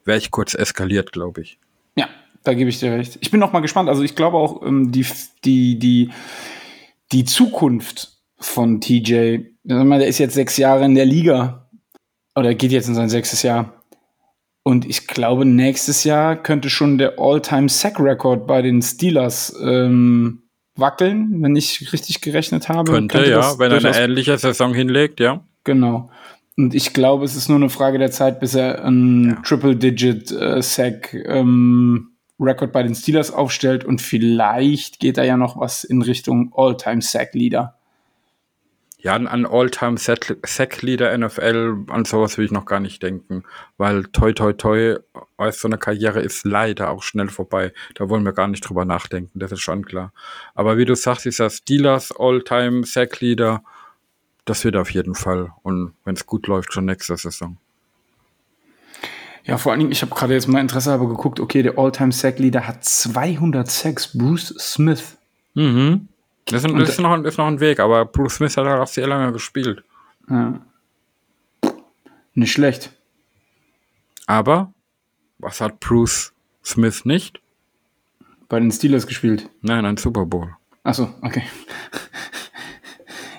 wäre 0.03 0.19
ich 0.19 0.29
kurz 0.29 0.53
eskaliert, 0.53 1.13
glaube 1.13 1.41
ich. 1.41 1.57
Ja, 1.95 2.09
da 2.43 2.53
gebe 2.53 2.69
ich 2.69 2.79
dir 2.79 2.91
recht. 2.91 3.17
Ich 3.21 3.31
bin 3.31 3.39
noch 3.39 3.53
mal 3.53 3.61
gespannt. 3.61 3.89
Also, 3.89 4.03
ich 4.03 4.15
glaube 4.15 4.37
auch, 4.37 4.61
ähm, 4.63 4.91
die, 4.91 5.03
die, 5.43 5.79
die, 5.79 6.11
die 7.11 7.25
Zukunft 7.25 8.14
von 8.45 8.81
TJ 8.81 9.39
der 9.65 10.07
ist 10.07 10.19
jetzt 10.19 10.35
sechs 10.35 10.57
Jahre 10.57 10.85
in 10.85 10.95
der 10.95 11.05
Liga. 11.05 11.67
Oder 12.35 12.53
geht 12.53 12.71
jetzt 12.71 12.87
in 12.87 12.95
sein 12.95 13.09
sechstes 13.09 13.43
Jahr. 13.43 13.81
Und 14.63 14.85
ich 14.85 15.07
glaube, 15.07 15.45
nächstes 15.45 16.03
Jahr 16.03 16.35
könnte 16.35 16.69
schon 16.69 16.97
der 16.97 17.19
All-Time-Sack-Record 17.19 18.47
bei 18.47 18.61
den 18.61 18.81
Steelers 18.81 19.55
ähm, 19.61 20.43
wackeln, 20.75 21.41
wenn 21.41 21.55
ich 21.55 21.93
richtig 21.93 22.21
gerechnet 22.21 22.67
habe. 22.67 22.91
Könnte, 22.91 23.17
könnte 23.17 23.31
ja, 23.31 23.57
wenn 23.59 23.71
er 23.71 23.77
eine 23.77 23.97
ähnliche 23.97 24.37
Saison 24.37 24.73
hinlegt, 24.73 25.19
ja. 25.19 25.43
Genau. 25.63 26.09
Und 26.57 26.73
ich 26.73 26.93
glaube, 26.93 27.25
es 27.25 27.35
ist 27.35 27.47
nur 27.47 27.57
eine 27.57 27.69
Frage 27.69 27.99
der 27.99 28.11
Zeit, 28.11 28.39
bis 28.39 28.55
er 28.55 28.83
ein 28.83 29.29
ja. 29.29 29.41
Triple-Digit-Sack 29.43 31.13
äh, 31.13 31.39
ähm, 31.39 32.11
bei 32.37 32.83
den 32.83 32.95
Steelers 32.95 33.31
aufstellt 33.31 33.85
und 33.85 34.01
vielleicht 34.01 34.99
geht 34.99 35.17
da 35.17 35.23
ja 35.23 35.37
noch 35.37 35.59
was 35.59 35.83
in 35.83 36.01
Richtung 36.01 36.51
All-Time-Sack-Leader. 36.55 37.75
Ja, 39.05 39.13
an 39.13 39.45
All-Time-Sack-Leader 39.45 41.15
NFL, 41.15 41.75
an 41.89 42.05
sowas 42.05 42.39
will 42.39 42.45
ich 42.45 42.51
noch 42.51 42.65
gar 42.65 42.79
nicht 42.79 43.03
denken, 43.03 43.43
weil 43.77 44.05
toi 44.05 44.33
toi 44.33 44.51
toi, 44.53 44.97
als 45.37 45.61
so 45.61 45.67
eine 45.67 45.77
Karriere 45.77 46.21
ist 46.21 46.43
leider 46.43 46.89
auch 46.89 47.03
schnell 47.03 47.29
vorbei. 47.29 47.71
Da 47.93 48.09
wollen 48.09 48.25
wir 48.25 48.33
gar 48.33 48.47
nicht 48.47 48.61
drüber 48.61 48.83
nachdenken, 48.83 49.37
das 49.37 49.51
ist 49.51 49.61
schon 49.61 49.85
klar. 49.85 50.11
Aber 50.55 50.79
wie 50.79 50.85
du 50.85 50.95
sagst, 50.95 51.27
ist 51.27 51.39
das 51.39 51.57
Steelers 51.57 52.11
All-Time-Sack-Leader, 52.17 53.61
das 54.45 54.63
wird 54.63 54.75
auf 54.75 54.89
jeden 54.89 55.13
Fall. 55.13 55.51
Und 55.61 55.93
wenn 56.03 56.15
es 56.15 56.25
gut 56.25 56.47
läuft, 56.47 56.73
schon 56.73 56.85
nächste 56.85 57.15
Saison. 57.15 57.57
Ja, 59.43 59.59
vor 59.59 59.71
allen 59.71 59.81
Dingen, 59.81 59.91
ich 59.91 60.01
habe 60.01 60.15
gerade 60.15 60.33
jetzt 60.33 60.47
mal 60.47 60.61
Interesse 60.61 60.91
aber 60.91 61.07
geguckt, 61.07 61.39
okay, 61.39 61.61
der 61.61 61.77
All-Time-Sack-Leader 61.77 62.67
hat 62.67 62.83
200 62.83 63.69
Sacks, 63.69 64.17
Bruce 64.17 64.55
Smith. 64.57 65.15
Mhm. 65.53 66.07
Das 66.45 66.63
ist, 66.63 66.71
das 66.71 66.89
ist, 66.89 66.99
noch, 66.99 67.23
ist 67.23 67.37
noch 67.37 67.47
ein 67.47 67.59
Weg, 67.59 67.79
aber 67.79 68.05
Bruce 68.05 68.35
Smith 68.35 68.55
hat 68.55 68.67
auch 68.67 68.87
sehr 68.87 69.07
lange 69.07 69.31
gespielt. 69.31 69.83
Ja. 70.29 70.61
Nicht 72.33 72.51
schlecht. 72.51 72.91
Aber 74.27 74.73
was 75.39 75.61
hat 75.61 75.79
Bruce 75.79 76.33
Smith 76.63 77.05
nicht? 77.05 77.41
Bei 78.47 78.59
den 78.59 78.71
Steelers 78.71 79.07
gespielt. 79.07 79.49
Nein, 79.61 79.85
ein 79.85 79.97
Super 79.97 80.25
Bowl. 80.25 80.55
Achso, 80.83 81.09
okay. 81.21 81.43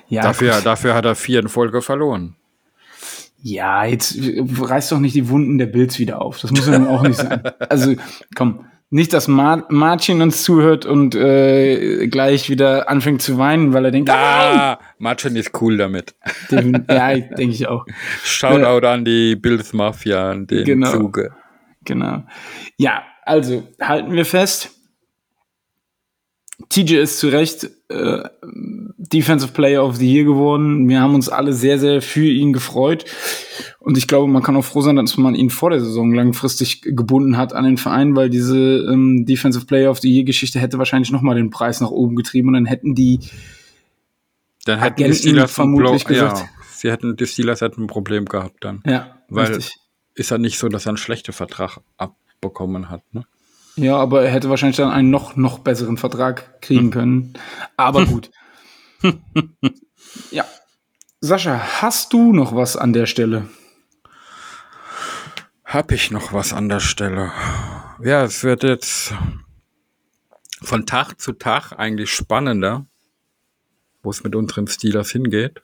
ja, 0.09 0.23
dafür, 0.23 0.59
dafür 0.61 0.93
hat 0.93 1.05
er 1.05 1.15
vier 1.15 1.39
in 1.39 1.47
Folge 1.47 1.81
verloren. 1.81 2.35
Ja, 3.41 3.85
jetzt 3.85 4.17
reißt 4.19 4.91
doch 4.91 4.99
nicht 4.99 5.15
die 5.15 5.29
Wunden 5.29 5.57
der 5.57 5.67
Bills 5.67 5.99
wieder 5.99 6.21
auf. 6.21 6.39
Das 6.41 6.51
muss 6.51 6.67
ja 6.67 6.85
auch 6.87 7.03
nicht 7.03 7.15
sein. 7.15 7.41
Also, 7.69 7.95
komm, 8.35 8.65
nicht, 8.89 9.11
dass 9.11 9.27
Mar 9.27 9.65
Martin 9.69 10.21
uns 10.21 10.43
zuhört 10.43 10.85
und 10.85 11.13
äh, 11.13 12.07
gleich 12.07 12.49
wieder 12.49 12.89
anfängt 12.89 13.21
zu 13.21 13.37
weinen, 13.37 13.73
weil 13.73 13.85
er 13.85 13.91
denkt, 13.91 14.09
ah, 14.09 14.79
Martin 14.97 15.35
ist 15.35 15.51
cool 15.61 15.77
damit. 15.77 16.15
Den, 16.49 16.85
ja, 16.89 17.13
denke 17.15 17.53
ich 17.53 17.67
auch. 17.67 17.85
Shoutout 18.23 18.85
äh, 18.85 18.89
an 18.89 19.05
die 19.05 19.35
Bills 19.35 19.73
Mafia 19.73 20.31
an 20.31 20.47
den 20.47 20.63
genau, 20.63 20.91
Zuge. 20.91 21.31
Genau. 21.83 22.23
Ja, 22.77 23.03
also 23.23 23.67
halten 23.81 24.13
wir 24.13 24.25
fest. 24.25 24.76
TJ 26.69 26.95
ist 26.95 27.19
zu 27.19 27.29
Recht 27.29 27.69
äh, 27.89 28.23
Defensive 28.97 29.53
Player 29.53 29.85
of 29.85 29.95
the 29.95 30.11
Year 30.11 30.25
geworden. 30.25 30.89
Wir 30.89 31.01
haben 31.01 31.15
uns 31.15 31.29
alle 31.29 31.53
sehr, 31.53 31.79
sehr 31.79 32.01
für 32.01 32.25
ihn 32.25 32.51
gefreut. 32.51 33.05
Und 33.79 33.97
ich 33.97 34.07
glaube, 34.07 34.31
man 34.31 34.43
kann 34.43 34.57
auch 34.57 34.65
froh 34.65 34.81
sein, 34.81 34.97
dass 34.97 35.15
man 35.17 35.35
ihn 35.35 35.49
vor 35.49 35.69
der 35.69 35.79
Saison 35.79 36.13
langfristig 36.13 36.81
gebunden 36.81 37.37
hat 37.37 37.53
an 37.53 37.63
den 37.63 37.77
Verein, 37.77 38.15
weil 38.15 38.29
diese 38.29 38.57
ähm, 38.57 39.25
Defensive 39.25 39.65
Player 39.65 39.89
of 39.89 39.99
the 39.99 40.13
Year 40.13 40.25
Geschichte 40.25 40.59
hätte 40.59 40.77
wahrscheinlich 40.77 41.11
noch 41.11 41.21
mal 41.21 41.35
den 41.35 41.49
Preis 41.49 41.79
nach 41.79 41.91
oben 41.91 42.15
getrieben 42.15 42.49
und 42.49 42.55
dann 42.55 42.65
hätten 42.65 42.95
die 42.95 43.19
dann 44.65 44.79
hätten 44.79 44.95
Agenten 44.95 45.13
die 45.13 45.17
Steelers 45.19 45.51
vermutlich 45.53 46.03
gesagt, 46.03 46.39
ja, 46.39 46.49
sie 46.73 46.91
hätten 46.91 47.15
die 47.15 47.25
Steelers 47.25 47.61
hätten 47.61 47.83
ein 47.83 47.87
Problem 47.87 48.25
gehabt 48.25 48.65
dann. 48.65 48.83
Ja, 48.85 49.17
weil 49.29 49.53
richtig. 49.53 49.77
ist 50.15 50.31
ja 50.31 50.37
nicht 50.37 50.59
so, 50.59 50.67
dass 50.67 50.85
er 50.85 50.89
einen 50.89 50.97
schlechten 50.97 51.31
Vertrag 51.31 51.79
abbekommen 51.95 52.89
hat, 52.89 53.01
ne? 53.13 53.23
Ja, 53.77 53.95
aber 53.97 54.23
er 54.23 54.31
hätte 54.31 54.49
wahrscheinlich 54.49 54.77
dann 54.77 54.91
einen 54.91 55.11
noch, 55.11 55.35
noch 55.35 55.59
besseren 55.59 55.97
Vertrag 55.97 56.61
kriegen 56.61 56.85
hm. 56.85 56.91
können. 56.91 57.33
Aber 57.77 58.05
gut. 58.07 58.31
ja. 60.31 60.45
Sascha, 61.21 61.81
hast 61.81 62.11
du 62.11 62.33
noch 62.33 62.55
was 62.55 62.75
an 62.75 62.93
der 62.93 63.05
Stelle? 63.05 63.47
Hab 65.63 65.91
ich 65.91 66.11
noch 66.11 66.33
was 66.33 66.53
an 66.53 66.69
der 66.69 66.79
Stelle? 66.79 67.31
Ja, 68.01 68.23
es 68.23 68.43
wird 68.43 68.63
jetzt 68.63 69.13
von 70.61 70.85
Tag 70.85 71.19
zu 71.19 71.33
Tag 71.33 71.73
eigentlich 71.73 72.11
spannender, 72.11 72.85
wo 74.01 74.09
es 74.09 74.23
mit 74.23 74.35
unseren 74.35 74.67
Steelers 74.67 75.11
hingeht. 75.11 75.61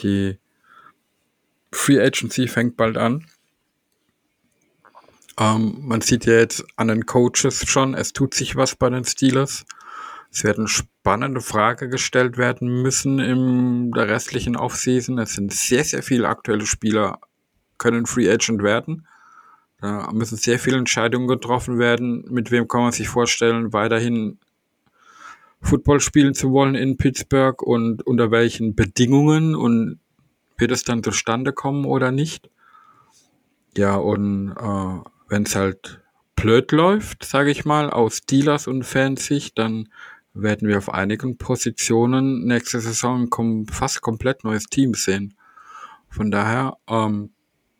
Die 0.00 0.38
Free 1.72 2.00
Agency 2.00 2.48
fängt 2.48 2.76
bald 2.76 2.98
an. 2.98 3.26
Ähm, 5.38 5.78
man 5.80 6.00
sieht 6.00 6.26
ja 6.26 6.34
jetzt 6.34 6.64
an 6.76 6.88
den 6.88 7.06
Coaches 7.06 7.64
schon, 7.66 7.94
es 7.94 8.12
tut 8.12 8.34
sich 8.34 8.56
was 8.56 8.76
bei 8.76 8.90
den 8.90 9.04
Steelers. 9.04 9.64
Es 10.30 10.42
werden 10.42 10.66
spannende 10.66 11.40
Fragen 11.40 11.90
gestellt 11.90 12.36
werden 12.38 12.82
müssen 12.82 13.20
in 13.20 13.92
der 13.92 14.08
restlichen 14.08 14.56
Offseason. 14.56 15.18
Es 15.18 15.34
sind 15.34 15.52
sehr, 15.52 15.84
sehr 15.84 16.02
viele 16.02 16.28
aktuelle 16.28 16.66
Spieler, 16.66 17.20
können 17.78 18.06
Free 18.06 18.28
Agent 18.30 18.62
werden. 18.62 19.06
Da 19.80 20.10
müssen 20.12 20.36
sehr 20.36 20.58
viele 20.58 20.78
Entscheidungen 20.78 21.28
getroffen 21.28 21.78
werden. 21.78 22.24
Mit 22.30 22.50
wem 22.50 22.66
kann 22.66 22.82
man 22.82 22.92
sich 22.92 23.08
vorstellen, 23.08 23.72
weiterhin 23.72 24.38
Football 25.60 26.00
spielen 26.00 26.34
zu 26.34 26.52
wollen 26.52 26.74
in 26.74 26.96
Pittsburgh 26.96 27.62
und 27.62 28.06
unter 28.06 28.30
welchen 28.30 28.74
Bedingungen 28.74 29.54
und 29.54 29.98
wird 30.58 30.70
es 30.70 30.84
dann 30.84 31.02
zustande 31.02 31.52
kommen 31.52 31.84
oder 31.84 32.12
nicht? 32.12 32.50
Ja, 33.76 33.96
und 33.96 34.52
äh, 34.52 35.08
wenn 35.28 35.44
es 35.44 35.56
halt 35.56 36.00
blöd 36.36 36.72
läuft, 36.72 37.24
sage 37.24 37.50
ich 37.50 37.64
mal, 37.64 37.90
aus 37.90 38.22
Dealers 38.22 38.66
und 38.66 38.84
Fansicht, 38.84 39.58
dann 39.58 39.88
werden 40.34 40.68
wir 40.68 40.78
auf 40.78 40.92
einigen 40.92 41.38
Positionen 41.38 42.44
nächste 42.44 42.80
Saison 42.80 43.30
kom 43.30 43.66
fast 43.66 44.02
komplett 44.02 44.44
neues 44.44 44.64
Team 44.64 44.94
sehen. 44.94 45.34
Von 46.08 46.30
daher 46.30 46.76
ähm, 46.88 47.30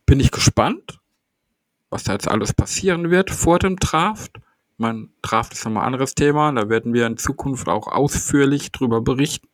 bin 0.06 0.20
ich 0.20 0.30
gespannt, 0.30 1.00
was 1.90 2.04
da 2.04 2.12
jetzt 2.12 2.28
alles 2.28 2.52
passieren 2.52 3.10
wird 3.10 3.30
vor 3.30 3.58
dem 3.58 3.76
Draft. 3.76 4.40
Mein 4.76 5.10
Draft 5.22 5.52
ist 5.52 5.64
nochmal 5.64 5.82
ein 5.82 5.86
anderes 5.88 6.14
Thema, 6.14 6.52
da 6.52 6.68
werden 6.68 6.94
wir 6.94 7.06
in 7.06 7.16
Zukunft 7.16 7.68
auch 7.68 7.88
ausführlich 7.88 8.72
drüber 8.72 9.00
berichten. 9.00 9.48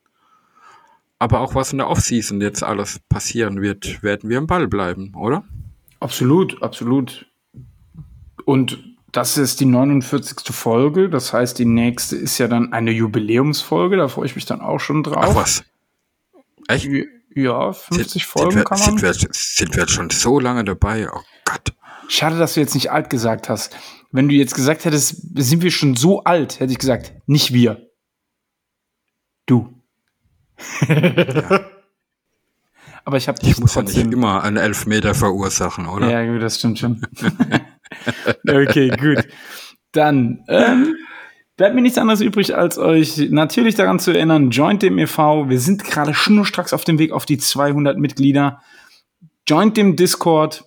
Aber 1.18 1.40
auch 1.40 1.54
was 1.54 1.72
in 1.72 1.78
der 1.78 1.88
Offseason 1.88 2.40
jetzt 2.40 2.62
alles 2.62 3.00
passieren 3.10 3.60
wird, 3.60 4.02
werden 4.02 4.30
wir 4.30 4.38
im 4.38 4.46
Ball 4.46 4.68
bleiben, 4.68 5.14
oder? 5.14 5.44
Absolut, 6.00 6.62
absolut. 6.62 7.29
Und 8.50 8.82
das 9.12 9.38
ist 9.38 9.60
die 9.60 9.64
49. 9.64 10.52
Folge. 10.52 11.08
Das 11.08 11.32
heißt, 11.32 11.56
die 11.56 11.64
nächste 11.64 12.16
ist 12.16 12.38
ja 12.38 12.48
dann 12.48 12.72
eine 12.72 12.90
Jubiläumsfolge. 12.90 13.96
Da 13.96 14.08
freue 14.08 14.26
ich 14.26 14.34
mich 14.34 14.44
dann 14.44 14.60
auch 14.60 14.80
schon 14.80 15.04
drauf. 15.04 15.24
Ach 15.24 15.34
was? 15.36 15.62
Echt? 16.66 16.88
Ja, 17.32 17.72
50 17.72 18.10
sind, 18.10 18.22
Folgen 18.24 18.50
sind 18.50 18.58
wir, 18.58 18.64
kann 18.64 18.80
man. 18.80 18.88
Sind 18.88 19.02
wir, 19.02 19.14
sind 19.14 19.76
wir 19.76 19.82
jetzt 19.82 19.92
schon 19.92 20.10
so 20.10 20.40
lange 20.40 20.64
dabei? 20.64 21.08
Oh 21.08 21.20
Gott. 21.44 21.72
Schade, 22.08 22.40
dass 22.40 22.54
du 22.54 22.60
jetzt 22.60 22.74
nicht 22.74 22.90
alt 22.90 23.08
gesagt 23.08 23.48
hast. 23.48 23.76
Wenn 24.10 24.28
du 24.28 24.34
jetzt 24.34 24.56
gesagt 24.56 24.84
hättest, 24.84 25.14
sind 25.36 25.62
wir 25.62 25.70
schon 25.70 25.94
so 25.94 26.24
alt, 26.24 26.58
hätte 26.58 26.72
ich 26.72 26.80
gesagt, 26.80 27.12
nicht 27.26 27.52
wir. 27.52 27.88
Du. 29.46 29.80
Ja. 30.88 31.60
Aber 33.04 33.16
ich 33.16 33.28
habe 33.28 33.38
Ich 33.42 33.58
muss 33.58 33.74
ja 33.74 33.82
nicht 33.82 33.96
immer 33.96 34.42
einen 34.42 34.56
Elfmeter 34.56 35.14
verursachen, 35.14 35.86
oder? 35.86 36.10
Ja, 36.10 36.38
das 36.38 36.58
stimmt 36.58 36.78
schon. 36.78 37.02
okay, 38.48 38.90
gut. 38.90 39.26
Dann 39.92 40.44
ähm, 40.48 40.94
bleibt 41.56 41.74
mir 41.74 41.82
nichts 41.82 41.98
anderes 41.98 42.20
übrig, 42.20 42.54
als 42.54 42.78
euch 42.78 43.28
natürlich 43.30 43.74
daran 43.74 43.98
zu 43.98 44.12
erinnern, 44.12 44.50
joint 44.50 44.82
dem 44.82 44.98
e.V. 44.98 45.48
Wir 45.48 45.60
sind 45.60 45.84
gerade 45.84 46.14
schnurstracks 46.14 46.72
auf 46.72 46.84
dem 46.84 46.98
Weg 46.98 47.12
auf 47.12 47.26
die 47.26 47.38
200 47.38 47.98
Mitglieder. 47.98 48.60
Joint 49.46 49.76
dem 49.76 49.96
Discord. 49.96 50.64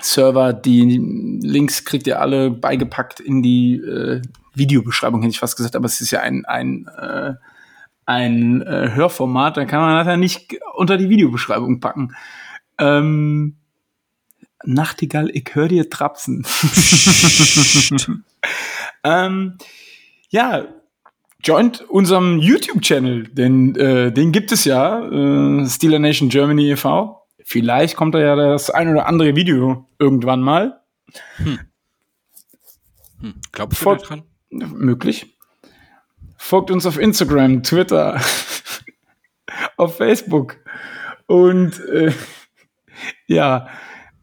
Server, 0.00 0.52
die 0.52 1.00
Links 1.42 1.84
kriegt 1.84 2.06
ihr 2.06 2.20
alle 2.20 2.50
beigepackt 2.50 3.18
in 3.18 3.42
die 3.42 3.76
äh, 3.76 4.22
Videobeschreibung, 4.54 5.22
hätte 5.22 5.32
ich 5.32 5.40
fast 5.40 5.56
gesagt, 5.56 5.74
aber 5.74 5.86
es 5.86 6.00
ist 6.00 6.10
ja 6.10 6.20
ein, 6.20 6.44
ein, 6.44 6.88
äh, 7.00 7.34
ein 8.08 8.62
äh, 8.62 8.90
Hörformat, 8.94 9.58
da 9.58 9.66
kann 9.66 9.80
man 9.80 9.94
nachher 9.94 10.16
nicht 10.16 10.58
unter 10.74 10.96
die 10.96 11.10
Videobeschreibung 11.10 11.78
packen. 11.78 12.16
Ähm, 12.78 13.56
Nachtigall, 14.64 15.30
ich 15.30 15.50
höre 15.52 15.68
dir 15.68 15.90
trapsen. 15.90 16.44
ähm, 19.04 19.58
ja, 20.30 20.64
joint 21.44 21.82
unserem 21.82 22.38
YouTube-Channel, 22.38 23.24
denn 23.28 23.76
äh, 23.76 24.10
den 24.10 24.32
gibt 24.32 24.52
es 24.52 24.64
ja, 24.64 25.04
äh, 25.04 25.66
Steeler 25.68 25.98
Nation 25.98 26.30
Germany 26.30 26.70
e.V. 26.70 27.26
Vielleicht 27.44 27.94
kommt 27.96 28.14
da 28.14 28.20
ja 28.20 28.36
das 28.36 28.70
ein 28.70 28.88
oder 28.88 29.06
andere 29.06 29.36
Video 29.36 29.86
irgendwann 29.98 30.40
mal. 30.40 30.80
Hm. 31.36 31.58
Hm. 33.20 33.34
Glaubst 33.52 33.80
du 33.80 33.84
Folgt, 33.84 34.08
dran? 34.08 34.22
Möglich. 34.50 35.37
Folgt 36.38 36.70
uns 36.70 36.86
auf 36.86 36.98
Instagram, 36.98 37.62
Twitter, 37.62 38.20
auf 39.76 39.96
Facebook 39.96 40.56
und 41.26 41.78
äh, 41.90 42.12
ja, 43.26 43.68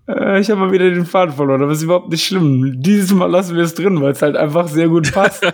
äh, 0.08 0.40
ich 0.40 0.50
habe 0.50 0.62
mal 0.62 0.72
wieder 0.72 0.90
den 0.90 1.06
Faden 1.06 1.36
verloren, 1.36 1.62
aber 1.62 1.72
ist 1.72 1.82
überhaupt 1.82 2.10
nicht 2.10 2.26
schlimm. 2.26 2.82
Dieses 2.82 3.14
Mal 3.14 3.30
lassen 3.30 3.56
wir 3.56 3.64
es 3.64 3.74
drin, 3.74 4.02
weil 4.02 4.12
es 4.12 4.22
halt 4.22 4.36
einfach 4.36 4.68
sehr 4.68 4.88
gut 4.88 5.12
passt. 5.12 5.44
ja, 5.44 5.52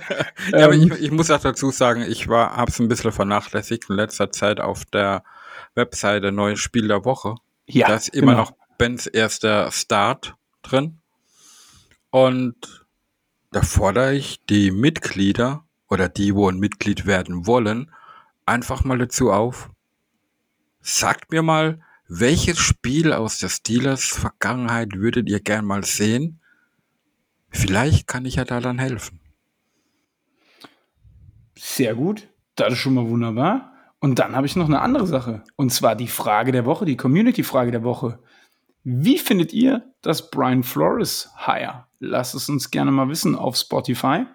ähm, 0.54 0.64
aber 0.64 0.74
ich, 0.74 0.92
ich, 1.02 1.12
muss 1.12 1.32
auch 1.32 1.40
dazu 1.40 1.72
sagen, 1.72 2.04
ich 2.08 2.28
war, 2.28 2.56
hab's 2.56 2.80
ein 2.80 2.88
bisschen 2.88 3.12
vernachlässigt 3.12 3.90
in 3.90 3.96
letzter 3.96 4.32
Zeit 4.32 4.60
auf 4.60 4.86
der 4.86 5.24
Webseite 5.76 6.32
Neues 6.32 6.60
Spiel 6.60 6.88
der 6.88 7.06
Woche. 7.06 7.36
Ja. 7.68 7.88
Da 7.88 7.96
ist 7.96 8.10
immer 8.10 8.34
genau. 8.34 8.44
noch 8.44 8.54
Bens 8.78 9.08
erster 9.08 9.72
Start 9.72 10.36
drin. 10.64 11.00
Und 12.10 12.86
da 13.52 13.62
fordere 13.62 14.14
ich 14.14 14.46
die 14.50 14.72
Mitglieder 14.72 15.64
oder 15.92 16.08
die, 16.08 16.34
wo 16.34 16.50
ein 16.50 16.58
Mitglied 16.58 17.06
werden 17.06 17.46
wollen, 17.46 17.92
einfach 18.46 18.86
mal 18.86 18.98
dazu 18.98 19.32
auf. 19.32 19.70
Sagt 20.80 21.32
mir 21.32 21.44
mal, 21.44 21.82
welches 22.08 22.60
Spiel 22.60 23.12
aus 23.14 23.38
der 23.40 23.50
Steelers 23.50 24.06
Vergangenheit 24.06 24.96
würdet 24.96 25.30
ihr 25.30 25.42
gern 25.42 25.66
mal 25.66 25.84
sehen? 25.84 26.40
Vielleicht 27.50 28.08
kann 28.08 28.26
ich 28.26 28.36
ja 28.36 28.46
da 28.46 28.62
dann 28.62 28.80
helfen. 28.80 29.20
Sehr 31.58 31.94
gut. 31.94 32.30
Das 32.56 32.74
ist 32.74 32.80
schon 32.80 32.94
mal 32.94 33.08
wunderbar. 33.08 33.74
Und 34.00 34.18
dann 34.18 34.36
habe 34.36 34.48
ich 34.48 34.56
noch 34.56 34.68
eine 34.68 34.82
andere 34.82 35.08
Sache. 35.08 35.44
Und 35.58 35.72
zwar 35.72 35.96
die 35.96 36.08
Frage 36.08 36.54
der 36.54 36.66
Woche, 36.66 36.86
die 36.86 36.98
Community-Frage 36.98 37.72
der 37.72 37.84
Woche. 37.84 38.20
Wie 38.84 39.18
findet 39.18 39.54
ihr 39.54 39.84
das 40.02 40.32
Brian 40.32 40.64
Flores 40.64 41.30
Hire? 41.46 41.86
Lasst 42.00 42.34
es 42.34 42.50
uns 42.50 42.72
gerne 42.72 42.92
mal 42.92 43.10
wissen 43.10 43.36
auf 43.36 43.58
Spotify. 43.58 44.26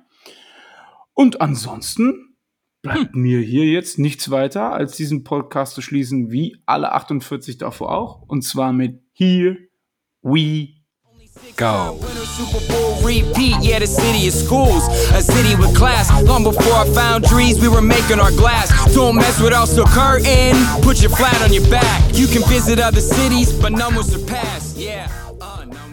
Und 1.16 1.40
ansonsten 1.40 2.36
bleibt 2.82 3.14
hm. 3.14 3.22
mir 3.22 3.40
hier 3.40 3.64
jetzt 3.64 3.98
nichts 3.98 4.30
weiter, 4.30 4.72
als 4.72 4.96
diesen 4.96 5.24
Podcast 5.24 5.74
zu 5.74 5.80
schließen, 5.80 6.30
wie 6.30 6.56
alle 6.66 6.92
48 6.92 7.56
davor 7.56 7.90
auch. 7.96 8.22
Und 8.28 8.42
zwar 8.42 8.74
mit 8.74 9.02
Here 9.12 9.56
We 10.20 10.68
Go. 11.56 11.98
Super 12.36 12.60
Bowl 12.68 13.02
repeat, 13.02 13.56
yeah, 13.62 13.78
the 13.78 13.86
city 13.86 14.28
of 14.28 14.34
schools, 14.34 14.86
a 15.12 15.22
city 15.22 15.54
with 15.56 15.74
class. 15.74 16.10
Long 16.24 16.44
before 16.44 16.74
I 16.74 16.84
found 16.92 17.24
trees, 17.24 17.58
we 17.60 17.68
were 17.68 17.80
making 17.80 18.20
our 18.20 18.32
glass. 18.32 18.68
Don't 18.94 19.16
mess 19.16 19.40
with 19.40 19.54
us, 19.54 19.74
so 19.74 19.84
curtain, 19.84 20.54
put 20.82 21.00
your 21.00 21.10
flat 21.10 21.40
on 21.40 21.52
your 21.54 21.66
back. 21.70 22.02
You 22.12 22.26
can 22.26 22.42
visit 22.42 22.78
other 22.78 23.00
cities, 23.00 23.54
but 23.54 23.72
none 23.72 23.94
will 23.94 24.04
surpass, 24.04 24.76
yeah. 24.76 25.08
Uh, 25.40 25.64
none 25.64 25.85